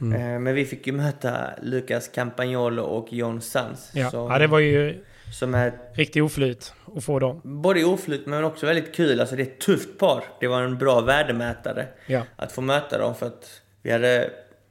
Mm. 0.01 0.21
Eh, 0.21 0.39
men 0.41 0.55
vi 0.55 0.65
fick 0.65 0.87
ju 0.87 0.93
möta 0.93 1.51
Lucas 1.63 2.09
Campagnolo 2.09 2.83
och 2.83 3.13
John 3.13 3.41
Sanz. 3.41 3.91
Ja. 3.95 4.11
Som, 4.11 4.31
ja, 4.31 4.39
det 4.39 4.47
var 4.47 4.59
ju 4.59 5.05
som 5.33 5.55
är 5.55 5.73
riktigt 5.93 6.23
oflyt 6.23 6.73
att 6.97 7.05
få 7.05 7.19
dem. 7.19 7.41
Både 7.45 7.85
oflyt 7.85 8.27
men 8.27 8.45
också 8.45 8.67
väldigt 8.67 8.95
kul. 8.95 9.21
Alltså 9.21 9.37
det 9.37 9.43
är 9.43 9.47
ett 9.47 9.61
tufft 9.61 9.99
par. 9.99 10.25
Det 10.41 10.47
var 10.47 10.63
en 10.63 10.79
bra 10.79 11.01
värdemätare 11.01 11.87
ja. 12.07 12.23
att 12.37 12.53
få 12.53 12.61
möta 12.61 12.99
dem 12.99 13.15
för 13.15 13.27
att 13.27 13.63
vi 13.83 13.91
hade... 13.91 14.31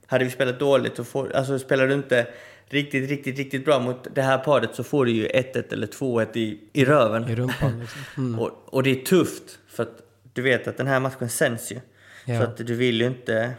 Hade 0.09 0.23
vi 0.23 0.31
spelat 0.31 0.59
dåligt 0.59 0.99
och 0.99 1.07
få, 1.07 1.27
alltså 1.35 1.59
spelar 1.59 1.87
du 1.87 1.93
inte 1.93 2.27
riktigt, 2.69 3.09
riktigt, 3.09 3.37
riktigt 3.37 3.65
bra 3.65 3.79
mot 3.79 4.07
det 4.15 4.21
här 4.21 4.37
paret 4.37 4.75
så 4.75 4.83
får 4.83 5.05
du 5.05 5.11
ju 5.11 5.27
1-1 5.27 5.73
eller 5.73 5.87
2-1 5.87 6.37
i, 6.37 6.59
i 6.73 6.85
röven. 6.85 7.29
I 7.29 7.35
rumpan 7.35 7.79
liksom. 7.79 8.01
Mm. 8.17 8.39
och, 8.39 8.51
och 8.65 8.83
det 8.83 8.89
är 8.89 9.05
tufft 9.05 9.59
för 9.67 9.83
att 9.83 10.06
du 10.37 10.43
vet 10.43 10.67
att 10.67 10.77
den 10.77 10.87
här 10.87 10.99
matchen 10.99 11.29
sänds 11.29 11.71
ju. 11.71 11.79
Ja. 12.25 12.37
Så 12.37 12.43
att 12.43 12.57
du 12.57 12.75
vill 12.75 13.01
ju 13.01 13.07
inte 13.07 13.53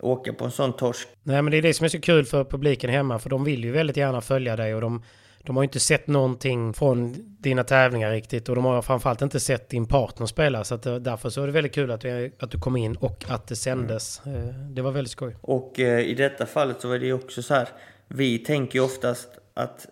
åka 0.00 0.32
på 0.32 0.44
en 0.44 0.50
sån 0.50 0.72
torsk. 0.72 1.08
Nej, 1.22 1.42
men 1.42 1.50
det 1.50 1.56
är 1.56 1.62
det 1.62 1.74
som 1.74 1.84
är 1.84 1.88
så 1.88 2.00
kul 2.00 2.24
för 2.24 2.44
publiken 2.44 2.90
hemma, 2.90 3.18
för 3.18 3.30
de 3.30 3.44
vill 3.44 3.64
ju 3.64 3.72
väldigt 3.72 3.96
gärna 3.96 4.20
följa 4.20 4.56
dig 4.56 4.74
och 4.74 4.80
de, 4.80 5.02
de 5.38 5.56
har 5.56 5.62
ju 5.62 5.66
inte 5.66 5.80
sett 5.80 6.06
någonting 6.06 6.74
från 6.74 7.14
dina 7.40 7.64
tävlingar 7.64 8.10
riktigt 8.10 8.48
och 8.48 8.54
de 8.54 8.64
har 8.64 8.82
framförallt 8.82 9.22
inte 9.22 9.40
sett 9.40 9.68
din 9.68 9.86
partner 9.86 10.26
spela. 10.26 10.64
Så 10.64 10.74
att 10.74 10.86
eh, 10.86 10.94
därför 10.94 11.30
så 11.30 11.42
är 11.42 11.46
det 11.46 11.52
väldigt 11.52 11.74
kul 11.74 11.90
att 11.90 12.00
du, 12.00 12.32
att 12.38 12.50
du 12.50 12.58
kom 12.58 12.76
in 12.76 12.96
och 12.96 13.24
att 13.28 13.46
det 13.46 13.56
sändes. 13.56 14.22
Mm. 14.26 14.74
Det 14.74 14.82
var 14.82 14.90
väldigt 14.90 15.12
skoj. 15.12 15.36
Och 15.40 15.80
eh, 15.80 16.00
i 16.00 16.14
detta 16.14 16.46
fallet 16.46 16.80
så 16.80 16.88
var 16.88 16.98
det 16.98 17.06
ju 17.06 17.12
också 17.12 17.42
så 17.42 17.54
här. 17.54 17.68
Vi 18.08 18.38
tänker 18.38 18.78
ju 18.78 18.84
oftast 18.84 19.28
att 19.54 19.86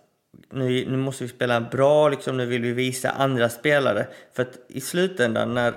nu, 0.51 0.85
nu 0.89 0.97
måste 0.97 1.23
vi 1.23 1.29
spela 1.29 1.61
bra, 1.61 2.09
liksom, 2.09 2.37
nu 2.37 2.45
vill 2.45 2.61
vi 2.61 2.71
visa 2.71 3.09
andra 3.09 3.49
spelare. 3.49 4.07
För 4.33 4.43
att 4.43 4.59
i 4.67 4.81
slutändan 4.81 5.53
när 5.53 5.73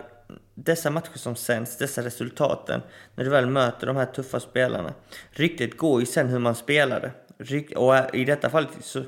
dessa 0.54 0.90
matcher 0.90 1.18
som 1.18 1.36
sänds, 1.36 1.78
dessa 1.78 2.02
resultaten, 2.02 2.80
när 3.14 3.24
du 3.24 3.30
väl 3.30 3.46
möter 3.46 3.86
de 3.86 3.96
här 3.96 4.06
tuffa 4.06 4.40
spelarna. 4.40 4.94
Ryktet 5.30 5.76
går 5.76 6.00
ju 6.00 6.06
sen 6.06 6.28
hur 6.28 6.38
man 6.38 6.54
spelar 6.54 7.00
det. 7.00 7.76
Och 7.76 8.14
i 8.14 8.24
detta 8.24 8.50
fallet 8.50 8.70
så, 8.80 9.02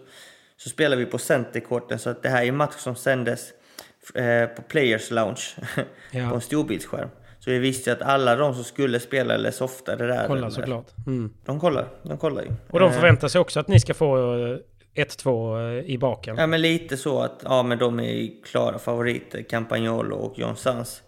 så 0.56 0.68
spelar 0.68 0.96
vi 0.96 1.06
på 1.06 1.18
centerkorten 1.18 1.98
så 1.98 2.10
att 2.10 2.22
det 2.22 2.28
här 2.28 2.42
är 2.42 2.48
en 2.48 2.56
match 2.56 2.76
som 2.76 2.96
sändes 2.96 3.52
eh, 4.14 4.46
på 4.46 4.62
Players 4.62 5.10
Lounge 5.10 5.42
ja. 6.10 6.28
på 6.28 6.34
en 6.34 6.40
storbildsskärm. 6.40 7.08
Så 7.38 7.50
vi 7.50 7.58
visste 7.58 7.92
att 7.92 8.02
alla 8.02 8.36
de 8.36 8.54
som 8.54 8.64
skulle 8.64 9.00
spela 9.00 9.34
eller 9.34 9.50
softa 9.50 9.96
det 9.96 10.06
där... 10.06 10.26
Kollar 10.26 10.50
såklart. 10.50 10.86
Mm. 11.06 11.30
De 11.44 11.60
kollar, 11.60 11.88
de 12.02 12.18
kollar 12.18 12.42
ju. 12.42 12.48
Och 12.70 12.80
de 12.80 12.88
eh. 12.88 12.94
förväntar 12.94 13.28
sig 13.28 13.40
också 13.40 13.60
att 13.60 13.68
ni 13.68 13.80
ska 13.80 13.94
få 13.94 14.16
1-2 14.96 15.78
eh, 15.78 15.90
i 15.90 15.98
baken. 15.98 16.36
Ja 16.38 16.46
men 16.46 16.62
lite 16.62 16.96
så 16.96 17.20
att, 17.20 17.40
ja 17.44 17.62
men 17.62 17.78
de 17.78 18.00
är 18.00 18.44
klara 18.44 18.78
favoriter, 18.78 19.42
Campagnolo 19.42 20.16
och 20.16 20.38
John 20.38 20.56
Sans 20.56 21.02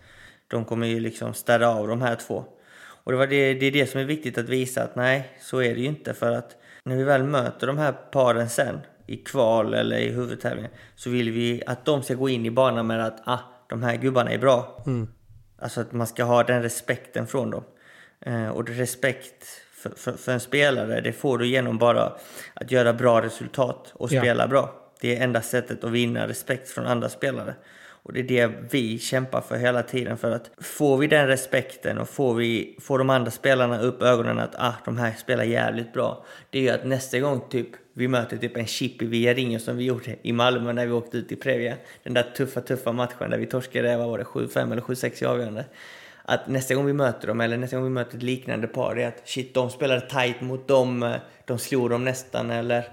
de 0.49 0.65
kommer 0.65 0.87
ju 0.87 1.01
liksom 1.01 1.35
städa 1.35 1.69
av 1.69 1.89
de 1.89 2.03
här 2.03 2.17
två. 2.17 2.45
Och 2.79 3.13
det, 3.13 3.19
var 3.19 3.27
det, 3.27 3.55
det 3.55 3.67
är 3.67 3.73
det 3.73 3.87
som 3.87 4.01
är 4.01 4.05
viktigt 4.05 4.39
att 4.39 4.49
visa 4.49 4.83
att 4.83 4.97
nej, 4.97 5.29
så 5.41 5.63
är 5.63 5.75
det 5.75 5.81
ju 5.81 5.87
inte. 5.87 6.15
För 6.15 6.33
att 6.33 6.57
när 6.85 6.97
vi 6.97 7.05
väl 7.05 7.23
möter 7.23 7.67
de 7.67 7.79
här 7.79 7.93
paren 7.93 8.49
sen, 8.49 8.81
i 9.07 9.17
kval 9.17 9.75
eller 9.75 9.99
i 9.99 10.09
huvudtävlingen, 10.09 10.71
så 10.97 11.11
vill 11.11 11.31
vi 11.31 11.63
att 11.67 11.85
de 11.85 12.03
ska 12.03 12.15
gå 12.15 12.29
in 12.29 12.47
i 12.47 12.51
banan 12.51 12.87
med 12.87 13.07
att 13.07 13.21
ah, 13.25 13.39
de 13.69 13.83
här 13.83 13.97
gubbarna 13.97 14.31
är 14.31 14.39
bra. 14.39 14.83
Mm. 14.87 15.09
Alltså 15.59 15.81
att 15.81 15.93
man 15.93 16.07
ska 16.07 16.25
ha 16.25 16.43
den 16.43 16.63
respekten 16.63 17.27
från 17.27 17.51
dem. 17.51 17.65
Eh, 18.21 18.49
och 18.49 18.69
respekt 18.69 19.47
för, 19.73 19.91
för, 19.91 20.13
för, 20.13 20.33
en 20.33 20.41
spelare, 20.41 21.01
det 21.01 21.13
får 21.13 21.39
du 21.39 21.47
genom 21.47 21.79
bara 21.79 22.13
att 22.55 22.71
göra 22.71 22.93
bra 22.93 23.23
resultat 23.23 23.93
och 23.95 24.09
spela 24.09 24.43
ja. 24.43 24.49
bra. 24.49 24.93
Det 25.01 25.17
är 25.17 25.25
enda 25.25 25.43
sättet 25.43 25.85
att 25.85 25.91
vinna 25.91 26.29
respekt 26.29 26.69
från 26.69 26.87
andra 26.87 27.09
spelare. 27.09 27.55
Och 28.09 28.15
det 28.15 28.21
är 28.21 28.25
det 28.25 28.53
vi 28.71 28.99
kämpar 28.99 29.41
för 29.41 29.57
hela 29.57 29.83
tiden. 29.83 30.19
För 30.19 30.31
att 30.31 30.51
får 30.59 30.99
vi 30.99 31.07
den 31.07 31.27
respekten 31.27 31.99
och 31.99 32.09
får, 32.09 32.35
vi, 32.35 32.77
får 32.81 32.99
de 32.99 33.11
andra 33.11 33.31
spelarna 33.31 33.81
upp 33.81 34.03
ögonen 34.03 34.39
att 34.39 34.55
ah, 34.59 34.75
de 34.85 34.99
här 34.99 35.13
spelar 35.13 35.45
jävligt 35.45 35.93
bra. 35.93 36.25
Det 36.51 36.59
är 36.59 36.63
ju 36.63 36.69
att 36.69 36.85
nästa 36.85 37.21
gång 37.21 37.41
typ 37.51 37.69
vi 37.93 38.09
möter 38.09 38.37
typ 38.37 38.57
en 38.57 38.67
chip 38.67 39.03
i 39.03 39.07
Villarinho 39.07 39.59
som 39.59 39.77
vi 39.77 39.85
gjorde 39.85 40.17
i 40.23 40.33
Malmö 40.33 40.73
när 40.73 40.87
vi 40.87 40.93
åkte 40.93 41.17
ut 41.17 41.33
i 41.33 41.37
Previa. 41.37 41.77
Den 42.03 42.15
där 42.15 42.23
tuffa, 42.37 42.61
tuffa 42.61 42.93
matchen 42.93 43.31
där 43.31 43.39
vi 43.39 43.47
torskade, 43.47 43.97
vad 43.97 44.09
var 44.09 44.19
det, 44.19 44.25
7-5 44.25 44.73
eller 44.73 44.83
7-6 44.83 45.23
i 45.23 45.27
avgörande. 45.27 45.65
Att 46.23 46.49
nästa 46.49 46.75
gång 46.75 46.87
vi 46.87 46.93
möter 46.93 47.29
dem, 47.29 47.41
eller 47.41 47.57
nästa 47.57 47.77
gång 47.77 47.85
vi 47.85 47.91
möter 47.91 48.17
ett 48.17 48.23
liknande 48.23 48.67
par, 48.67 48.95
det 48.95 49.03
är 49.03 49.09
att 49.09 49.29
shit, 49.29 49.55
de 49.55 49.71
spelade 49.71 50.01
tight 50.01 50.41
mot 50.41 50.69
dem, 50.69 51.03
eh, 51.03 51.15
de 51.45 51.59
slog 51.59 51.91
dem 51.91 52.05
nästan, 52.05 52.51
eller 52.51 52.85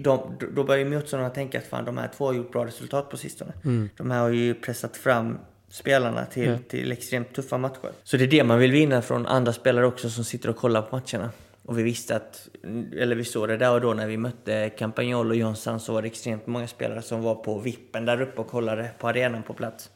de, 0.00 0.36
då 0.54 0.64
börjar 0.64 0.84
motståndarna 0.84 1.30
tänka 1.30 1.58
att 1.58 1.66
fan, 1.66 1.84
de 1.84 1.98
här 1.98 2.10
två 2.16 2.26
har 2.26 2.32
gjort 2.32 2.52
bra 2.52 2.66
resultat 2.66 3.10
på 3.10 3.16
sistone. 3.16 3.52
Mm. 3.64 3.88
De 3.96 4.10
här 4.10 4.20
har 4.20 4.28
ju 4.28 4.54
pressat 4.54 4.96
fram 4.96 5.38
spelarna 5.68 6.24
till, 6.24 6.48
mm. 6.48 6.62
till 6.68 6.92
extremt 6.92 7.34
tuffa 7.34 7.58
matcher. 7.58 7.92
Så 8.02 8.16
det 8.16 8.24
är 8.24 8.28
det 8.28 8.44
man 8.44 8.58
vill 8.58 8.72
vinna 8.72 9.02
från 9.02 9.26
andra 9.26 9.52
spelare 9.52 9.86
också 9.86 10.10
som 10.10 10.24
sitter 10.24 10.50
och 10.50 10.56
kollar 10.56 10.82
på 10.82 10.96
matcherna. 10.96 11.30
Och 11.64 11.78
vi 11.78 11.82
visste 11.82 12.16
att, 12.16 12.48
eller 12.96 13.16
vi 13.16 13.24
såg 13.24 13.48
det 13.48 13.56
där 13.56 13.72
och 13.72 13.80
då 13.80 13.94
när 13.94 14.06
vi 14.06 14.16
mötte 14.16 14.70
Campagnol 14.70 15.30
och 15.30 15.36
Jonsson 15.36 15.80
så 15.80 15.92
var 15.92 16.02
det 16.02 16.08
extremt 16.08 16.46
många 16.46 16.66
spelare 16.66 17.02
som 17.02 17.22
var 17.22 17.34
på 17.34 17.58
vippen 17.58 18.04
där 18.04 18.20
uppe 18.20 18.40
och 18.40 18.48
kollade 18.48 18.90
på 18.98 19.08
arenan 19.08 19.42
på 19.42 19.54
plats. 19.54 19.90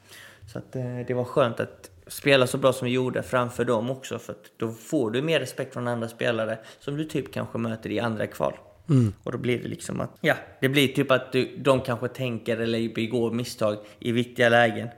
Så 0.53 0.59
att 0.59 0.76
eh, 0.76 0.82
det 1.07 1.14
var 1.14 1.24
skönt 1.24 1.61
att 1.61 1.91
spela 2.07 2.47
så 2.47 2.59
bra 2.59 2.72
som 2.72 2.87
vi 2.87 2.93
gjorde 2.93 3.22
framför 3.22 3.64
dem 3.64 3.91
också 3.91 4.18
för 4.18 4.35
då 4.57 4.72
får 4.72 5.11
du 5.11 5.22
mer 5.22 5.41
respekt 5.41 5.72
från 5.72 5.89
andra 5.89 6.09
spelare 6.09 6.59
som 6.80 6.97
du 6.97 7.05
typ 7.05 7.32
kanske 7.32 7.59
möter 7.59 7.91
i 7.91 8.01
andra 8.01 8.26
kval. 8.26 8.55
Mm. 8.89 9.12
Och 9.24 9.32
då 9.32 9.39
blir 9.39 9.59
det 9.62 9.68
liksom 9.68 10.01
att, 10.01 10.11
ja, 10.20 10.35
det 10.61 10.68
blir 10.68 10.89
typ 10.89 11.11
att 11.11 11.32
du, 11.32 11.57
de 11.57 11.80
kanske 11.80 12.09
tänker 12.09 12.57
eller 12.57 12.95
begår 12.95 13.30
misstag 13.30 13.76
i 13.99 14.12
viktiga 14.12 14.49
lägen, 14.49 14.89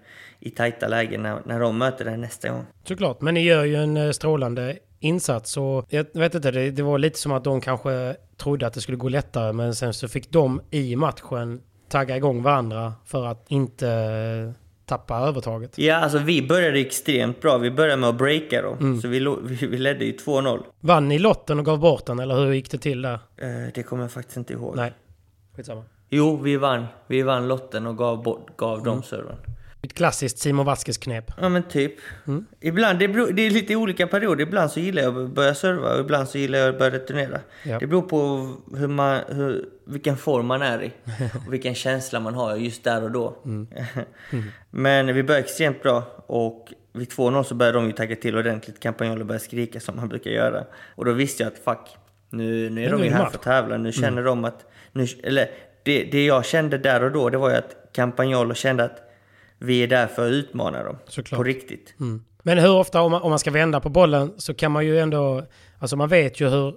i 0.41 0.51
tajta 0.51 0.89
lägen 0.89 1.23
när, 1.23 1.41
när 1.45 1.61
de 1.61 1.79
möter 1.79 2.05
dig 2.05 2.17
nästa 2.17 2.49
gång. 2.49 2.65
Såklart, 2.85 3.21
men 3.21 3.35
ni 3.35 3.41
gör 3.45 3.65
ju 3.65 3.77
en 3.77 3.97
eh, 3.97 4.11
strålande 4.11 4.79
insats 5.01 5.57
och 5.57 5.87
jag 5.89 6.07
vet 6.13 6.35
inte, 6.35 6.51
det, 6.51 6.71
det 6.71 6.83
var 6.83 6.99
lite 6.99 7.19
som 7.19 7.33
att 7.33 7.45
de 7.45 7.61
kanske 7.61 8.17
trodde 8.37 8.67
att 8.67 8.75
det 8.75 8.81
skulle 8.81 8.97
gå 8.97 9.09
lättare 9.09 9.53
men 9.53 9.75
sen 9.75 9.95
så 9.95 10.09
fick 10.09 10.31
de 10.31 10.61
i 10.71 10.97
matchen 10.97 11.61
tagga 11.89 12.17
igång 12.17 12.43
varandra 12.43 12.93
för 13.05 13.27
att 13.27 13.45
inte 13.49 14.55
tappa 14.87 15.19
övertaget. 15.19 15.79
Ja, 15.79 15.97
alltså 15.97 16.19
vi 16.19 16.49
började 16.49 16.79
extremt 16.79 17.41
bra. 17.41 17.59
Vi 17.59 17.71
började 17.71 18.01
med 18.01 18.09
att 18.09 18.19
breaka 18.19 18.63
dem. 18.63 18.79
Mm. 18.79 19.01
Så 19.01 19.09
vi, 19.09 19.19
vi, 19.43 19.67
vi 19.67 19.79
ledde 19.79 20.05
ju 20.05 20.13
2-0. 20.13 20.63
Vann 20.81 21.09
ni 21.09 21.19
lotten 21.19 21.59
och 21.59 21.65
gav 21.65 21.79
bort 21.79 22.07
den, 22.07 22.19
eller 22.19 22.35
hur 22.35 22.53
gick 22.53 22.71
det 22.71 22.79
till 22.79 23.03
där? 23.03 23.19
Eh, 23.37 23.49
det 23.75 23.83
kommer 23.83 24.03
jag 24.05 24.13
faktiskt 24.13 24.37
inte 24.37 24.53
ihåg. 24.53 24.77
Nej, 24.77 24.93
skitsamma. 25.57 25.83
Jo, 26.11 26.37
vi 26.37 26.57
vann. 26.57 26.87
Vi 27.07 27.23
vann 27.23 27.49
lotten 27.49 27.87
och 27.87 27.99
gav, 27.99 28.23
bort, 28.23 28.57
gav 28.57 28.73
mm. 28.73 28.85
dem 28.85 29.03
servern. 29.03 29.37
Ett 29.87 29.95
klassiskt 29.95 30.39
Simon 30.39 30.67
Vasquez-knep. 30.67 31.33
Ja, 31.41 31.49
men 31.49 31.63
typ. 31.63 31.95
Mm. 32.27 32.47
Ibland, 32.61 32.99
det, 32.99 33.09
beror, 33.09 33.33
det 33.33 33.43
är 33.43 33.51
lite 33.51 33.77
olika 33.77 34.07
perioder. 34.07 34.43
Ibland 34.43 34.71
så 34.71 34.81
gillar 34.81 35.03
jag 35.03 35.19
att 35.19 35.31
börja 35.31 35.55
serva 35.55 35.95
och 35.95 36.01
ibland 36.01 36.29
så 36.29 36.39
gillar 36.39 36.59
jag 36.59 36.69
att 36.69 36.79
börja 36.79 36.91
returnera. 36.91 37.41
Ja. 37.63 37.79
Det 37.79 37.87
beror 37.87 38.03
på 38.03 38.51
hur 38.77 38.89
man, 38.89 39.21
hur, 39.29 39.69
vilken 39.85 40.17
form 40.17 40.47
man 40.47 40.63
är 40.63 40.83
i 40.83 40.93
och 41.47 41.53
vilken 41.53 41.75
känsla 41.75 42.21
man 42.21 42.35
har 42.35 42.57
just 42.57 42.85
där 42.85 43.03
och 43.03 43.11
då. 43.11 43.37
Mm. 43.45 43.67
Mm. 44.31 44.45
men 44.71 45.15
vi 45.15 45.23
började 45.23 45.45
extremt 45.45 45.83
bra 45.83 46.03
och 46.27 46.73
vid 46.93 47.09
2-0 47.09 47.43
så 47.43 47.55
började 47.55 47.79
de 47.79 47.87
ju 47.87 47.93
tagga 47.93 48.17
till 48.17 48.37
ordentligt. 48.37 48.81
Campagnolo 48.81 49.25
började 49.25 49.45
skrika 49.45 49.81
som 49.81 49.99
han 49.99 50.09
brukar 50.09 50.31
göra. 50.31 50.65
Och 50.95 51.05
då 51.05 51.13
visste 51.13 51.43
jag 51.43 51.53
att 51.53 51.59
fuck, 51.59 51.97
nu, 52.31 52.71
nu 52.71 52.85
är 52.85 52.91
de 52.91 53.05
ju 53.05 53.11
här 53.11 53.27
för 53.27 53.37
att 53.37 53.43
tävla. 53.43 53.77
Nu 53.77 53.93
känner 53.93 54.09
mm. 54.09 54.25
de 54.25 54.45
att... 54.45 54.65
Nu, 54.93 55.07
eller 55.23 55.51
det, 55.83 56.05
det 56.05 56.27
jag 56.27 56.45
kände 56.45 56.79
där 56.79 57.03
och 57.03 57.13
då, 57.13 57.31
det 57.31 57.39
var 57.39 57.51
ju 57.51 57.57
att 57.57 57.77
Campagnolo 57.93 58.55
kände 58.55 58.85
att 58.85 59.06
vi 59.59 59.83
är 59.83 59.87
där 59.87 60.07
för 60.07 60.27
att 60.27 60.33
utmana 60.33 60.83
dem. 60.83 60.97
Såklart. 61.09 61.39
På 61.39 61.45
riktigt. 61.45 61.95
Mm. 62.01 62.25
Men 62.43 62.59
hur 62.59 62.71
ofta, 62.71 63.01
om 63.01 63.13
man, 63.13 63.23
om 63.23 63.31
man 63.31 63.39
ska 63.39 63.51
vända 63.51 63.81
på 63.81 63.89
bollen, 63.89 64.33
så 64.37 64.55
kan 64.55 64.73
man 64.73 64.87
ju 64.87 64.99
ändå... 64.99 65.43
Alltså 65.79 65.97
man 65.97 66.09
vet 66.09 66.41
ju 66.41 66.49
hur 66.49 66.75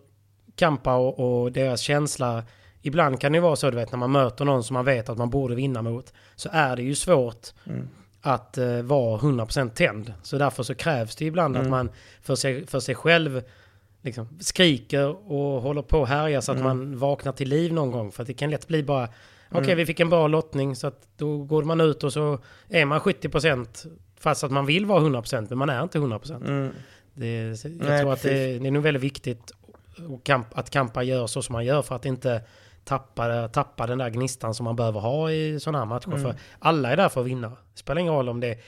Kampa 0.56 0.96
och, 0.96 1.42
och 1.44 1.52
deras 1.52 1.82
känsla... 1.82 2.44
Ibland 2.82 3.22
kan 3.22 3.32
det 3.32 3.40
vara 3.40 3.56
så, 3.56 3.70
du 3.70 3.78
vet, 3.78 3.92
när 3.92 4.00
man 4.00 4.12
möter 4.12 4.46
någon 4.46 4.64
som 4.64 4.74
man 4.74 4.86
vet 4.86 5.10
att 5.10 5.18
man 5.18 5.30
borde 5.30 5.56
vinna 5.56 5.82
mot, 5.82 6.14
så 6.36 6.50
är 6.52 6.76
det 6.76 6.84
ju 6.84 6.96
svårt 6.96 7.48
mm. 7.66 7.88
att 8.22 8.58
uh, 8.58 8.82
vara 8.82 9.20
100% 9.20 9.70
tänd. 9.70 10.14
Så 10.24 10.38
därför 10.38 10.64
så 10.64 10.76
krävs 10.76 11.16
det 11.16 11.26
ibland 11.26 11.56
mm. 11.56 11.66
att 11.66 11.72
man 11.72 11.90
för 12.22 12.36
sig, 12.36 12.68
för 12.68 12.80
sig 12.80 12.96
själv 12.96 13.42
liksom, 14.02 14.28
skriker 14.40 15.32
och 15.32 15.62
håller 15.62 15.82
på 15.82 16.04
att 16.04 16.10
härja 16.10 16.42
så 16.42 16.52
att 16.52 16.58
mm. 16.60 16.68
man 16.68 16.98
vaknar 16.98 17.32
till 17.32 17.50
liv 17.50 17.74
någon 17.74 17.92
gång. 17.92 18.12
För 18.12 18.26
det 18.26 18.34
kan 18.34 18.50
lätt 18.50 18.68
bli 18.68 18.84
bara 18.84 19.10
Okej, 19.50 19.62
okay, 19.62 19.72
mm. 19.74 19.78
vi 19.78 19.86
fick 19.86 20.00
en 20.00 20.10
bra 20.10 20.28
lottning 20.28 20.76
så 20.76 20.88
att 20.88 21.08
då 21.18 21.38
går 21.38 21.64
man 21.64 21.82
ut 21.82 22.04
och 22.04 22.14
så 22.14 22.40
är 22.70 22.86
man 22.86 23.00
70% 23.00 23.88
fast 24.20 24.44
att 24.44 24.52
man 24.52 24.66
vill 24.66 24.86
vara 24.86 25.04
100% 25.04 25.46
men 25.50 25.58
man 25.58 25.70
är 25.70 25.84
inte 25.84 25.98
100%. 25.98 26.48
Mm. 26.48 26.72
Det, 27.14 27.64
jag 27.64 27.72
Nej, 27.90 28.02
tror 28.02 28.14
att 28.14 28.22
det, 28.22 28.60
det, 28.60 28.68
är 28.68 28.72
nog 28.72 28.84
väldigt 28.84 29.04
viktigt 29.04 29.52
att 30.54 30.70
Kampa 30.70 31.04
gör 31.04 31.28
så 31.28 31.42
som 31.42 31.54
man 31.54 31.66
gör 31.66 31.82
för 31.82 31.96
att 31.96 32.06
inte 32.06 32.42
tappa, 32.84 33.48
tappa 33.48 33.88
den 33.88 33.98
där 33.98 34.10
gnistan 34.10 34.54
som 34.54 34.64
man 34.64 34.76
behöver 34.76 35.00
ha 35.00 35.32
i 35.32 35.60
sådana 35.60 35.78
här 35.78 35.86
matcher. 35.86 36.08
Mm. 36.08 36.22
För 36.22 36.36
alla 36.60 36.92
är 36.92 36.98
där 36.98 37.10
för 37.10 37.22
att 37.22 37.28
vinna. 37.28 37.50
Det 37.50 37.80
spelar 37.80 38.02
ingen 38.02 38.14
roll 38.14 38.30
om 38.30 38.40
det... 38.40 38.60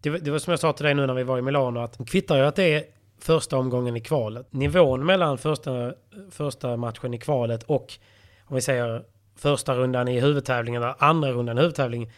Det, 0.00 0.10
det 0.18 0.30
var 0.30 0.38
som 0.38 0.50
jag 0.50 0.60
sa 0.60 0.72
till 0.72 0.84
dig 0.84 0.94
nu 0.94 1.06
när 1.06 1.14
vi 1.14 1.22
var 1.22 1.38
i 1.38 1.42
Milano 1.42 1.80
att 1.80 2.08
kvittar 2.08 2.36
ju 2.36 2.42
att 2.42 2.56
det 2.56 2.74
är 2.74 2.84
första 3.18 3.56
omgången 3.56 3.96
i 3.96 4.00
kvalet. 4.00 4.52
Nivån 4.52 5.06
mellan 5.06 5.38
första, 5.38 5.94
första 6.30 6.76
matchen 6.76 7.14
i 7.14 7.18
kvalet 7.18 7.62
och 7.62 7.94
om 8.44 8.54
vi 8.54 8.60
säger 8.60 9.02
första 9.42 9.74
rundan 9.74 10.08
i 10.08 10.20
huvudtävlingen 10.20 10.94
andra 10.98 11.32
rundan 11.32 11.58
i 11.58 11.60
huvudtävlingen. 11.60 12.10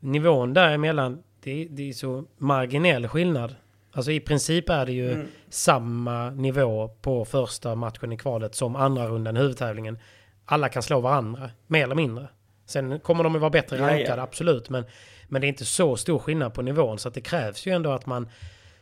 Nivån 0.00 0.54
däremellan, 0.54 1.22
det, 1.42 1.68
det 1.70 1.88
är 1.88 1.92
så 1.92 2.24
marginell 2.38 3.08
skillnad. 3.08 3.54
Alltså 3.92 4.12
i 4.12 4.20
princip 4.20 4.68
är 4.68 4.86
det 4.86 4.92
ju 4.92 5.12
mm. 5.12 5.26
samma 5.48 6.30
nivå 6.30 6.88
på 6.88 7.24
första 7.24 7.74
matchen 7.74 8.12
i 8.12 8.16
kvalet 8.16 8.54
som 8.54 8.76
andra 8.76 9.06
rundan 9.06 9.36
i 9.36 9.40
huvudtävlingen. 9.40 9.98
Alla 10.44 10.68
kan 10.68 10.82
slå 10.82 11.00
varandra, 11.00 11.50
mer 11.66 11.84
eller 11.84 11.94
mindre. 11.94 12.28
Sen 12.66 13.00
kommer 13.00 13.24
de 13.24 13.34
att 13.34 13.40
vara 13.40 13.50
bättre 13.50 13.76
rankade, 13.78 14.02
ja, 14.02 14.16
ja. 14.16 14.22
absolut. 14.22 14.70
Men, 14.70 14.84
men 15.28 15.40
det 15.40 15.46
är 15.46 15.48
inte 15.48 15.64
så 15.64 15.96
stor 15.96 16.18
skillnad 16.18 16.54
på 16.54 16.62
nivån. 16.62 16.98
Så 16.98 17.08
att 17.08 17.14
det 17.14 17.20
krävs 17.20 17.66
ju 17.66 17.72
ändå 17.72 17.90
att 17.90 18.06
man 18.06 18.28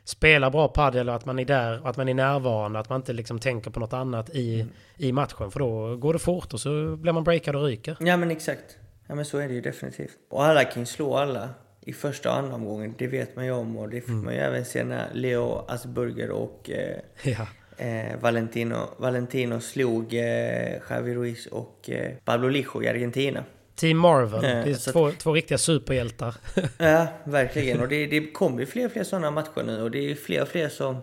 spelar 0.05 0.51
bra 0.51 0.69
padel 0.69 1.09
och 1.09 1.15
att 1.15 1.27
man 1.27 1.39
är 1.39 1.45
där, 1.45 1.89
att 1.89 1.97
man 1.97 2.09
är 2.09 2.15
närvarande, 2.15 2.79
att 2.79 2.89
man 2.89 3.01
inte 3.01 3.13
liksom 3.13 3.39
tänker 3.39 3.71
på 3.71 3.81
något 3.81 3.93
annat 3.93 4.31
i, 4.31 4.61
mm. 4.61 4.73
i 4.97 5.13
matchen. 5.13 5.51
För 5.51 5.61
då 5.61 5.97
går 5.97 6.13
det 6.13 6.19
fort 6.19 6.55
och 6.55 6.61
så 6.61 6.97
blir 6.97 7.13
man 7.13 7.25
breakad 7.25 7.57
och 7.57 7.65
ryker. 7.65 7.97
Ja 8.01 8.17
men 8.17 8.31
exakt. 8.31 8.77
Ja 9.07 9.15
men 9.15 9.25
så 9.25 9.39
är 9.39 9.49
det 9.49 9.55
ju 9.55 9.61
definitivt. 9.61 10.17
Och 10.31 10.45
alla 10.45 10.65
kan 10.65 10.83
ju 10.83 10.87
slå 10.87 11.17
alla 11.17 11.49
i 11.81 11.93
första 11.93 12.31
och 12.31 12.37
andra 12.37 12.55
omgången. 12.55 12.95
Det 12.99 13.07
vet 13.07 13.37
man 13.37 13.45
ju 13.45 13.53
om 13.53 13.77
och 13.77 13.89
det 13.89 14.01
fick 14.01 14.09
mm. 14.09 14.25
man 14.25 14.35
ju 14.35 14.41
även 14.41 14.65
se 14.65 14.85
när 14.85 15.09
Leo 15.13 15.65
Asburger 15.69 16.31
och 16.31 16.71
eh, 16.71 16.97
ja. 17.23 17.47
eh, 17.85 18.21
Valentino, 18.21 18.77
Valentino 18.97 19.61
slog 19.61 20.15
eh, 20.15 20.81
Javi 20.91 21.15
Ruiz 21.15 21.47
och 21.47 21.91
eh, 21.91 22.13
Pablo 22.25 22.49
Lijo 22.49 22.83
i 22.83 22.89
Argentina. 22.89 23.45
Team 23.81 23.99
Marvel. 23.99 24.45
Ja, 24.45 24.65
det 24.65 24.71
är 24.71 24.93
två, 24.93 25.11
två 25.11 25.33
riktiga 25.33 25.59
superhjältar. 25.59 26.35
ja, 26.79 27.07
verkligen. 27.25 27.81
Och 27.81 27.89
det, 27.89 28.07
det 28.07 28.33
kommer 28.33 28.61
ju 28.61 28.67
fler 28.67 28.87
och 28.87 28.93
fler 28.93 29.05
sådana 29.05 29.31
matcher 29.31 29.63
nu. 29.63 29.83
Och 29.83 29.91
det 29.91 30.11
är 30.11 30.15
fler 30.15 30.43
och 30.43 30.49
fler 30.49 30.69
som, 30.69 30.99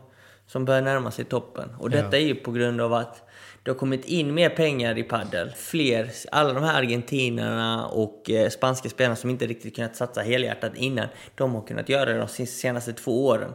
som 0.48 0.66
börjar 0.66 0.82
närma 0.82 1.12
sig 1.12 1.26
toppen. 1.26 1.70
Och 1.80 1.90
detta 1.90 2.18
ja. 2.18 2.24
är 2.24 2.28
ju 2.28 2.36
på 2.36 2.52
grund 2.52 2.82
av 2.82 2.94
att 2.94 3.30
det 3.64 3.72
har 3.72 3.76
kommit 3.76 4.06
in 4.06 4.34
mer 4.34 4.50
pengar 4.50 4.98
i 4.98 5.04
paddel. 5.04 5.52
Fler, 5.56 6.10
alla 6.32 6.54
de 6.54 6.64
här 6.64 6.80
argentinarna 6.80 7.88
och 7.88 8.30
eh, 8.30 8.50
spanska 8.50 8.90
spelarna 8.90 9.16
som 9.16 9.30
inte 9.30 9.48
riktigt 9.48 9.76
kunnat 9.76 9.96
satsa 9.96 10.22
helhjärtat 10.22 10.76
innan, 10.76 11.08
de 11.36 11.56
har 11.56 11.62
kunnat 11.62 11.90
göra 11.90 12.06
det 12.06 12.28
de 12.38 12.46
senaste 12.46 12.94
två 12.94 13.26
åren. 13.28 13.54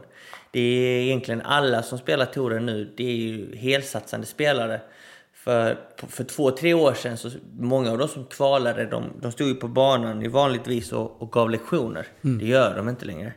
Det 0.51 0.59
är 0.59 1.01
egentligen 1.01 1.41
alla 1.41 1.83
som 1.83 1.97
spelar 1.97 2.25
touren 2.25 2.65
nu, 2.65 2.93
det 2.97 3.03
är 3.03 3.15
ju 3.15 3.55
helsatsande 3.55 4.27
spelare. 4.27 4.81
För, 5.43 5.77
för 6.07 6.23
två, 6.23 6.51
tre 6.51 6.73
år 6.73 6.93
sedan, 6.93 7.17
så 7.17 7.29
många 7.59 7.91
av 7.91 7.97
de 7.97 8.07
som 8.07 8.25
kvalade, 8.25 8.85
de, 8.85 9.03
de 9.21 9.31
stod 9.31 9.47
ju 9.47 9.55
på 9.55 9.67
banan 9.67 10.21
i 10.21 10.27
vanligtvis 10.27 10.91
och, 10.91 11.21
och 11.21 11.31
gav 11.31 11.49
lektioner. 11.49 12.07
Mm. 12.23 12.37
Det 12.37 12.45
gör 12.45 12.75
de 12.75 12.89
inte 12.89 13.05
längre. 13.05 13.33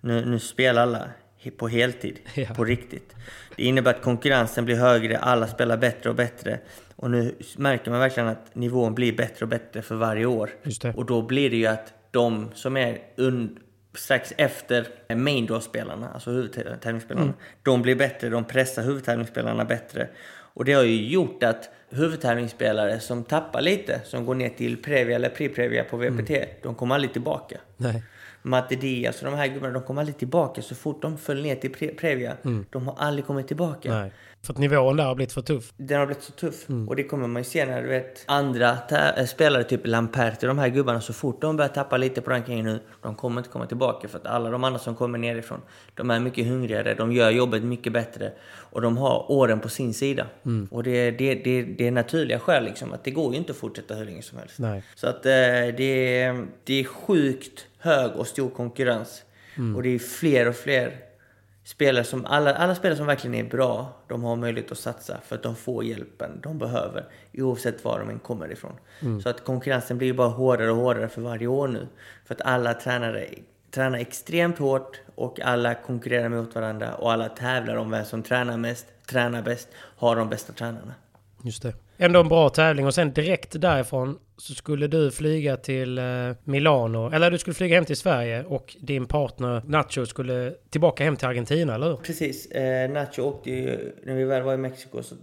Nu, 0.00 0.24
nu 0.24 0.38
spelar 0.38 0.82
alla 0.82 1.08
på 1.56 1.68
heltid, 1.68 2.18
ja. 2.34 2.54
på 2.56 2.64
riktigt. 2.64 3.14
Det 3.56 3.62
innebär 3.62 3.90
att 3.90 4.02
konkurrensen 4.02 4.64
blir 4.64 4.76
högre, 4.76 5.18
alla 5.18 5.46
spelar 5.46 5.76
bättre 5.76 6.10
och 6.10 6.16
bättre. 6.16 6.58
Och 6.96 7.10
nu 7.10 7.34
märker 7.56 7.90
man 7.90 8.00
verkligen 8.00 8.28
att 8.28 8.54
nivån 8.54 8.94
blir 8.94 9.16
bättre 9.16 9.44
och 9.44 9.48
bättre 9.48 9.82
för 9.82 9.94
varje 9.94 10.26
år. 10.26 10.50
Och 10.94 11.06
då 11.06 11.22
blir 11.22 11.50
det 11.50 11.56
ju 11.56 11.66
att 11.66 11.92
de 12.10 12.50
som 12.54 12.76
är 12.76 12.98
und 13.16 13.58
strax 13.94 14.32
efter 14.36 14.86
main 15.14 15.46
draw-spelarna, 15.46 16.08
alltså 16.14 16.30
huvudtävlingsspelarna, 16.30 17.26
mm. 17.26 17.36
de 17.62 17.82
blir 17.82 17.96
bättre, 17.96 18.28
de 18.28 18.44
pressar 18.44 18.82
huvudtävlingsspelarna 18.82 19.64
bättre. 19.64 20.08
Och 20.54 20.64
det 20.64 20.72
har 20.72 20.82
ju 20.82 21.08
gjort 21.08 21.42
att 21.42 21.70
huvudtävlingsspelare 21.88 23.00
som 23.00 23.24
tappar 23.24 23.62
lite, 23.62 24.00
som 24.04 24.26
går 24.26 24.34
ner 24.34 24.48
till 24.48 24.82
Previa 24.82 25.16
eller 25.16 25.30
Pre-Previa 25.30 25.82
på 25.82 25.96
VPT, 25.96 26.30
mm. 26.30 26.48
de 26.62 26.74
kommer 26.74 26.94
aldrig 26.94 27.12
tillbaka. 27.12 27.60
Nej. 27.76 28.02
Matte 28.42 28.76
Diaz 28.76 29.22
och 29.22 29.30
de 29.30 29.36
här 29.36 29.46
gubbarna, 29.46 29.72
de 29.72 29.82
kommer 29.82 30.02
aldrig 30.02 30.18
tillbaka 30.18 30.62
så 30.62 30.74
fort 30.74 31.02
de 31.02 31.18
föll 31.18 31.42
ner 31.42 31.56
till 31.56 31.72
pre 31.72 31.88
Previa. 31.88 32.36
Mm. 32.44 32.66
De 32.70 32.88
har 32.88 32.94
aldrig 32.98 33.26
kommit 33.26 33.46
tillbaka. 33.48 33.94
Nej. 33.94 34.12
För 34.44 34.52
att 34.52 34.58
nivån 34.58 34.96
där 34.96 35.04
har 35.04 35.14
blivit 35.14 35.32
för 35.32 35.42
tuff. 35.42 35.72
Den 35.76 35.98
har 35.98 36.06
blivit 36.06 36.24
så 36.24 36.32
tuff. 36.32 36.68
Mm. 36.68 36.88
Och 36.88 36.96
det 36.96 37.04
kommer 37.04 37.28
man 37.28 37.42
ju 37.42 37.44
se 37.44 37.66
när 37.66 37.82
du 37.82 37.88
vet 37.88 38.24
andra 38.26 38.78
äh, 39.16 39.26
spelare, 39.26 39.64
typ 39.64 39.86
Lamperti, 39.86 40.46
de 40.46 40.58
här 40.58 40.68
gubbarna, 40.68 41.00
så 41.00 41.12
fort 41.12 41.40
de 41.40 41.56
börjar 41.56 41.68
tappa 41.68 41.96
lite 41.96 42.20
på 42.20 42.30
rankingen 42.30 42.64
nu, 42.64 42.80
de 43.02 43.14
kommer 43.14 43.40
inte 43.40 43.50
komma 43.50 43.66
tillbaka. 43.66 44.08
För 44.08 44.18
att 44.18 44.26
alla 44.26 44.50
de 44.50 44.64
andra 44.64 44.78
som 44.78 44.94
kommer 44.94 45.18
nerifrån, 45.18 45.60
de 45.94 46.10
är 46.10 46.20
mycket 46.20 46.46
hungrigare, 46.46 46.94
de 46.94 47.12
gör 47.12 47.30
jobbet 47.30 47.62
mycket 47.62 47.92
bättre. 47.92 48.32
Och 48.46 48.80
de 48.80 48.96
har 48.96 49.32
åren 49.32 49.60
på 49.60 49.68
sin 49.68 49.94
sida. 49.94 50.26
Mm. 50.46 50.68
Och 50.70 50.82
det, 50.82 51.10
det, 51.10 51.34
det, 51.34 51.62
det 51.62 51.86
är 51.86 51.90
naturliga 51.90 52.38
skäl 52.38 52.64
liksom, 52.64 52.92
att 52.92 53.04
det 53.04 53.10
går 53.10 53.32
ju 53.32 53.38
inte 53.38 53.52
att 53.52 53.58
fortsätta 53.58 53.94
hur 53.94 54.04
länge 54.04 54.22
som 54.22 54.38
helst. 54.38 54.58
Nej. 54.58 54.82
Så 54.94 55.06
att 55.06 55.26
äh, 55.26 55.32
det, 55.76 56.32
det 56.64 56.80
är 56.80 56.84
sjukt 56.84 57.66
hög 57.78 58.16
och 58.16 58.26
stor 58.26 58.50
konkurrens. 58.50 59.22
Mm. 59.56 59.76
Och 59.76 59.82
det 59.82 59.88
är 59.88 59.98
fler 59.98 60.48
och 60.48 60.54
fler 60.54 60.92
spelare 61.64 62.04
som, 62.04 62.26
alla, 62.26 62.54
alla 62.54 62.74
spelare 62.74 62.96
som 62.96 63.06
verkligen 63.06 63.34
är 63.34 63.50
bra, 63.50 63.92
de 64.08 64.22
har 64.22 64.36
möjlighet 64.36 64.72
att 64.72 64.78
satsa 64.78 65.20
för 65.26 65.36
att 65.36 65.42
de 65.42 65.56
får 65.56 65.84
hjälpen 65.84 66.40
de 66.42 66.58
behöver 66.58 67.04
oavsett 67.32 67.84
var 67.84 67.98
de 67.98 68.10
än 68.10 68.18
kommer 68.18 68.52
ifrån. 68.52 68.72
Mm. 69.00 69.20
Så 69.20 69.28
att 69.28 69.44
konkurrensen 69.44 69.98
blir 69.98 70.12
bara 70.12 70.28
hårdare 70.28 70.70
och 70.70 70.76
hårdare 70.76 71.08
för 71.08 71.22
varje 71.22 71.46
år 71.46 71.68
nu. 71.68 71.88
För 72.24 72.34
att 72.34 72.40
alla 72.40 72.74
tränare 72.74 73.28
tränar 73.70 73.98
extremt 73.98 74.58
hårt 74.58 75.00
och 75.14 75.40
alla 75.40 75.74
konkurrerar 75.74 76.28
mot 76.28 76.54
varandra 76.54 76.94
och 76.94 77.12
alla 77.12 77.28
tävlar 77.28 77.76
om 77.76 77.90
vem 77.90 78.04
som 78.04 78.22
tränar 78.22 78.56
mest, 78.56 78.86
tränar 79.06 79.42
bäst, 79.42 79.68
har 79.96 80.16
de 80.16 80.28
bästa 80.28 80.52
tränarna. 80.52 80.94
Just 81.42 81.62
det. 81.62 81.74
Ändå 81.96 82.20
en 82.20 82.28
bra 82.28 82.48
tävling 82.48 82.86
och 82.86 82.94
sen 82.94 83.12
direkt 83.12 83.60
därifrån 83.60 84.18
så 84.36 84.54
skulle 84.54 84.86
du 84.86 85.10
flyga 85.10 85.56
till 85.56 85.98
eh, 85.98 86.04
Milano, 86.44 87.10
eller 87.12 87.30
du 87.30 87.38
skulle 87.38 87.54
flyga 87.54 87.74
hem 87.74 87.84
till 87.84 87.96
Sverige 87.96 88.44
och 88.44 88.76
din 88.80 89.06
partner 89.06 89.62
Nacho 89.66 90.06
skulle 90.06 90.54
tillbaka 90.70 91.04
hem 91.04 91.16
till 91.16 91.28
Argentina, 91.28 91.74
eller 91.74 91.86
hur? 91.86 91.96
Precis. 91.96 92.50
Eh, 92.50 92.90
Nacho 92.90 93.22
åkte 93.22 93.50
ju, 93.50 93.92
när 94.02 94.14
vi 94.14 94.24
väl 94.24 94.42
var 94.42 94.54
i 94.54 94.56
Mexiko, 94.56 95.02
så 95.02 95.14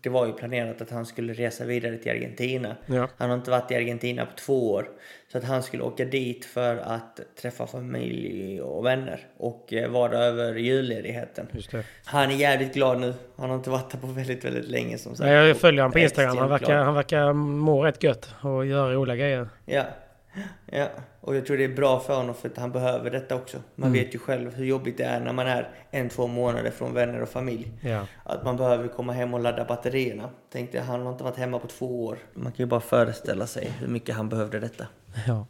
det 0.00 0.08
var 0.08 0.26
ju 0.26 0.32
planerat 0.32 0.82
att 0.82 0.90
han 0.90 1.06
skulle 1.06 1.32
resa 1.32 1.64
vidare 1.64 1.96
till 1.96 2.10
Argentina. 2.10 2.76
Ja. 2.86 3.08
Han 3.16 3.30
har 3.30 3.36
inte 3.36 3.50
varit 3.50 3.70
i 3.70 3.74
Argentina 3.74 4.26
på 4.26 4.32
två 4.36 4.72
år. 4.72 4.88
Så 5.32 5.38
att 5.38 5.44
han 5.44 5.62
skulle 5.62 5.82
åka 5.82 6.04
dit 6.04 6.44
för 6.44 6.76
att 6.76 7.20
träffa 7.42 7.66
familj 7.66 8.60
och 8.60 8.86
vänner 8.86 9.20
och 9.36 9.72
eh, 9.72 9.90
vara 9.90 10.18
över 10.18 10.54
julledigheten. 10.54 11.46
Han 12.04 12.30
är 12.30 12.34
jävligt 12.34 12.74
glad 12.74 13.00
nu. 13.00 13.14
Han 13.36 13.50
har 13.50 13.56
inte 13.56 13.70
varit 13.70 13.90
där 13.90 13.98
på 13.98 14.06
väldigt, 14.06 14.44
väldigt 14.44 14.68
länge 14.68 14.98
som 14.98 15.16
sagt. 15.16 15.30
Ja, 15.30 15.34
jag 15.34 15.56
följer 15.56 15.82
honom 15.82 15.92
på 15.92 15.98
Instagram. 15.98 16.38
Han 16.38 16.48
verkar, 16.48 16.74
han 16.74 16.94
verkar 16.94 17.32
må 17.32 17.84
rätt 17.84 18.02
gött 18.02 18.34
och 18.40 18.53
göra 18.62 18.92
roliga 18.92 19.16
grejer. 19.16 19.48
Ja. 19.64 19.84
ja, 20.66 20.88
och 21.20 21.36
jag 21.36 21.46
tror 21.46 21.56
det 21.56 21.64
är 21.64 21.68
bra 21.74 22.00
för 22.00 22.16
honom 22.16 22.34
för 22.34 22.48
att 22.48 22.56
han 22.58 22.72
behöver 22.72 23.10
detta 23.10 23.34
också. 23.34 23.56
Man 23.74 23.88
Mm. 23.90 24.04
vet 24.04 24.14
ju 24.14 24.18
själv 24.18 24.54
hur 24.54 24.64
jobbigt 24.64 24.98
det 24.98 25.04
är 25.04 25.20
när 25.20 25.32
man 25.32 25.46
är 25.46 25.68
en, 25.90 26.08
två 26.08 26.26
månader 26.26 26.70
från 26.70 26.94
vänner 26.94 27.22
och 27.22 27.28
familj. 27.28 27.72
Ja. 27.80 28.06
Att 28.24 28.44
man 28.44 28.56
behöver 28.56 28.88
komma 28.88 29.12
hem 29.12 29.34
och 29.34 29.40
ladda 29.40 29.64
batterierna. 29.64 30.30
Tänkte 30.52 30.80
han 30.80 31.02
har 31.02 31.12
inte 31.12 31.24
varit 31.24 31.36
hemma 31.36 31.58
på 31.58 31.66
två 31.66 32.04
år. 32.06 32.18
Man 32.34 32.52
kan 32.52 32.62
ju 32.64 32.66
bara 32.66 32.80
föreställa 32.80 33.46
sig 33.46 33.70
hur 33.80 33.88
mycket 33.88 34.14
han 34.14 34.28
behövde 34.28 34.60
detta. 34.60 34.86
Ja. 35.26 35.46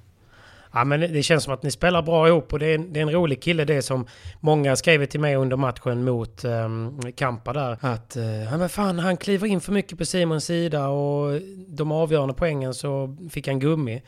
Ja, 0.74 0.84
men 0.84 1.00
det 1.00 1.22
känns 1.22 1.44
som 1.44 1.54
att 1.54 1.62
ni 1.62 1.70
spelar 1.70 2.02
bra 2.02 2.28
ihop 2.28 2.52
och 2.52 2.58
det 2.58 2.66
är, 2.66 2.74
en, 2.74 2.92
det 2.92 3.00
är 3.00 3.02
en 3.02 3.12
rolig 3.12 3.42
kille 3.42 3.64
det 3.64 3.82
som 3.82 4.06
många 4.40 4.76
skrev 4.76 5.06
till 5.06 5.20
mig 5.20 5.36
under 5.36 5.56
matchen 5.56 6.04
mot 6.04 6.44
um, 6.44 7.12
Kampa 7.16 7.52
där. 7.52 7.78
Att 7.80 8.16
uh, 8.16 8.42
ja, 8.42 8.56
men 8.56 8.68
fan, 8.68 8.98
han 8.98 9.16
kliver 9.16 9.46
in 9.46 9.60
för 9.60 9.72
mycket 9.72 9.98
på 9.98 10.04
Simons 10.04 10.44
sida 10.44 10.88
och 10.88 11.40
de 11.68 11.92
avgörande 11.92 12.34
poängen 12.34 12.74
så 12.74 13.16
fick 13.30 13.46
han 13.48 13.58
gummi. 13.58 14.02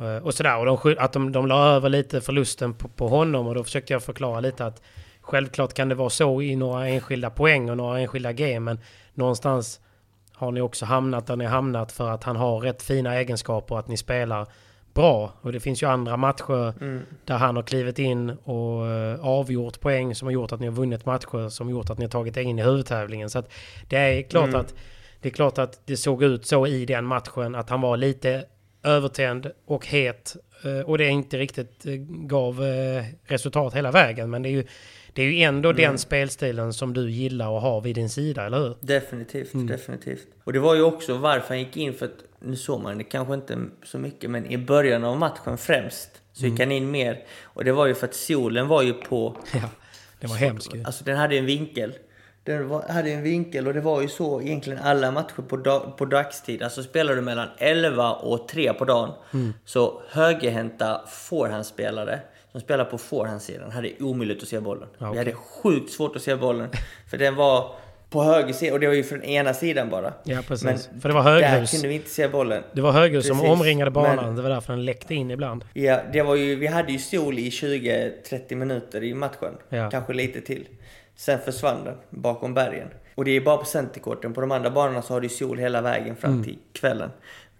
Uh, 0.00 0.16
och 0.16 0.34
sådär. 0.34 0.58
Och 0.58 0.66
de, 0.66 0.96
att 0.98 1.12
de, 1.12 1.32
de 1.32 1.46
la 1.46 1.74
över 1.74 1.88
lite 1.88 2.20
förlusten 2.20 2.74
på, 2.74 2.88
på 2.88 3.08
honom 3.08 3.46
och 3.46 3.54
då 3.54 3.64
försökte 3.64 3.92
jag 3.92 4.02
förklara 4.02 4.40
lite 4.40 4.66
att 4.66 4.82
självklart 5.20 5.74
kan 5.74 5.88
det 5.88 5.94
vara 5.94 6.10
så 6.10 6.42
i 6.42 6.56
några 6.56 6.88
enskilda 6.88 7.30
poäng 7.30 7.70
och 7.70 7.76
några 7.76 8.00
enskilda 8.00 8.32
game 8.32 8.60
men 8.60 8.80
någonstans 9.14 9.80
har 10.32 10.52
ni 10.52 10.60
också 10.60 10.84
hamnat 10.84 11.26
där 11.26 11.36
ni 11.36 11.44
hamnat 11.44 11.92
för 11.92 12.10
att 12.10 12.24
han 12.24 12.36
har 12.36 12.60
rätt 12.60 12.82
fina 12.82 13.14
egenskaper 13.14 13.74
och 13.74 13.78
att 13.78 13.88
ni 13.88 13.96
spelar 13.96 14.46
bra. 14.98 15.32
Och 15.40 15.52
det 15.52 15.60
finns 15.60 15.82
ju 15.82 15.86
andra 15.86 16.16
matcher 16.16 16.74
där 17.24 17.36
han 17.36 17.56
har 17.56 17.62
klivit 17.62 17.98
in 17.98 18.30
och 18.30 18.86
eh, 18.86 19.20
avgjort 19.20 19.80
poäng 19.80 20.14
som 20.14 20.26
har 20.26 20.32
gjort 20.32 20.52
att 20.52 20.60
ni 20.60 20.66
har 20.66 20.74
vunnit 20.74 21.06
matcher 21.06 21.48
som 21.48 21.70
gjort 21.70 21.90
att 21.90 21.98
ni 21.98 22.04
har 22.04 22.10
tagit 22.10 22.36
er 22.36 22.40
in 22.40 22.58
i 22.58 22.62
huvudtävlingen. 22.62 23.30
Så 23.30 23.38
att 23.38 23.52
det 23.88 23.96
är 23.96 24.22
klart 24.22 24.54
att 24.54 24.74
det 25.20 25.28
är 25.28 25.32
klart 25.32 25.58
att 25.58 25.80
det 25.84 25.96
såg 25.96 26.22
ut 26.22 26.46
så 26.46 26.66
i 26.66 26.86
den 26.86 27.04
matchen 27.04 27.54
att 27.54 27.70
han 27.70 27.80
var 27.80 27.96
lite 27.96 28.44
övertänd 28.82 29.50
och 29.66 29.86
het 29.86 30.36
eh, 30.64 30.80
och 30.80 30.98
det 30.98 31.08
inte 31.08 31.38
riktigt 31.38 31.86
eh, 31.86 31.92
gav 32.08 32.60
resultat 33.24 33.74
hela 33.74 33.90
vägen. 33.90 34.30
Men 34.30 34.42
det 34.42 34.48
är 34.48 34.52
ju, 34.52 34.64
det 35.18 35.24
är 35.24 35.26
ju 35.26 35.42
ändå 35.42 35.72
den 35.72 35.98
spelstilen 35.98 36.72
som 36.72 36.94
du 36.94 37.10
gillar 37.10 37.48
och 37.48 37.60
har 37.60 37.80
vid 37.80 37.94
din 37.94 38.10
sida, 38.10 38.46
eller 38.46 38.58
hur? 38.58 38.76
Definitivt, 38.80 39.50
definitivt. 39.68 40.26
Och 40.44 40.52
det 40.52 40.58
var 40.58 40.74
ju 40.74 40.82
också 40.82 41.14
varför 41.14 41.48
han 41.48 41.58
gick 41.58 41.76
in 41.76 41.94
för 41.94 42.06
att, 42.06 42.12
nu 42.40 42.56
såg 42.56 42.80
man 42.80 42.98
det 42.98 43.04
kanske 43.04 43.34
inte 43.34 43.58
så 43.84 43.98
mycket, 43.98 44.30
men 44.30 44.46
i 44.46 44.58
början 44.58 45.04
av 45.04 45.18
matchen 45.18 45.58
främst 45.58 46.10
så 46.32 46.46
gick 46.46 46.60
han 46.60 46.72
in 46.72 46.90
mer. 46.90 47.24
Och 47.42 47.64
det 47.64 47.72
var 47.72 47.86
ju 47.86 47.94
för 47.94 48.06
att 48.06 48.14
solen 48.14 48.68
var 48.68 48.82
ju 48.82 48.92
på 48.92 49.36
Ja, 49.52 49.70
det 50.20 50.26
var 50.26 50.36
hemskt 50.36 50.74
ju. 50.74 50.84
Alltså 50.84 51.04
den 51.04 51.16
hade 51.16 51.38
en 51.38 51.46
vinkel. 51.46 51.94
Den 52.44 52.68
var, 52.68 52.82
hade 52.88 53.10
en 53.10 53.22
vinkel 53.22 53.66
och 53.66 53.74
det 53.74 53.80
var 53.80 54.02
ju 54.02 54.08
så 54.08 54.40
egentligen 54.40 54.78
alla 54.78 55.10
matcher 55.10 55.42
på, 55.48 55.56
dag, 55.56 55.96
på 55.96 56.04
dagstid. 56.04 56.62
Alltså 56.62 56.82
spelar 56.82 57.16
du 57.16 57.22
mellan 57.22 57.48
11 57.58 58.12
och 58.12 58.48
3 58.48 58.72
på 58.72 58.84
dagen. 58.84 59.12
Så 59.64 60.02
högerhänta 60.10 61.00
forehandspelare 61.08 62.20
som 62.58 62.64
spelar 62.64 62.84
på 62.84 62.98
forehandsidan 62.98 63.70
hade 63.70 63.90
omöjligt 64.00 64.42
att 64.42 64.48
se 64.48 64.60
bollen. 64.60 64.88
Ja, 64.98 65.04
Vi 65.06 65.10
okej. 65.10 65.18
hade 65.18 65.32
sjukt 65.32 65.90
svårt 65.92 66.16
att 66.16 66.22
se 66.22 66.36
bollen. 66.36 66.68
för 67.10 67.18
den 67.18 67.34
var 67.34 67.74
på 68.10 68.22
höger 68.22 68.52
sida 68.52 68.72
och 68.74 68.80
det 68.80 68.86
var 68.86 68.94
ju 68.94 69.02
från 69.04 69.22
ena 69.22 69.54
sidan 69.54 69.90
bara. 69.90 70.12
Ja, 70.24 70.42
precis. 70.48 70.64
Men 70.90 71.00
För 71.00 71.08
det 71.08 71.14
var 71.14 71.24
där 71.24 71.48
höghus. 71.48 71.70
kunde 71.70 71.88
vi 71.88 71.94
inte 71.94 72.10
se 72.10 72.28
bollen. 72.28 72.62
Det 72.72 72.80
var 72.80 72.92
höghus 72.92 73.26
som 73.28 73.40
omringade 73.40 73.90
banan. 73.90 74.16
men- 74.16 74.36
Det 74.36 74.42
var 74.42 74.50
därför 74.50 74.72
den 74.72 74.84
läckte 74.84 75.14
in 75.14 75.30
ibland. 75.30 75.64
Ja, 75.72 76.00
det 76.12 76.22
var 76.22 76.34
ju, 76.34 76.56
vi 76.56 76.66
hade 76.66 76.92
ju 76.92 76.98
sol 76.98 77.38
i 77.38 77.50
20-30 77.50 78.54
minuter 78.54 79.02
i 79.04 79.14
matchen. 79.14 79.52
Ja. 79.68 79.90
Kanske 79.90 80.12
lite 80.12 80.40
till. 80.40 80.66
Sen 81.16 81.38
försvann 81.44 81.84
den 81.84 81.94
bakom 82.10 82.54
bergen. 82.54 82.88
Och 83.14 83.24
det 83.24 83.30
är 83.30 83.40
bara 83.40 83.56
på 83.56 83.64
centerkorten. 83.64 84.34
På 84.34 84.40
de 84.40 84.50
andra 84.52 84.70
banorna 84.70 85.02
så 85.02 85.14
har 85.14 85.22
ju 85.22 85.28
sol 85.28 85.58
hela 85.58 85.80
vägen 85.80 86.16
fram 86.16 86.32
Mm. 86.32 86.44
till 86.44 86.58
kvällen. 86.72 87.10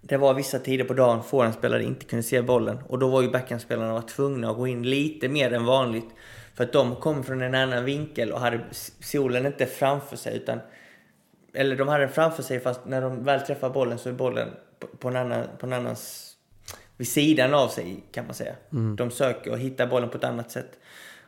Det 0.01 0.17
var 0.17 0.33
vissa 0.33 0.59
tider 0.59 0.85
på 0.85 0.93
dagen 0.93 1.23
forehandspelare 1.23 1.83
inte 1.83 2.05
kunde 2.05 2.23
se 2.23 2.41
bollen. 2.41 2.79
Och 2.87 2.99
då 2.99 3.07
var 3.07 3.21
ju 3.21 3.29
backhandspelarna 3.29 3.93
var 3.93 4.01
tvungna 4.01 4.49
att 4.49 4.57
gå 4.57 4.67
in 4.67 4.83
lite 4.83 5.29
mer 5.29 5.53
än 5.53 5.65
vanligt. 5.65 6.09
För 6.55 6.63
att 6.63 6.73
de 6.73 6.95
kom 6.95 7.23
från 7.23 7.41
en 7.41 7.55
annan 7.55 7.85
vinkel 7.85 8.31
och 8.31 8.39
hade 8.39 8.59
solen 8.99 9.45
inte 9.45 9.65
framför 9.65 10.17
sig 10.17 10.35
utan... 10.35 10.59
Eller 11.53 11.75
de 11.75 11.87
hade 11.87 12.03
den 12.03 12.13
framför 12.13 12.43
sig 12.43 12.59
fast 12.59 12.85
när 12.85 13.01
de 13.01 13.23
väl 13.23 13.41
träffar 13.41 13.69
bollen 13.69 13.97
så 13.97 14.09
är 14.09 14.13
bollen 14.13 14.49
på, 14.79 14.87
på 14.87 15.07
en 15.07 15.15
annan... 15.15 15.47
På 15.59 15.65
en 15.65 15.73
annans, 15.73 16.33
vid 16.97 17.07
sidan 17.07 17.53
av 17.53 17.67
sig 17.67 18.03
kan 18.11 18.25
man 18.25 18.33
säga. 18.33 18.55
De 18.97 19.11
söker 19.11 19.51
och 19.51 19.59
hittar 19.59 19.87
bollen 19.87 20.09
på 20.09 20.17
ett 20.17 20.23
annat 20.23 20.51
sätt. 20.51 20.79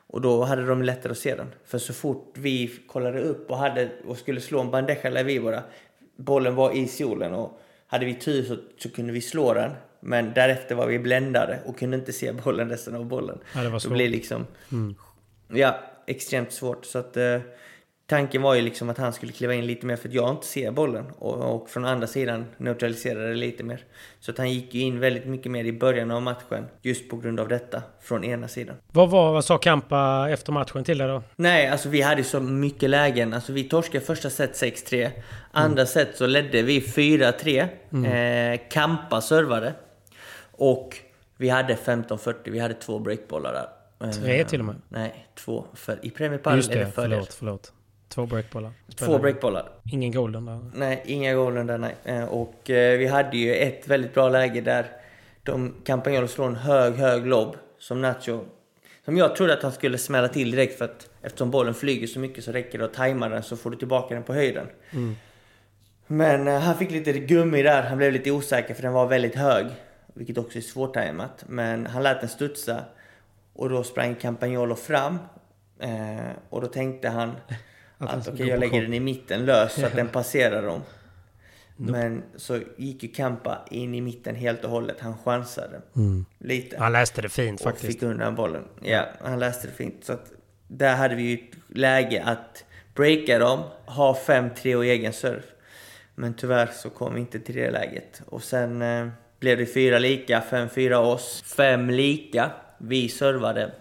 Och 0.07 0.21
då 0.21 0.43
hade 0.43 0.65
de 0.65 0.83
lättare 0.83 1.11
att 1.11 1.17
se 1.17 1.35
den. 1.35 1.47
För 1.65 1.77
så 1.77 1.93
fort 1.93 2.33
vi 2.37 2.67
kollade 2.87 3.21
upp 3.21 3.51
och, 3.51 3.57
hade, 3.57 3.89
och 4.07 4.17
skulle 4.17 4.41
slå 4.41 4.59
en 4.59 4.71
bandeja 4.71 5.01
eller 5.01 5.23
vibora, 5.23 5.63
bollen 6.15 6.55
var 6.55 6.71
i 6.71 6.87
solen 6.87 7.33
och 7.33 7.60
hade 7.91 8.05
vi 8.05 8.13
tur 8.13 8.43
så, 8.43 8.57
så 8.77 8.89
kunde 8.89 9.13
vi 9.13 9.21
slå 9.21 9.53
den. 9.53 9.71
Men 9.99 10.33
därefter 10.33 10.75
var 10.75 10.87
vi 10.87 10.99
bländade 10.99 11.59
och 11.65 11.79
kunde 11.79 11.97
inte 11.97 12.13
se 12.13 12.31
bollen 12.31 12.69
resten 12.69 12.95
av 12.95 13.05
bollen. 13.05 13.39
Ja, 13.55 13.61
det 13.61 13.69
var 13.69 13.79
svårt. 13.79 13.93
blev 13.93 14.11
liksom, 14.11 14.45
ja, 15.47 15.79
extremt 16.07 16.51
svårt. 16.51 16.85
Så 16.85 16.99
att 16.99 17.17
eh, 17.17 17.39
tanken 18.11 18.41
var 18.41 18.53
ju 18.55 18.61
liksom 18.61 18.89
att 18.89 18.97
han 18.97 19.13
skulle 19.13 19.31
kliva 19.31 19.53
in 19.53 19.65
lite 19.65 19.85
mer 19.85 19.95
för 19.95 20.07
att 20.07 20.13
jag 20.13 20.29
inte 20.31 20.45
ser 20.45 20.71
bollen. 20.71 21.05
Och, 21.17 21.55
och 21.55 21.69
från 21.69 21.85
andra 21.85 22.07
sidan 22.07 22.45
neutralisera 22.57 23.19
det 23.19 23.35
lite 23.35 23.63
mer. 23.63 23.83
Så 24.19 24.31
att 24.31 24.37
han 24.37 24.51
gick 24.51 24.73
ju 24.73 24.81
in 24.81 24.99
väldigt 24.99 25.25
mycket 25.25 25.51
mer 25.51 25.63
i 25.65 25.71
början 25.73 26.11
av 26.11 26.21
matchen. 26.21 26.65
Just 26.81 27.09
på 27.09 27.17
grund 27.17 27.39
av 27.39 27.47
detta, 27.47 27.83
från 28.01 28.23
ena 28.23 28.47
sidan. 28.47 28.75
Vad, 28.91 29.09
var, 29.09 29.33
vad 29.33 29.45
sa 29.45 29.57
Kampa 29.57 30.27
efter 30.29 30.51
matchen 30.51 30.83
till 30.83 30.97
dig 30.97 31.07
då? 31.07 31.23
Nej, 31.35 31.67
alltså 31.67 31.89
vi 31.89 32.01
hade 32.01 32.23
så 32.23 32.39
mycket 32.39 32.89
lägen. 32.89 33.33
Alltså 33.33 33.53
vi 33.53 33.63
torskade 33.63 34.05
första 34.05 34.29
set 34.29 34.53
6-3. 34.61 35.09
Andra 35.51 35.85
set 35.85 36.17
så 36.17 36.27
ledde 36.27 36.61
vi 36.61 36.79
4-3. 36.79 38.53
Eh, 38.53 38.59
Kampa 38.71 39.21
servade. 39.21 39.73
Och 40.51 40.97
vi 41.37 41.49
hade 41.49 41.75
15-40. 41.75 42.35
Vi 42.43 42.59
hade 42.59 42.73
två 42.73 42.99
breakbollar 42.99 43.53
där. 43.53 43.67
Eh, 44.07 44.13
Tre 44.13 44.43
till 44.43 44.59
och 44.59 44.65
med? 44.65 44.75
Nej, 44.89 45.27
två. 45.35 45.65
För 45.73 45.99
I 46.01 46.09
Premier 46.09 46.39
Padel 46.39 46.59
är 46.71 46.75
det, 46.75 46.91
fördel. 46.91 46.91
förlåt, 47.11 47.33
förlåt. 47.33 47.73
Två 48.13 48.25
breakbollar. 48.25 48.71
Två 48.95 49.19
breakbollar. 49.19 49.69
Ingen 49.91 50.11
golden 50.11 50.45
där. 50.45 50.59
Nej, 50.73 51.01
inga 51.05 51.33
golden 51.33 51.67
där 51.67 51.77
nej. 51.77 51.95
Eh, 52.03 52.23
Och 52.23 52.69
eh, 52.69 52.97
vi 52.97 53.07
hade 53.07 53.37
ju 53.37 53.55
ett 53.55 53.87
väldigt 53.87 54.13
bra 54.13 54.29
läge 54.29 54.61
där 54.61 54.85
de 55.43 55.75
Campagnolo 55.85 56.27
slår 56.27 56.45
en 56.47 56.55
hög, 56.55 56.93
hög 56.93 57.25
lobb 57.25 57.55
som 57.79 58.01
Nacho... 58.01 58.45
Som 59.05 59.17
jag 59.17 59.35
trodde 59.35 59.53
att 59.53 59.63
han 59.63 59.71
skulle 59.71 59.97
smälla 59.97 60.27
till 60.27 60.51
direkt 60.51 60.77
för 60.77 60.85
att 60.85 61.09
eftersom 61.21 61.51
bollen 61.51 61.73
flyger 61.73 62.07
så 62.07 62.19
mycket 62.19 62.43
så 62.43 62.51
räcker 62.51 62.79
det 62.79 62.85
att 62.85 62.93
tajma 62.93 63.29
den 63.29 63.43
så 63.43 63.57
får 63.57 63.71
du 63.71 63.77
tillbaka 63.77 64.13
den 64.13 64.23
på 64.23 64.33
höjden. 64.33 64.67
Men 66.07 66.47
eh, 66.47 66.59
han 66.59 66.77
fick 66.77 66.91
lite 66.91 67.13
gummi 67.13 67.63
där, 67.63 67.83
han 67.83 67.97
blev 67.97 68.11
lite 68.13 68.31
osäker 68.31 68.73
för 68.73 68.81
den 68.81 68.93
var 68.93 69.07
väldigt 69.07 69.35
hög. 69.35 69.65
Vilket 70.13 70.37
också 70.37 70.57
är 70.57 70.61
svårtajmat. 70.61 71.43
Men 71.47 71.85
han 71.85 72.03
lät 72.03 72.19
den 72.19 72.29
studsa 72.29 72.83
och 73.53 73.69
då 73.69 73.83
sprang 73.83 74.15
Campagnolo 74.15 74.75
fram. 74.75 75.19
Eh, 75.79 76.31
och 76.49 76.61
då 76.61 76.67
tänkte 76.67 77.09
han 77.09 77.31
Att 78.09 78.13
att 78.13 78.27
okej, 78.27 78.45
gå 78.45 78.51
jag 78.51 78.59
lägger 78.59 78.81
den 78.81 78.93
i 78.93 78.99
mitten 78.99 79.45
lös 79.45 79.73
så 79.73 79.85
att 79.85 79.95
den 79.95 80.07
passerar 80.17 80.63
dem. 80.63 80.81
Men 81.77 82.23
så 82.35 82.59
gick 82.77 83.03
ju 83.03 83.09
Kampa 83.09 83.65
in 83.71 83.95
i 83.95 84.01
mitten 84.01 84.35
helt 84.35 84.63
och 84.63 84.69
hållet. 84.69 84.99
Han 84.99 85.17
chansade 85.17 85.81
lite. 86.39 86.77
Han 86.79 86.91
läste 86.91 87.21
det 87.21 87.29
fint 87.29 87.59
och 87.59 87.63
faktiskt. 87.63 87.85
fick 87.85 88.03
undan 88.03 88.35
bollen. 88.35 88.63
Ja, 88.81 89.05
han 89.21 89.39
läste 89.39 89.67
det 89.67 89.73
fint. 89.73 90.05
Så 90.05 90.13
att 90.13 90.31
där 90.67 90.95
hade 90.95 91.15
vi 91.15 91.23
ju 91.23 91.33
ett 91.33 91.77
läge 91.77 92.23
att 92.23 92.65
breaka 92.95 93.39
dem, 93.39 93.63
ha 93.85 94.17
5-3 94.25 94.75
och 94.75 94.85
egen 94.85 95.13
serve. 95.13 95.43
Men 96.15 96.33
tyvärr 96.33 96.69
så 96.73 96.89
kom 96.89 97.13
vi 97.13 97.19
inte 97.19 97.39
till 97.39 97.55
det 97.55 97.71
läget. 97.71 98.21
Och 98.25 98.43
sen 98.43 98.81
eh, 98.81 99.07
blev 99.39 99.57
det 99.57 99.65
fyra 99.65 99.99
lika, 99.99 100.43
5-4 100.49 100.93
oss. 100.93 101.43
Fem 101.57 101.89
lika. 101.89 102.51
Vi 102.77 103.09
servade. 103.09 103.71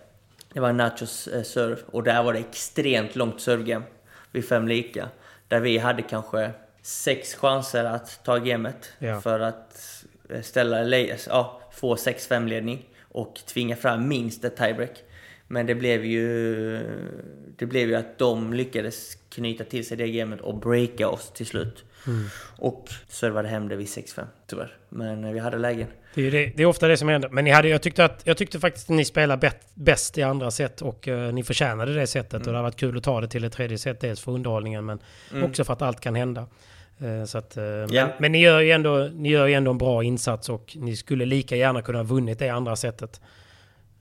Det 0.52 0.60
var 0.60 0.72
Nachos 0.72 1.28
eh, 1.28 1.42
serve 1.42 1.76
och 1.86 2.02
där 2.02 2.22
var 2.22 2.32
det 2.32 2.38
extremt 2.38 3.16
långt 3.16 3.40
servegame 3.40 3.84
vid 4.32 4.44
fem 4.48 4.68
lika. 4.68 5.08
Där 5.48 5.60
vi 5.60 5.78
hade 5.78 6.02
kanske 6.02 6.50
sex 6.82 7.34
chanser 7.34 7.84
att 7.84 8.20
ta 8.24 8.36
gamet 8.38 8.92
Ja. 8.98 9.20
för 9.20 9.40
att 9.40 10.04
eh, 10.30 10.40
ställa, 10.42 10.96
ja, 11.28 11.60
få 11.72 11.94
6-5 11.96 12.48
ledning 12.48 12.88
och 13.02 13.34
tvinga 13.46 13.76
fram 13.76 14.08
minst 14.08 14.44
ett 14.44 14.56
tiebreak. 14.56 15.02
Men 15.48 15.66
det 15.66 15.74
blev 15.74 16.04
ju, 16.04 16.78
det 17.56 17.66
blev 17.66 17.88
ju 17.88 17.94
att 17.94 18.18
de 18.18 18.52
lyckades 18.52 19.14
knyta 19.28 19.64
till 19.64 19.86
sig 19.86 19.96
det 19.96 20.08
gamet 20.08 20.40
och 20.40 20.54
breaka 20.54 21.08
oss 21.08 21.30
till 21.30 21.46
slut. 21.46 21.84
Mm. 22.06 22.26
Och 22.56 22.88
servade 23.08 23.48
hem 23.48 23.68
det 23.68 23.76
vid 23.76 23.86
6-5 23.86 24.24
tyvärr. 24.46 24.76
Men 24.88 25.24
eh, 25.24 25.32
vi 25.32 25.38
hade 25.38 25.58
lägen. 25.58 25.88
Det 26.14 26.26
är, 26.26 26.30
det, 26.30 26.52
det 26.56 26.62
är 26.62 26.66
ofta 26.66 26.88
det 26.88 26.96
som 26.96 27.08
händer. 27.08 27.28
Men 27.28 27.44
ni 27.44 27.50
hade, 27.50 27.68
jag, 27.68 27.82
tyckte 27.82 28.04
att, 28.04 28.22
jag 28.24 28.36
tyckte 28.36 28.60
faktiskt 28.60 28.90
att 28.90 28.96
ni 28.96 29.04
spelade 29.04 29.52
bäst 29.74 30.18
i 30.18 30.22
andra 30.22 30.50
set 30.50 30.82
och 30.82 31.08
uh, 31.08 31.32
ni 31.32 31.42
förtjänade 31.42 31.94
det 31.94 32.06
sättet. 32.06 32.32
Mm. 32.32 32.46
Och 32.46 32.52
det 32.52 32.58
har 32.58 32.62
varit 32.62 32.76
kul 32.76 32.96
att 32.96 33.04
ta 33.04 33.20
det 33.20 33.28
till 33.28 33.44
ett 33.44 33.52
tredje 33.52 33.78
set. 33.78 34.00
Dels 34.00 34.20
för 34.20 34.32
underhållningen 34.32 34.84
men 34.86 34.98
mm. 35.32 35.44
också 35.44 35.64
för 35.64 35.72
att 35.72 35.82
allt 35.82 36.00
kan 36.00 36.14
hända. 36.14 36.46
Uh, 37.02 37.24
så 37.24 37.38
att, 37.38 37.56
uh, 37.58 37.64
ja. 37.64 37.86
men, 37.90 38.10
men, 38.18 38.32
ni, 38.32 38.40
gör 38.40 38.60
ju 38.60 38.70
ändå, 38.70 39.08
ni 39.12 39.28
gör 39.28 39.46
ju 39.46 39.54
ändå 39.54 39.70
en 39.70 39.78
bra 39.78 40.04
insats 40.04 40.48
och 40.48 40.76
ni 40.76 40.96
skulle 40.96 41.24
lika 41.24 41.56
gärna 41.56 41.82
kunna 41.82 41.98
ha 41.98 42.04
vunnit 42.04 42.38
det 42.38 42.48
andra 42.48 42.76
setet. 42.76 43.20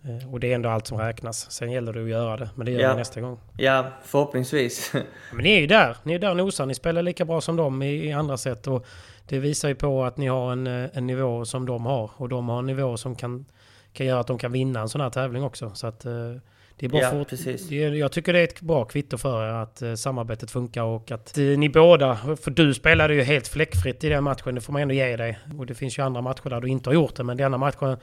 Eh, 0.03 0.33
och 0.33 0.39
det 0.39 0.51
är 0.51 0.55
ändå 0.55 0.69
allt 0.69 0.87
som 0.87 0.97
räknas. 0.97 1.51
Sen 1.51 1.71
gäller 1.71 1.93
det 1.93 2.03
att 2.03 2.09
göra 2.09 2.37
det. 2.37 2.49
Men 2.55 2.65
det 2.65 2.71
gör 2.71 2.81
ja. 2.81 2.91
vi 2.91 2.97
nästa 2.97 3.21
gång. 3.21 3.39
Ja, 3.57 3.85
förhoppningsvis. 4.03 4.93
men 5.33 5.43
ni 5.43 5.49
är 5.49 5.59
ju 5.59 5.67
där. 5.67 5.97
Ni 6.03 6.13
är 6.13 6.19
där 6.19 6.29
och 6.29 6.37
nosar. 6.37 6.65
Ni 6.65 6.75
spelar 6.75 7.01
lika 7.01 7.25
bra 7.25 7.41
som 7.41 7.55
dem 7.55 7.81
i, 7.81 8.07
i, 8.07 8.11
andra 8.11 8.37
sätt. 8.37 8.67
Och 8.67 8.85
det 9.25 9.39
visar 9.39 9.69
ju 9.69 9.75
på 9.75 10.03
att 10.03 10.17
ni 10.17 10.27
har 10.27 10.51
en, 10.51 10.67
eh, 10.67 10.89
en 10.93 11.07
nivå 11.07 11.45
som 11.45 11.65
de 11.65 11.85
har. 11.85 12.11
Och 12.17 12.29
de 12.29 12.49
har 12.49 12.59
en 12.59 12.65
nivå 12.65 12.97
som 12.97 13.15
kan, 13.15 13.45
kan 13.93 14.05
göra 14.05 14.19
att 14.19 14.27
de 14.27 14.37
kan 14.37 14.51
vinna 14.51 14.79
en 14.79 14.89
sån 14.89 15.01
här 15.01 15.09
tävling 15.09 15.43
också. 15.43 15.71
Så 15.75 15.87
att, 15.87 16.05
eh, 16.05 16.11
det 16.75 16.85
är 16.85 16.89
bara 16.89 17.01
ja, 17.01 17.11
fort, 17.11 17.29
precis. 17.29 17.67
Det 17.67 17.75
jag 17.75 18.11
tycker 18.11 18.33
det 18.33 18.39
är 18.39 18.43
ett 18.43 18.61
bra 18.61 18.85
kvitto 18.85 19.17
för 19.17 19.47
er 19.47 19.53
att 19.53 19.99
samarbetet 19.99 20.51
funkar 20.51 20.83
och 20.83 21.11
att 21.11 21.35
ni 21.35 21.69
båda, 21.69 22.15
för 22.15 22.51
du 22.51 22.73
spelade 22.73 23.13
ju 23.13 23.21
helt 23.21 23.47
fläckfritt 23.47 24.03
i 24.03 24.09
den 24.09 24.23
matchen, 24.23 24.55
det 24.55 24.61
får 24.61 24.73
man 24.73 24.81
ändå 24.81 24.93
ge 24.93 25.15
dig. 25.17 25.39
Och 25.57 25.65
det 25.65 25.75
finns 25.75 25.97
ju 25.97 26.03
andra 26.03 26.21
matcher 26.21 26.49
där 26.49 26.61
du 26.61 26.67
inte 26.67 26.89
har 26.89 26.93
gjort 26.93 27.15
det, 27.15 27.23
men 27.23 27.37
denna 27.37 27.57
matchen 27.57 27.97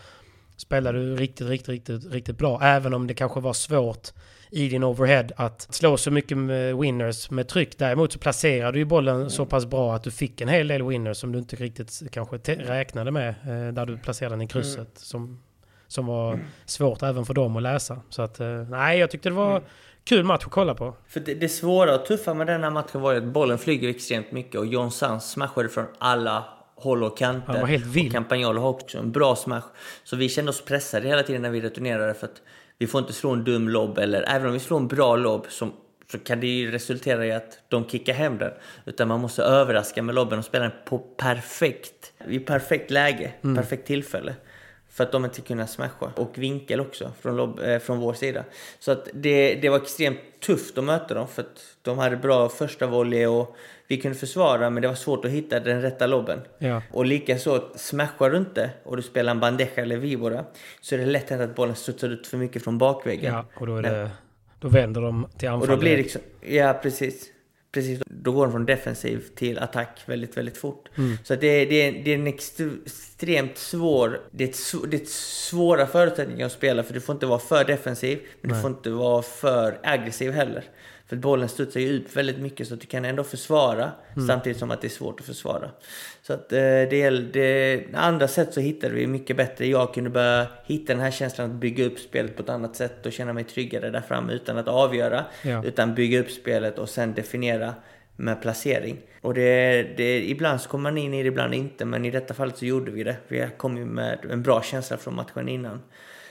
spelade 0.57 0.99
du 0.99 1.17
riktigt, 1.17 1.49
riktigt, 1.49 1.69
riktigt, 1.69 2.13
riktigt 2.13 2.39
bra. 2.39 2.61
Även 2.63 2.95
om 2.95 3.07
det 3.07 3.15
kanske 3.15 3.41
var 3.41 3.53
svårt 3.53 4.13
i 4.51 4.69
din 4.69 4.85
overhead 4.85 5.27
att 5.37 5.67
slå 5.71 5.97
så 5.97 6.11
mycket 6.11 6.39
med 6.39 6.77
winners 6.77 7.31
med 7.31 7.49
tryck. 7.49 7.79
Däremot 7.79 8.13
så 8.13 8.19
placerade 8.19 8.73
du 8.73 8.79
ju 8.79 8.85
bollen 8.85 9.31
så 9.31 9.47
pass 9.47 9.67
bra 9.67 9.95
att 9.95 10.03
du 10.03 10.11
fick 10.11 10.41
en 10.41 10.49
hel 10.49 10.69
del 10.69 10.83
winners 10.83 11.17
som 11.17 11.33
du 11.33 11.39
inte 11.39 11.57
riktigt 11.57 12.03
kanske 12.11 12.37
räknade 12.37 13.11
med. 13.11 13.29
Eh, 13.29 13.73
där 13.73 13.87
du 13.87 13.99
placerade 13.99 14.35
den 14.35 14.43
i 14.43 14.49
krysset. 14.49 14.79
Mm. 14.79 14.91
Som, 14.95 15.41
som 15.87 16.07
var 16.07 16.41
svårt 16.65 17.03
även 17.03 17.25
för 17.25 17.35
dem 17.35 17.57
att 17.57 17.63
läsa. 17.63 18.01
Så 18.09 18.23
att, 18.23 18.41
eh, 18.41 18.49
nej, 18.49 18.99
jag 18.99 19.11
tyckte 19.11 19.29
det 19.29 19.35
var 19.35 19.57
mm. 19.57 19.69
kul 20.05 20.25
match 20.25 20.45
att 20.45 20.51
kolla 20.51 20.75
på. 20.75 20.95
För 21.09 21.21
det, 21.21 21.35
det 21.35 21.49
svåra 21.49 21.95
och 21.95 22.07
tuffa 22.07 22.35
med 22.35 22.47
den 22.47 22.63
här 22.63 22.71
matchen 22.71 23.01
var 23.01 23.13
ju 23.13 23.19
att 23.19 23.25
bollen 23.25 23.59
flyger 23.59 23.89
extremt 23.89 24.33
mycket 24.33 24.61
och 24.61 24.67
John 24.67 24.91
Sands 24.91 25.31
smashade 25.31 25.69
från 25.69 25.87
alla 25.99 26.56
håll 26.77 27.05
och 27.05 27.19
kanter. 27.19 27.53
Han 27.53 27.61
var 27.61 27.69
helt 27.69 27.87
vild. 27.87 28.13
Campagnolo 28.13 28.61
har 28.61 28.69
också 28.69 28.99
en 28.99 29.13
bra 29.13 29.37
smash. 29.37 29.63
Så 30.05 30.17
vi 30.17 30.29
kände 30.29 30.51
oss 30.51 30.65
pressade 30.65 31.09
hela 31.09 31.23
tiden 31.23 31.43
när 31.43 31.51
vi 31.51 31.61
returnerade 31.61 32.15
för 32.15 32.27
att 32.27 32.43
vi 32.79 32.87
får 32.87 33.01
inte 33.01 33.13
slå 33.13 33.31
en 33.31 33.45
dum 33.45 33.69
lobb 33.69 33.99
eller 33.99 34.23
även 34.23 34.47
om 34.47 34.53
vi 34.53 34.61
slår 34.61 34.77
en 34.77 34.89
bra 34.89 35.17
lobb 35.17 35.47
som 35.49 35.73
så 36.13 36.19
kan 36.19 36.41
det 36.41 36.47
ju 36.47 36.71
resultera 36.71 37.27
i 37.27 37.33
att 37.33 37.59
de 37.69 37.89
kickar 37.89 38.13
hem 38.13 38.39
den. 38.39 38.53
Utan 38.85 39.09
man 39.09 39.21
måste 39.21 39.43
överraska 39.43 40.03
med 40.03 40.15
lobben 40.15 40.39
och 40.39 40.45
spela 40.45 40.65
den 40.65 40.73
på 40.85 40.99
perfekt, 40.99 42.13
i 42.29 42.39
perfekt 42.39 42.91
läge, 42.91 43.33
mm. 43.43 43.57
perfekt 43.57 43.87
tillfälle. 43.87 44.35
För 44.91 45.05
att 45.05 45.13
de 45.13 45.25
inte 45.25 45.41
kunna 45.41 45.67
smasha. 45.67 46.13
Och 46.17 46.39
vinkel 46.39 46.81
också 46.81 47.13
från, 47.21 47.37
lob, 47.37 47.61
eh, 47.61 47.79
från 47.79 47.99
vår 47.99 48.15
sida. 48.15 48.45
Så 48.79 48.93
att 48.93 49.09
det, 49.13 49.55
det 49.55 49.69
var 49.69 49.77
extremt 49.77 50.21
tufft 50.41 50.79
att 50.79 50.85
möta 50.85 51.15
dem 51.15 51.29
för 51.29 51.43
att 51.43 51.77
de 51.83 51.99
hade 51.99 52.17
bra 52.17 52.49
första 52.49 52.87
volley 52.87 53.27
och 53.27 53.57
vi 53.89 53.97
kunde 54.01 54.19
försvara 54.19 54.71
men 54.71 54.83
det 54.83 54.89
var 54.89 54.95
svårt 54.95 55.25
att 55.25 55.31
hitta 55.31 55.61
den 55.61 55.83
rätta 55.83 56.07
lobben. 56.07 56.41
Ja. 56.59 56.83
Och 56.93 57.07
likaså, 57.07 57.65
smashar 57.77 58.31
du 58.31 58.37
inte 58.37 58.71
och 58.85 58.97
du 58.97 59.03
spelar 59.03 59.31
en 59.31 59.41
bandeja 59.41 59.71
eller 59.75 59.97
vibora 59.97 60.45
så 60.81 60.95
är 60.95 60.99
det 60.99 61.07
lätt 61.07 61.33
att 61.33 61.55
bollen 61.55 61.77
studsar 61.77 62.09
ut 62.09 62.27
för 62.27 62.37
mycket 62.37 62.65
från 62.65 62.79
bakväggen. 62.79 63.35
Ja, 63.35 63.47
och 63.57 63.67
då, 63.67 63.77
är 63.77 63.83
det, 63.83 64.11
då 64.59 64.69
vänder 64.69 65.01
de 65.01 65.29
till 65.39 65.49
anfall. 65.49 65.71
Och 65.71 65.77
då 65.77 65.81
blir 65.81 65.91
det 65.91 65.97
liksom, 65.97 66.23
ja 66.41 66.79
precis. 66.83 67.33
Precis, 67.73 68.01
då 68.07 68.33
går 68.33 68.47
de 68.47 68.53
från 68.53 68.67
defensiv 68.67 69.25
till 69.35 69.59
attack 69.59 70.03
väldigt, 70.07 70.37
väldigt 70.37 70.57
fort. 70.57 70.89
Mm. 70.97 71.19
Så 71.25 71.35
det, 71.35 71.47
är, 71.47 71.67
det, 71.67 71.75
är, 71.75 72.05
det 72.05 72.11
är 72.11 72.15
en 72.15 72.27
extremt 72.27 73.59
svår... 73.59 74.21
Det 74.31 74.45
är, 74.45 74.49
ett, 74.49 74.91
det 74.91 75.03
är 75.03 75.05
svåra 75.51 75.87
förutsättningar 75.87 76.47
att 76.47 76.53
spela 76.53 76.83
för 76.83 76.95
du 76.95 77.01
får 77.01 77.13
inte 77.13 77.27
vara 77.27 77.39
för 77.39 77.65
defensiv, 77.65 78.19
men 78.41 78.51
Nej. 78.51 78.57
du 78.57 78.63
får 78.63 78.71
inte 78.71 78.91
vara 78.91 79.23
för 79.23 79.79
aggressiv 79.83 80.33
heller. 80.33 80.65
För 81.09 81.17
bollen 81.17 81.49
studsar 81.49 81.81
ju 81.81 81.89
ut 81.89 82.17
väldigt 82.17 82.39
mycket 82.39 82.69
så 82.69 82.75
att 82.75 82.81
du 82.81 82.87
kan 82.87 83.05
ändå 83.05 83.25
försvara 83.25 83.93
mm. 84.17 84.29
samtidigt 84.29 84.59
som 84.59 84.71
att 84.71 84.81
det 84.81 84.87
är 84.87 84.91
svårt 84.91 85.21
att 85.21 85.27
försvara. 85.27 85.71
Så 86.23 86.33
att 86.33 86.53
eh, 86.53 86.59
det, 86.59 87.11
det, 87.33 87.85
andra 87.95 88.29
sätt 88.29 88.55
så 88.55 88.61
hittade 88.61 88.95
vi 88.95 89.07
mycket 89.07 89.37
bättre. 89.37 89.67
Jag 89.67 89.95
kunde 89.95 90.11
börja 90.11 90.47
hitta 90.65 90.93
den 90.93 91.03
här 91.03 91.11
känslan 91.11 91.51
att 91.51 91.57
bygga 91.57 91.85
upp 91.85 91.99
spelet 91.99 92.37
på 92.37 92.43
ett 92.43 92.49
annat 92.49 92.77
sätt 92.77 93.07
och 93.07 93.13
känna 93.13 93.33
mig 93.33 93.45
tryggare 93.45 93.91
där 93.91 94.01
framme 94.01 94.33
utan 94.33 94.59
att 94.59 94.69
avgöra. 94.69 95.25
Ja. 95.43 95.65
Utan 95.65 95.95
bygga 95.95 96.21
upp 96.21 96.31
spelet 96.31 96.79
och 96.79 96.89
sen 96.89 97.15
definiera 97.15 97.75
med 98.17 98.43
placering. 98.43 99.01
Och 99.21 99.35
det, 99.35 99.83
det, 99.97 100.31
ibland 100.31 100.61
så 100.61 100.69
kommer 100.69 100.91
man 100.91 100.99
in 100.99 101.15
i 101.15 101.23
det, 101.23 101.29
ibland 101.29 101.55
inte. 101.55 101.85
Men 101.85 102.05
i 102.05 102.11
detta 102.11 102.35
fallet 102.35 102.57
så 102.57 102.67
gjorde 102.67 102.91
vi 102.91 103.05
det. 103.05 103.17
Vi 103.29 103.49
kom 103.57 103.77
ju 103.77 103.85
med 103.85 104.19
en 104.31 104.43
bra 104.43 104.63
känsla 104.63 104.97
från 104.97 105.15
matchen 105.15 105.49
innan. 105.49 105.81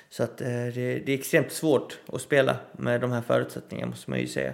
Så 0.10 0.24
att 0.24 0.42
eh, 0.42 0.48
det, 0.48 1.00
det, 1.06 1.10
är 1.10 1.18
extremt 1.18 1.52
svårt 1.52 1.98
att 2.14 2.22
spela 2.22 2.56
med 2.72 3.02
de 3.02 3.12
här 3.12 3.22
förutsättningarna 3.22 3.90
måste 3.90 4.10
man 4.10 4.20
ju 4.20 4.28
säga. 4.28 4.54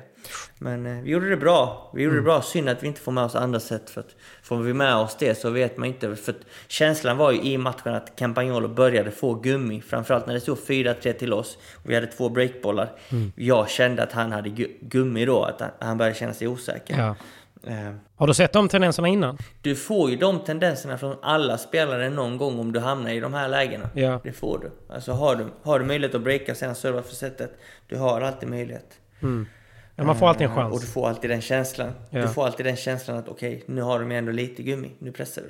Men 0.58 0.86
eh, 0.86 1.04
vi 1.04 1.12
gjorde 1.12 1.30
det 1.30 1.38
bra. 1.38 1.92
Vi 1.96 2.04
gjorde 2.04 2.14
mm. 2.14 2.24
det 2.24 2.30
bra. 2.32 2.42
Synd 2.42 2.70
att 2.70 2.84
vi 2.84 2.88
inte 2.88 3.02
får 3.02 3.12
med 3.12 3.24
oss 3.24 3.36
andra 3.36 3.60
sätt. 3.60 3.90
För 3.90 4.02
att 4.02 4.16
får 4.44 4.58
vi 4.58 4.74
med 4.74 4.96
oss 4.96 5.16
det 5.20 5.36
så 5.36 5.50
vet 5.50 5.78
man 5.78 5.88
inte. 5.88 6.16
För 6.16 6.36
känslan 6.68 7.18
var 7.18 7.32
ju 7.32 7.42
i 7.42 7.58
matchen 7.58 7.94
att 7.94 8.16
Campagnolo 8.16 8.68
började 8.68 9.12
få 9.12 9.34
gummi. 9.34 9.82
Framförallt 9.82 10.28
när 10.28 10.34
det 10.34 10.40
stod 10.40 10.58
4-3 10.58 11.14
till 11.14 11.34
oss. 11.34 11.58
Och 11.84 11.90
vi 11.90 11.96
hade 11.96 12.08
två 12.08 12.30
breakbollar. 12.30 12.92
Mm. 13.10 13.32
Jag 13.36 13.70
kände 13.70 14.04
att 14.04 14.12
han 14.12 14.32
hade 14.32 14.50
gummi 14.82 15.26
då. 15.26 15.44
Att 15.44 15.62
han 15.80 15.98
började 15.98 16.18
känna 16.18 16.34
sig 16.34 16.48
osäker. 16.48 16.98
Ja. 16.98 17.16
Eh, 17.68 17.94
har 18.16 18.28
du 18.28 18.34
sett 18.34 18.54
de 18.54 18.70
tendenserna 18.70 19.08
innan? 19.08 19.38
Du 19.62 19.76
får 19.76 20.10
ju 20.10 20.16
de 20.16 20.40
tendenserna 20.40 20.98
från 20.98 21.16
alla 21.22 21.58
spelare 21.58 22.10
någon 22.10 22.38
gång 22.38 22.60
om 22.60 22.72
du 22.72 22.80
hamnar 22.80 23.10
i 23.10 23.20
de 23.20 23.34
här 23.34 23.48
lägena. 23.48 23.90
Ja. 23.94 24.20
Det 24.24 24.32
får 24.32 24.60
du. 24.60 24.94
Alltså 24.94 25.12
har 25.12 25.36
du, 25.36 25.46
har 25.64 25.80
du 25.80 25.86
möjlighet 25.86 26.16
att 26.16 26.22
breaka 26.22 26.56
sen 26.56 26.76
serva 26.76 27.02
för 27.02 27.16
sättet, 27.16 27.52
du 27.88 27.98
har 27.98 28.22
alltid 28.22 28.50
möjlighet. 28.50 29.00
Mm. 29.22 29.48
Ja, 29.96 30.04
man 30.04 30.16
får 30.16 30.30
alltid 30.30 30.48
en 30.48 30.56
chans. 30.56 30.74
Och 30.74 30.82
du 30.82 30.88
får 30.88 31.10
alltid 31.10 31.30
den 31.30 31.42
känslan. 31.42 31.92
Ja. 32.10 32.22
Du 32.22 32.28
får 32.28 32.46
alltid 32.46 32.66
den 32.66 32.76
känslan 32.76 33.18
att 33.18 33.30
okej, 33.30 33.56
okay, 33.56 33.76
nu 33.76 33.82
har 33.82 34.00
de 34.00 34.12
ändå 34.12 34.32
lite 34.32 34.64
gummi, 34.64 34.92
nu 35.00 35.12
pressar 35.12 35.42
du. 35.42 35.50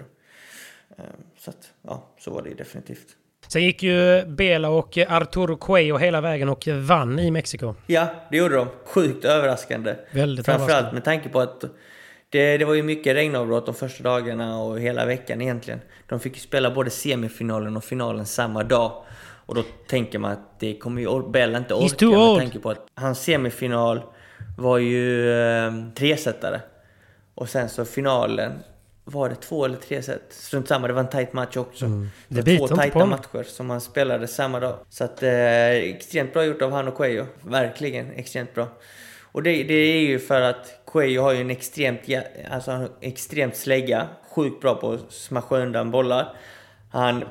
Eh, 0.98 1.10
så 1.38 1.50
att, 1.50 1.72
ja, 1.82 2.10
så 2.20 2.32
var 2.32 2.42
det 2.42 2.54
definitivt. 2.54 3.08
Sen 3.48 3.64
gick 3.64 3.84
ju 3.84 4.26
Bela 4.26 4.70
och 4.70 4.98
Arturo 4.98 5.58
Cuello 5.58 5.98
hela 5.98 6.22
vägen 6.22 6.50
och 6.50 6.68
vann 6.68 7.20
i 7.20 7.32
Mexiko. 7.32 7.76
Ja, 7.88 8.08
det 8.32 8.38
gjorde 8.38 8.56
de. 8.56 8.68
Sjukt 8.86 9.26
överraskande. 9.26 9.96
Väldigt 10.12 10.46
Framförallt 10.46 10.72
överraskande. 10.72 10.94
med 10.94 11.04
tanke 11.04 11.30
på 11.30 11.40
att 11.40 11.64
det, 12.32 12.58
det 12.58 12.66
var 12.66 12.74
ju 12.74 12.84
mycket 12.84 13.16
regnavbrott 13.16 13.66
de 13.66 13.76
första 13.76 14.04
dagarna 14.04 14.62
och 14.62 14.80
hela 14.80 15.06
veckan 15.06 15.42
egentligen. 15.42 15.82
De 16.08 16.20
fick 16.20 16.36
ju 16.36 16.40
spela 16.40 16.72
både 16.72 16.90
semifinalen 16.90 17.78
och 17.78 17.84
finalen 17.84 18.26
samma 18.26 18.64
dag. 18.64 19.04
Och 19.46 19.56
då 19.56 19.64
tänker 19.88 20.20
man 20.20 20.32
att 20.32 20.60
det 20.60 20.76
kommer 20.76 21.02
ju 21.02 21.30
Bella 21.30 21.58
inte 21.58 21.74
orka 21.74 22.06
med 22.06 22.40
tanke 22.40 22.60
på 22.60 22.70
att 22.70 22.88
hans 22.96 23.24
semifinal 23.24 24.02
var 24.58 24.78
ju 24.78 25.32
eh, 25.32 25.72
tresetare. 25.96 26.62
Och 27.36 27.50
sen 27.50 27.70
så 27.70 27.86
finalen 27.86 28.60
var 29.04 29.30
det 29.30 29.36
två 29.36 29.66
eller 29.66 29.78
tre 29.78 30.02
set? 30.02 30.26
Strunt 30.30 30.68
samma, 30.68 30.88
det 30.88 30.94
var 30.94 31.02
en 31.02 31.10
tight 31.10 31.34
match 31.34 31.58
också. 31.58 31.86
Mm. 31.86 32.10
Det, 32.28 32.42
det 32.42 32.58
två 32.58 32.68
tajta 32.68 33.06
matcher 33.06 33.44
som 33.44 33.70
han 33.70 33.82
spelade 33.82 34.28
samma 34.28 34.60
dag. 34.60 34.78
Så 34.90 35.04
att 35.04 35.24
eh, 35.24 35.70
extremt 35.70 36.34
bra 36.34 36.46
gjort 36.46 36.62
av 36.62 36.72
han 36.72 36.88
och 36.88 36.98
Cuello. 36.98 37.26
Verkligen 37.44 38.12
extremt 38.12 38.54
bra. 38.54 38.68
Och 39.32 39.44
det, 39.44 39.64
det 39.64 39.74
är 39.74 40.02
ju 40.02 40.20
för 40.20 40.42
att 40.42 40.81
Cuello 40.92 41.22
har 41.22 41.34
ju 41.34 41.42
en 41.42 41.50
extremt, 41.50 42.02
alltså 42.52 42.72
en 42.72 42.90
extremt 43.02 43.56
slägga. 43.56 44.08
Sjukt 44.36 44.62
bra 44.62 44.76
på 44.76 44.92
att 44.92 45.12
smasha 45.12 45.58
undan 45.58 45.92
bollar. 45.92 46.36
Han 46.92 47.24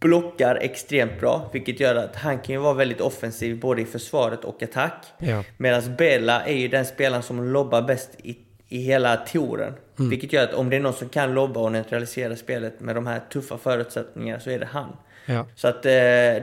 blockar 0.00 0.56
extremt 0.56 1.20
bra, 1.20 1.50
vilket 1.52 1.80
gör 1.80 1.94
att 1.94 2.16
han 2.16 2.38
kan 2.38 2.54
ju 2.54 2.60
vara 2.60 2.74
väldigt 2.74 3.00
offensiv 3.00 3.60
både 3.60 3.82
i 3.82 3.84
försvaret 3.84 4.44
och 4.44 4.62
attack. 4.62 5.06
Ja. 5.18 5.44
Medan 5.56 5.96
Bella 5.96 6.44
är 6.44 6.54
ju 6.54 6.68
den 6.68 6.84
spelaren 6.84 7.22
som 7.22 7.44
lobbar 7.44 7.82
bäst 7.82 8.10
i, 8.18 8.38
i 8.68 8.78
hela 8.78 9.16
touren. 9.16 9.74
Mm. 9.98 10.10
Vilket 10.10 10.32
gör 10.32 10.44
att 10.44 10.54
om 10.54 10.70
det 10.70 10.76
är 10.76 10.80
någon 10.80 10.92
som 10.92 11.08
kan 11.08 11.34
lobba 11.34 11.60
och 11.60 11.72
neutralisera 11.72 12.36
spelet 12.36 12.80
med 12.80 12.94
de 12.94 13.06
här 13.06 13.20
tuffa 13.32 13.58
förutsättningarna 13.58 14.40
så 14.40 14.50
är 14.50 14.58
det 14.58 14.66
han. 14.66 14.96
Ja. 15.26 15.46
Så 15.54 15.68
att 15.68 15.86
eh, 15.86 15.90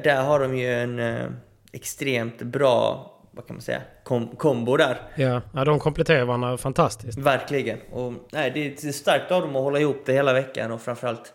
där 0.04 0.24
har 0.24 0.40
de 0.40 0.58
ju 0.58 0.74
en 0.74 1.00
eh, 1.00 1.26
extremt 1.72 2.42
bra 2.42 3.10
vad 3.36 3.48
kan 3.48 3.56
man 3.56 3.62
säga, 3.62 3.82
kom, 4.04 4.28
kombo 4.28 4.78
där. 4.78 4.98
Ja, 5.16 5.42
ja, 5.54 5.66
de 5.66 5.80
kompletterar 5.80 6.26
varandra 6.26 6.58
fantastiskt. 6.58 7.18
Verkligen. 7.18 7.80
Och, 7.92 8.14
nej, 8.32 8.52
det 8.52 8.84
är 8.84 8.92
starkt 8.92 9.32
av 9.32 9.42
dem 9.42 9.56
att 9.56 9.62
hålla 9.62 9.80
ihop 9.80 10.04
det 10.06 10.14
hela 10.14 10.34
veckan 10.34 10.72
och 10.72 10.82
framförallt 10.82 11.34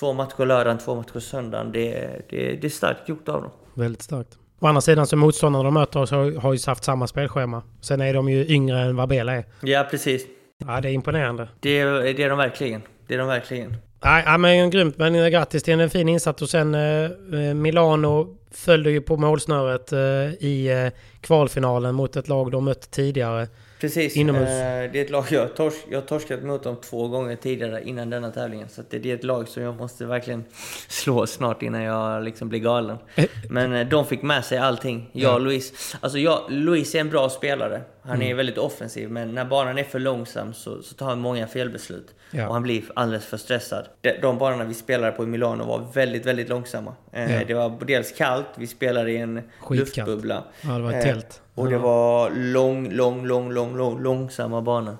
två 0.00 0.12
matcher 0.12 0.46
lördagen, 0.46 0.78
två 0.78 0.94
matcher 0.94 1.20
söndagen. 1.20 1.72
Det, 1.72 1.90
det, 2.28 2.56
det 2.56 2.64
är 2.64 2.68
starkt 2.68 3.08
gjort 3.08 3.28
av 3.28 3.42
dem. 3.42 3.50
Väldigt 3.74 4.02
starkt. 4.02 4.38
Å 4.60 4.66
andra 4.66 4.80
sidan 4.80 5.06
så 5.06 5.16
motståndarna 5.16 5.64
de 5.64 5.74
möter 5.74 6.00
oss 6.00 6.10
har, 6.10 6.40
har 6.40 6.52
ju 6.52 6.58
haft 6.66 6.84
samma 6.84 7.06
spelschema. 7.06 7.62
Sen 7.80 8.00
är 8.00 8.14
de 8.14 8.28
ju 8.28 8.46
yngre 8.46 8.80
än 8.80 8.96
vad 8.96 9.08
Bela 9.08 9.32
är. 9.32 9.44
Ja, 9.62 9.86
precis. 9.90 10.26
Ja, 10.58 10.80
det 10.80 10.88
är 10.88 10.92
imponerande. 10.92 11.48
Det, 11.60 11.84
det 11.84 12.22
är 12.22 12.28
de 12.28 12.38
verkligen. 12.38 12.82
Det 13.06 13.14
är 13.14 13.18
de 13.18 13.28
verkligen. 13.28 13.76
Nej, 14.04 14.38
men 14.38 14.70
grymt. 14.70 14.98
Men 14.98 15.30
grattis 15.30 15.62
till 15.62 15.80
en 15.80 15.90
fin 15.90 16.08
insats. 16.08 16.42
Och 16.42 16.50
sen 16.50 16.74
eh, 16.74 17.54
Milano 17.54 18.36
följde 18.50 18.90
ju 18.90 19.00
på 19.00 19.16
målsnöret 19.16 19.92
eh, 19.92 19.98
i 20.46 20.68
eh, 20.84 21.00
kvalfinalen 21.20 21.94
mot 21.94 22.16
ett 22.16 22.28
lag 22.28 22.50
de 22.50 22.64
mött 22.64 22.90
tidigare. 22.90 23.48
Precis. 23.80 24.16
Inomhus. 24.16 24.48
Eh, 24.48 24.92
det 24.92 25.00
är 25.00 25.04
ett 25.04 25.10
lag 25.10 25.24
jag, 25.30 25.56
tors 25.56 25.74
jag 25.90 26.06
torskat 26.06 26.42
mot 26.42 26.62
dem 26.62 26.76
två 26.76 27.08
gånger 27.08 27.36
tidigare 27.36 27.82
innan 27.84 28.10
denna 28.10 28.30
tävlingen. 28.30 28.68
Så 28.68 28.82
det 28.90 29.10
är 29.10 29.14
ett 29.14 29.24
lag 29.24 29.48
som 29.48 29.62
jag 29.62 29.76
måste 29.76 30.06
verkligen 30.06 30.44
slå 30.88 31.26
snart 31.26 31.62
innan 31.62 31.82
jag 31.82 32.24
liksom 32.24 32.48
blir 32.48 32.60
galen. 32.60 32.98
Eh. 33.14 33.24
Men 33.50 33.72
eh, 33.72 33.88
de 33.88 34.06
fick 34.06 34.22
med 34.22 34.44
sig 34.44 34.58
allting. 34.58 35.10
Jag 35.12 35.34
och 35.34 35.40
Luis. 35.40 35.96
Alltså 36.00 36.18
jag, 36.18 36.40
Luis 36.48 36.94
är 36.94 37.00
en 37.00 37.10
bra 37.10 37.28
spelare. 37.28 37.82
Han 38.02 38.16
mm. 38.16 38.28
är 38.28 38.34
väldigt 38.34 38.58
offensiv, 38.58 39.10
men 39.10 39.34
när 39.34 39.44
banan 39.44 39.78
är 39.78 39.84
för 39.84 39.98
långsam 39.98 40.54
så, 40.54 40.82
så 40.82 40.94
tar 40.94 41.06
han 41.06 41.20
många 41.20 41.46
felbeslut. 41.46 42.14
Ja. 42.30 42.46
Och 42.46 42.54
han 42.54 42.62
blir 42.62 42.82
alldeles 42.94 43.26
för 43.26 43.36
stressad. 43.36 43.88
De, 44.00 44.12
de 44.22 44.38
banorna 44.38 44.64
vi 44.64 44.74
spelade 44.74 45.12
på 45.12 45.24
i 45.24 45.26
Milano 45.26 45.64
var 45.64 45.86
väldigt, 45.94 46.26
väldigt 46.26 46.48
långsamma. 46.48 46.94
Eh, 47.12 47.34
ja. 47.34 47.44
Det 47.46 47.54
var 47.54 47.84
dels 47.86 48.12
kallt, 48.12 48.46
vi 48.56 48.66
spelade 48.66 49.12
i 49.12 49.16
en 49.16 49.42
Skitkallt. 49.60 49.96
luftbubbla. 49.96 50.44
Ja, 50.60 50.68
det 50.70 50.82
var 50.82 50.92
ett 50.92 51.02
tält. 51.02 51.42
Och 51.54 51.70
det 51.70 51.78
var 51.78 52.30
lång, 52.30 52.92
lång, 52.92 53.26
lång, 53.26 53.52
lång, 53.52 53.76
lång, 53.76 54.02
långsamma 54.02 54.62
banor. 54.62 54.96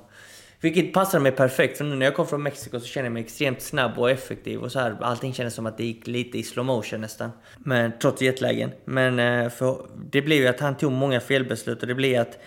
Vilket 0.62 0.92
passade 0.92 1.22
mig 1.22 1.32
perfekt, 1.32 1.78
för 1.78 1.84
nu 1.84 1.96
när 1.96 2.06
jag 2.06 2.14
kom 2.14 2.26
från 2.26 2.42
Mexiko 2.42 2.80
så 2.80 2.86
känner 2.86 3.06
jag 3.06 3.12
mig 3.12 3.22
extremt 3.22 3.62
snabb 3.62 3.98
och 3.98 4.10
effektiv 4.10 4.60
och 4.60 4.72
så 4.72 4.78
här. 4.78 4.96
Allting 5.00 5.34
kändes 5.34 5.54
som 5.54 5.66
att 5.66 5.76
det 5.76 5.84
gick 5.84 6.06
lite 6.06 6.38
i 6.38 6.42
slow 6.42 6.66
motion 6.66 7.00
nästan. 7.00 7.30
Men 7.58 7.92
trots 8.02 8.22
jetlagen. 8.22 8.70
Men 8.84 9.18
eh, 9.18 9.50
för, 9.50 9.86
det 10.10 10.22
blev 10.22 10.38
ju 10.38 10.46
att 10.46 10.60
han 10.60 10.76
tog 10.76 10.92
många 10.92 11.20
felbeslut 11.20 11.82
och 11.82 11.88
det 11.88 11.94
blir 11.94 12.20
att 12.20 12.38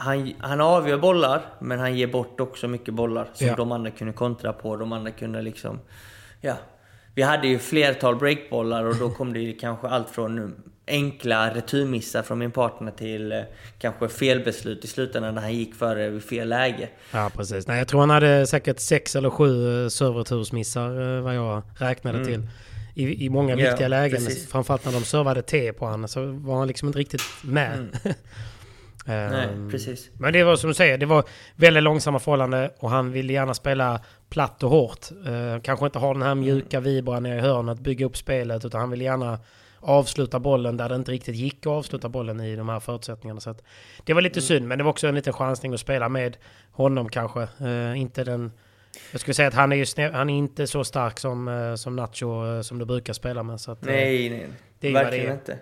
han, 0.00 0.32
han 0.38 0.60
avgör 0.60 0.98
bollar, 0.98 1.42
men 1.58 1.78
han 1.78 1.96
ger 1.96 2.06
bort 2.06 2.40
också 2.40 2.68
mycket 2.68 2.94
bollar 2.94 3.28
som 3.34 3.46
ja. 3.46 3.56
de 3.56 3.72
andra 3.72 3.90
kunde 3.90 4.12
kontra 4.12 4.52
på. 4.52 4.76
De 4.76 4.92
andra 4.92 5.10
kunde 5.10 5.42
liksom... 5.42 5.80
Ja. 6.40 6.56
Vi 7.14 7.22
hade 7.22 7.48
ju 7.48 7.58
flertal 7.58 8.16
breakbollar 8.16 8.84
och 8.84 8.96
då 8.96 9.10
kom 9.10 9.32
det 9.32 9.40
ju 9.40 9.52
kanske 9.56 9.88
allt 9.88 10.10
från 10.10 10.54
enkla 10.86 11.54
returmissar 11.54 12.22
från 12.22 12.38
min 12.38 12.50
partner 12.50 12.92
till 12.92 13.32
eh, 13.32 13.40
kanske 13.78 14.08
felbeslut 14.08 14.84
i 14.84 14.88
slutändan 14.88 15.34
när 15.34 15.42
han 15.42 15.54
gick 15.54 15.74
före 15.74 16.08
vid 16.08 16.24
fel 16.24 16.48
läge. 16.48 16.88
Ja, 17.12 17.30
precis. 17.36 17.66
Nej, 17.66 17.78
jag 17.78 17.88
tror 17.88 18.00
han 18.00 18.10
hade 18.10 18.46
säkert 18.46 18.80
sex 18.80 19.16
eller 19.16 19.30
sju 19.30 19.84
eh, 19.84 19.88
servertursmissar 19.88 21.16
eh, 21.16 21.22
vad 21.22 21.34
jag 21.34 21.62
räknade 21.78 22.18
mm. 22.18 22.28
till. 22.28 22.48
I, 22.94 23.24
I 23.24 23.28
många 23.28 23.56
viktiga 23.56 23.80
ja, 23.80 23.88
lägen. 23.88 24.24
Precis. 24.24 24.50
Framförallt 24.50 24.84
när 24.84 24.92
de 24.92 25.04
servade 25.04 25.42
T 25.42 25.72
på 25.72 25.86
honom 25.86 26.08
så 26.08 26.26
var 26.26 26.58
han 26.58 26.68
liksom 26.68 26.88
inte 26.88 26.98
riktigt 26.98 27.22
med. 27.42 27.74
Mm. 27.74 27.90
Nej, 29.10 29.44
ehm, 29.44 29.70
precis. 29.70 30.10
Men 30.18 30.32
det 30.32 30.44
var 30.44 30.56
som 30.56 30.68
du 30.68 30.74
säger, 30.74 30.98
det 30.98 31.06
var 31.06 31.24
väldigt 31.56 31.82
långsamma 31.82 32.18
förhållanden 32.18 32.70
och 32.78 32.90
han 32.90 33.12
ville 33.12 33.32
gärna 33.32 33.54
spela 33.54 34.00
platt 34.30 34.62
och 34.62 34.70
hårt. 34.70 35.06
Uh, 35.28 35.60
kanske 35.60 35.86
inte 35.86 35.98
ha 35.98 36.12
den 36.12 36.22
här 36.22 36.34
mjuka 36.34 36.76
mm. 36.76 36.90
vibran 36.90 37.22
nere 37.22 37.36
i 37.36 37.40
hörnet, 37.40 37.80
bygga 37.80 38.06
upp 38.06 38.16
spelet, 38.16 38.64
utan 38.64 38.80
han 38.80 38.90
ville 38.90 39.04
gärna 39.04 39.38
avsluta 39.80 40.40
bollen 40.40 40.76
där 40.76 40.88
det 40.88 40.94
inte 40.94 41.12
riktigt 41.12 41.34
gick 41.34 41.66
att 41.66 41.66
avsluta 41.66 42.08
bollen 42.08 42.40
i 42.40 42.56
de 42.56 42.68
här 42.68 42.80
förutsättningarna. 42.80 43.40
Så 43.40 43.54
det 44.04 44.14
var 44.14 44.22
lite 44.22 44.40
mm. 44.40 44.46
synd, 44.46 44.68
men 44.68 44.78
det 44.78 44.84
var 44.84 44.90
också 44.90 45.06
en 45.06 45.14
liten 45.14 45.32
chansning 45.32 45.74
att 45.74 45.80
spela 45.80 46.08
med 46.08 46.36
honom 46.72 47.08
kanske. 47.08 47.48
Uh, 47.60 48.00
inte 48.00 48.24
den... 48.24 48.52
Jag 49.12 49.20
skulle 49.20 49.34
säga 49.34 49.48
att 49.48 49.54
han 49.54 49.72
är, 49.72 49.76
ju 49.76 50.10
han 50.10 50.30
är 50.30 50.38
inte 50.38 50.66
så 50.66 50.84
stark 50.84 51.18
som, 51.18 51.48
uh, 51.48 51.74
som 51.74 51.96
Nacho 51.96 52.44
uh, 52.44 52.62
som 52.62 52.78
du 52.78 52.84
brukar 52.84 53.12
spela 53.12 53.42
med. 53.42 53.60
Så 53.60 53.70
att, 53.72 53.82
nej, 53.82 54.30
nej. 54.30 54.48
Det 54.80 54.92
verkligen 54.92 55.32
inte. 55.32 55.58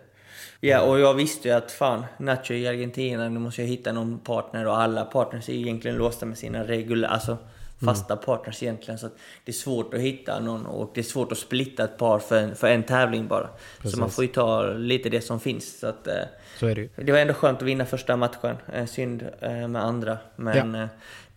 Ja, 0.60 0.82
och 0.82 1.00
jag 1.00 1.14
visste 1.14 1.48
ju 1.48 1.54
att 1.54 1.72
fan, 1.72 2.04
Nacho 2.16 2.54
i 2.54 2.68
Argentina, 2.68 3.28
nu 3.28 3.38
måste 3.38 3.62
jag 3.62 3.68
hitta 3.68 3.92
någon 3.92 4.18
partner 4.18 4.66
och 4.66 4.80
alla 4.80 5.04
partners 5.04 5.48
är 5.48 5.52
egentligen 5.52 5.96
låsta 5.96 6.26
med 6.26 6.38
sina 6.38 6.64
reguljära, 6.64 7.10
alltså 7.10 7.38
fasta 7.84 8.14
mm. 8.14 8.24
partners 8.24 8.62
egentligen. 8.62 8.98
Så 8.98 9.08
det 9.44 9.50
är 9.50 9.54
svårt 9.54 9.94
att 9.94 10.00
hitta 10.00 10.40
någon 10.40 10.66
och 10.66 10.90
det 10.94 11.00
är 11.00 11.04
svårt 11.04 11.32
att 11.32 11.38
splitta 11.38 11.84
ett 11.84 11.98
par 11.98 12.18
för 12.18 12.36
en, 12.36 12.56
för 12.56 12.66
en 12.66 12.82
tävling 12.82 13.28
bara. 13.28 13.48
Precis. 13.76 13.92
Så 13.92 14.00
man 14.00 14.10
får 14.10 14.24
ju 14.24 14.30
ta 14.30 14.62
lite 14.62 15.08
det 15.08 15.20
som 15.20 15.40
finns. 15.40 15.78
Så, 15.78 15.86
att, 15.86 16.06
eh, 16.06 16.14
så 16.58 16.66
det. 16.66 16.88
Det 16.96 17.12
var 17.12 17.18
ändå 17.18 17.34
skönt 17.34 17.58
att 17.58 17.68
vinna 17.68 17.86
första 17.86 18.16
matchen. 18.16 18.56
Eh, 18.72 18.86
synd 18.86 19.28
eh, 19.40 19.68
med 19.68 19.84
andra. 19.84 20.18
Men 20.36 20.74
ja. 20.74 20.88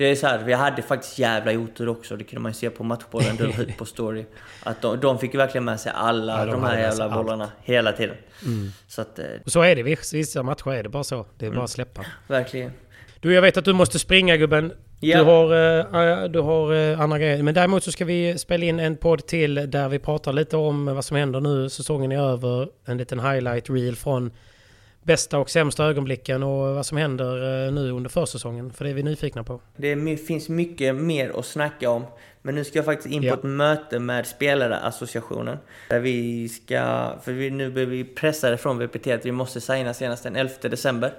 Det 0.01 0.07
är 0.07 0.15
så 0.15 0.27
här, 0.27 0.43
vi 0.43 0.53
hade 0.53 0.81
faktiskt 0.81 1.19
jävla 1.19 1.51
otur 1.51 1.89
också. 1.89 2.15
Det 2.15 2.23
kunde 2.23 2.41
man 2.41 2.51
ju 2.51 2.53
se 2.53 2.69
på 2.69 2.83
matchbollen 2.83 3.35
du 3.35 3.63
ut 3.63 3.77
på 3.77 3.85
story. 3.85 4.25
Att 4.63 4.81
de, 4.81 4.99
de 4.99 5.19
fick 5.19 5.33
ju 5.33 5.37
verkligen 5.37 5.65
med 5.65 5.79
sig 5.79 5.91
alla 5.95 6.39
ja, 6.39 6.45
de, 6.45 6.51
de 6.51 6.63
här 6.63 6.79
jävla 6.79 7.09
bollarna 7.09 7.43
allt. 7.43 7.53
hela 7.63 7.91
tiden. 7.91 8.15
Mm. 8.45 8.69
Så, 8.87 9.01
att, 9.01 9.19
så 9.45 9.61
är 9.61 9.75
det. 9.75 9.83
Vissa 10.13 10.43
matcher 10.43 10.71
är 10.71 10.83
det 10.83 10.89
bara 10.89 11.03
så. 11.03 11.25
Det 11.37 11.45
är 11.45 11.47
mm. 11.47 11.55
bara 11.55 11.63
att 11.63 11.69
släppa. 11.69 12.05
Verkligen. 12.27 12.71
Du, 13.19 13.33
jag 13.33 13.41
vet 13.41 13.57
att 13.57 13.65
du 13.65 13.73
måste 13.73 13.99
springa 13.99 14.37
gubben. 14.37 14.73
Ja. 14.99 15.17
Du 15.17 15.23
har, 15.23 16.27
du 16.27 16.39
har 16.39 16.73
uh, 16.73 17.01
andra 17.01 17.19
grejer. 17.19 17.43
Men 17.43 17.53
däremot 17.53 17.83
så 17.83 17.91
ska 17.91 18.05
vi 18.05 18.37
spela 18.37 18.65
in 18.65 18.79
en 18.79 18.97
podd 18.97 19.27
till 19.27 19.55
där 19.55 19.89
vi 19.89 19.99
pratar 19.99 20.33
lite 20.33 20.57
om 20.57 20.85
vad 20.85 21.05
som 21.05 21.17
händer 21.17 21.39
nu. 21.39 21.69
Säsongen 21.69 22.11
är 22.11 22.19
över. 22.19 22.69
En 22.85 22.97
liten 22.97 23.19
highlight 23.19 23.69
reel 23.69 23.95
från 23.95 24.31
bästa 25.03 25.39
och 25.39 25.49
sämsta 25.49 25.85
ögonblicken 25.85 26.43
och 26.43 26.75
vad 26.75 26.85
som 26.85 26.97
händer 26.97 27.65
uh, 27.65 27.73
nu 27.73 27.91
under 27.91 28.09
försäsongen. 28.09 28.73
För 28.73 28.83
det 28.83 28.89
är 28.89 28.93
vi 28.93 29.03
nyfikna 29.03 29.43
på. 29.43 29.61
Det 29.75 30.17
finns 30.17 30.49
mycket 30.49 30.95
mer 30.95 31.39
att 31.39 31.45
snacka 31.45 31.89
om. 31.89 32.05
Men 32.41 32.55
nu 32.55 32.63
ska 32.63 32.77
jag 32.77 32.85
faktiskt 32.85 33.13
in 33.13 33.21
på 33.21 33.33
ett 33.33 33.43
möte 33.43 33.99
med 33.99 34.27
Spelarassociationen. 34.27 35.57
Där 35.89 35.99
vi 35.99 36.49
ska... 36.49 37.11
För 37.23 37.31
vi, 37.31 37.49
nu 37.49 37.71
blir 37.71 37.85
vi 37.85 38.03
pressade 38.03 38.57
från 38.57 38.79
VPT 38.79 39.07
att 39.07 39.25
vi 39.25 39.31
måste 39.31 39.61
signa 39.61 39.93
senast 39.93 40.23
den 40.23 40.35
11 40.35 40.53
december 40.61 41.13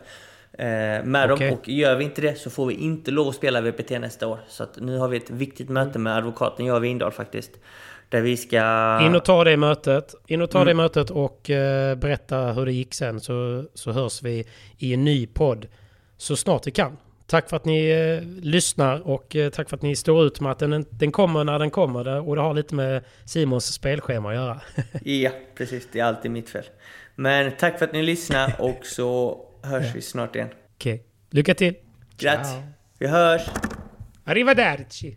eh, 0.52 0.66
med 1.04 1.32
okay. 1.32 1.48
dem. 1.48 1.58
Och 1.58 1.68
gör 1.68 1.96
vi 1.96 2.04
inte 2.04 2.20
det 2.20 2.38
så 2.38 2.50
får 2.50 2.66
vi 2.66 2.74
inte 2.74 3.10
lov 3.10 3.28
att 3.28 3.34
spela 3.34 3.60
VPT 3.60 3.90
nästa 3.90 4.26
år. 4.26 4.38
Så 4.48 4.66
nu 4.76 4.98
har 4.98 5.08
vi 5.08 5.16
ett 5.16 5.30
viktigt 5.30 5.68
möte 5.68 5.98
med 5.98 6.16
advokaten, 6.16 6.66
jag 6.66 6.76
och 6.76 6.84
Windahl 6.84 7.12
faktiskt. 7.12 7.50
Där 8.12 8.20
vi 8.20 8.36
ska... 8.36 8.98
In 9.02 9.14
och 9.14 9.24
ta 9.24 9.44
det 9.44 9.56
mötet. 9.56 10.14
In 10.26 10.42
och 10.42 10.50
ta 10.50 10.58
mm. 10.58 10.68
det 10.68 10.74
mötet 10.74 11.10
och 11.10 11.50
eh, 11.50 11.94
berätta 11.94 12.52
hur 12.52 12.66
det 12.66 12.72
gick 12.72 12.94
sen 12.94 13.20
så, 13.20 13.64
så 13.74 13.92
hörs 13.92 14.22
vi 14.22 14.44
i 14.78 14.94
en 14.94 15.04
ny 15.04 15.26
podd 15.26 15.66
så 16.16 16.36
snart 16.36 16.66
vi 16.66 16.70
kan. 16.70 16.96
Tack 17.26 17.48
för 17.48 17.56
att 17.56 17.64
ni 17.64 17.88
eh, 17.88 18.28
lyssnar 18.42 19.08
och 19.08 19.36
eh, 19.36 19.50
tack 19.50 19.68
för 19.68 19.76
att 19.76 19.82
ni 19.82 19.96
står 19.96 20.24
ut 20.24 20.40
med 20.40 20.52
att 20.52 20.58
den, 20.58 20.86
den 20.90 21.12
kommer 21.12 21.44
när 21.44 21.58
den 21.58 21.70
kommer. 21.70 22.28
Och 22.28 22.36
det 22.36 22.42
har 22.42 22.54
lite 22.54 22.74
med 22.74 23.04
Simons 23.24 23.72
spelschema 23.72 24.28
att 24.28 24.34
göra. 24.34 24.60
ja, 25.02 25.30
precis. 25.54 25.88
Det 25.92 26.00
är 26.00 26.04
alltid 26.04 26.30
mitt 26.30 26.50
fel. 26.50 26.64
Men 27.14 27.52
tack 27.58 27.78
för 27.78 27.84
att 27.84 27.92
ni 27.92 28.02
lyssnar 28.02 28.54
och 28.58 28.86
så 28.86 29.40
hörs 29.62 29.94
vi 29.94 30.02
snart 30.02 30.36
igen. 30.36 30.48
Okej. 30.74 30.94
Okay. 30.94 31.06
Lycka 31.30 31.54
till! 31.54 31.74
Grazie! 32.18 32.62
Vi 32.98 33.06
hörs! 33.06 33.42
Arrivederci! 34.24 35.16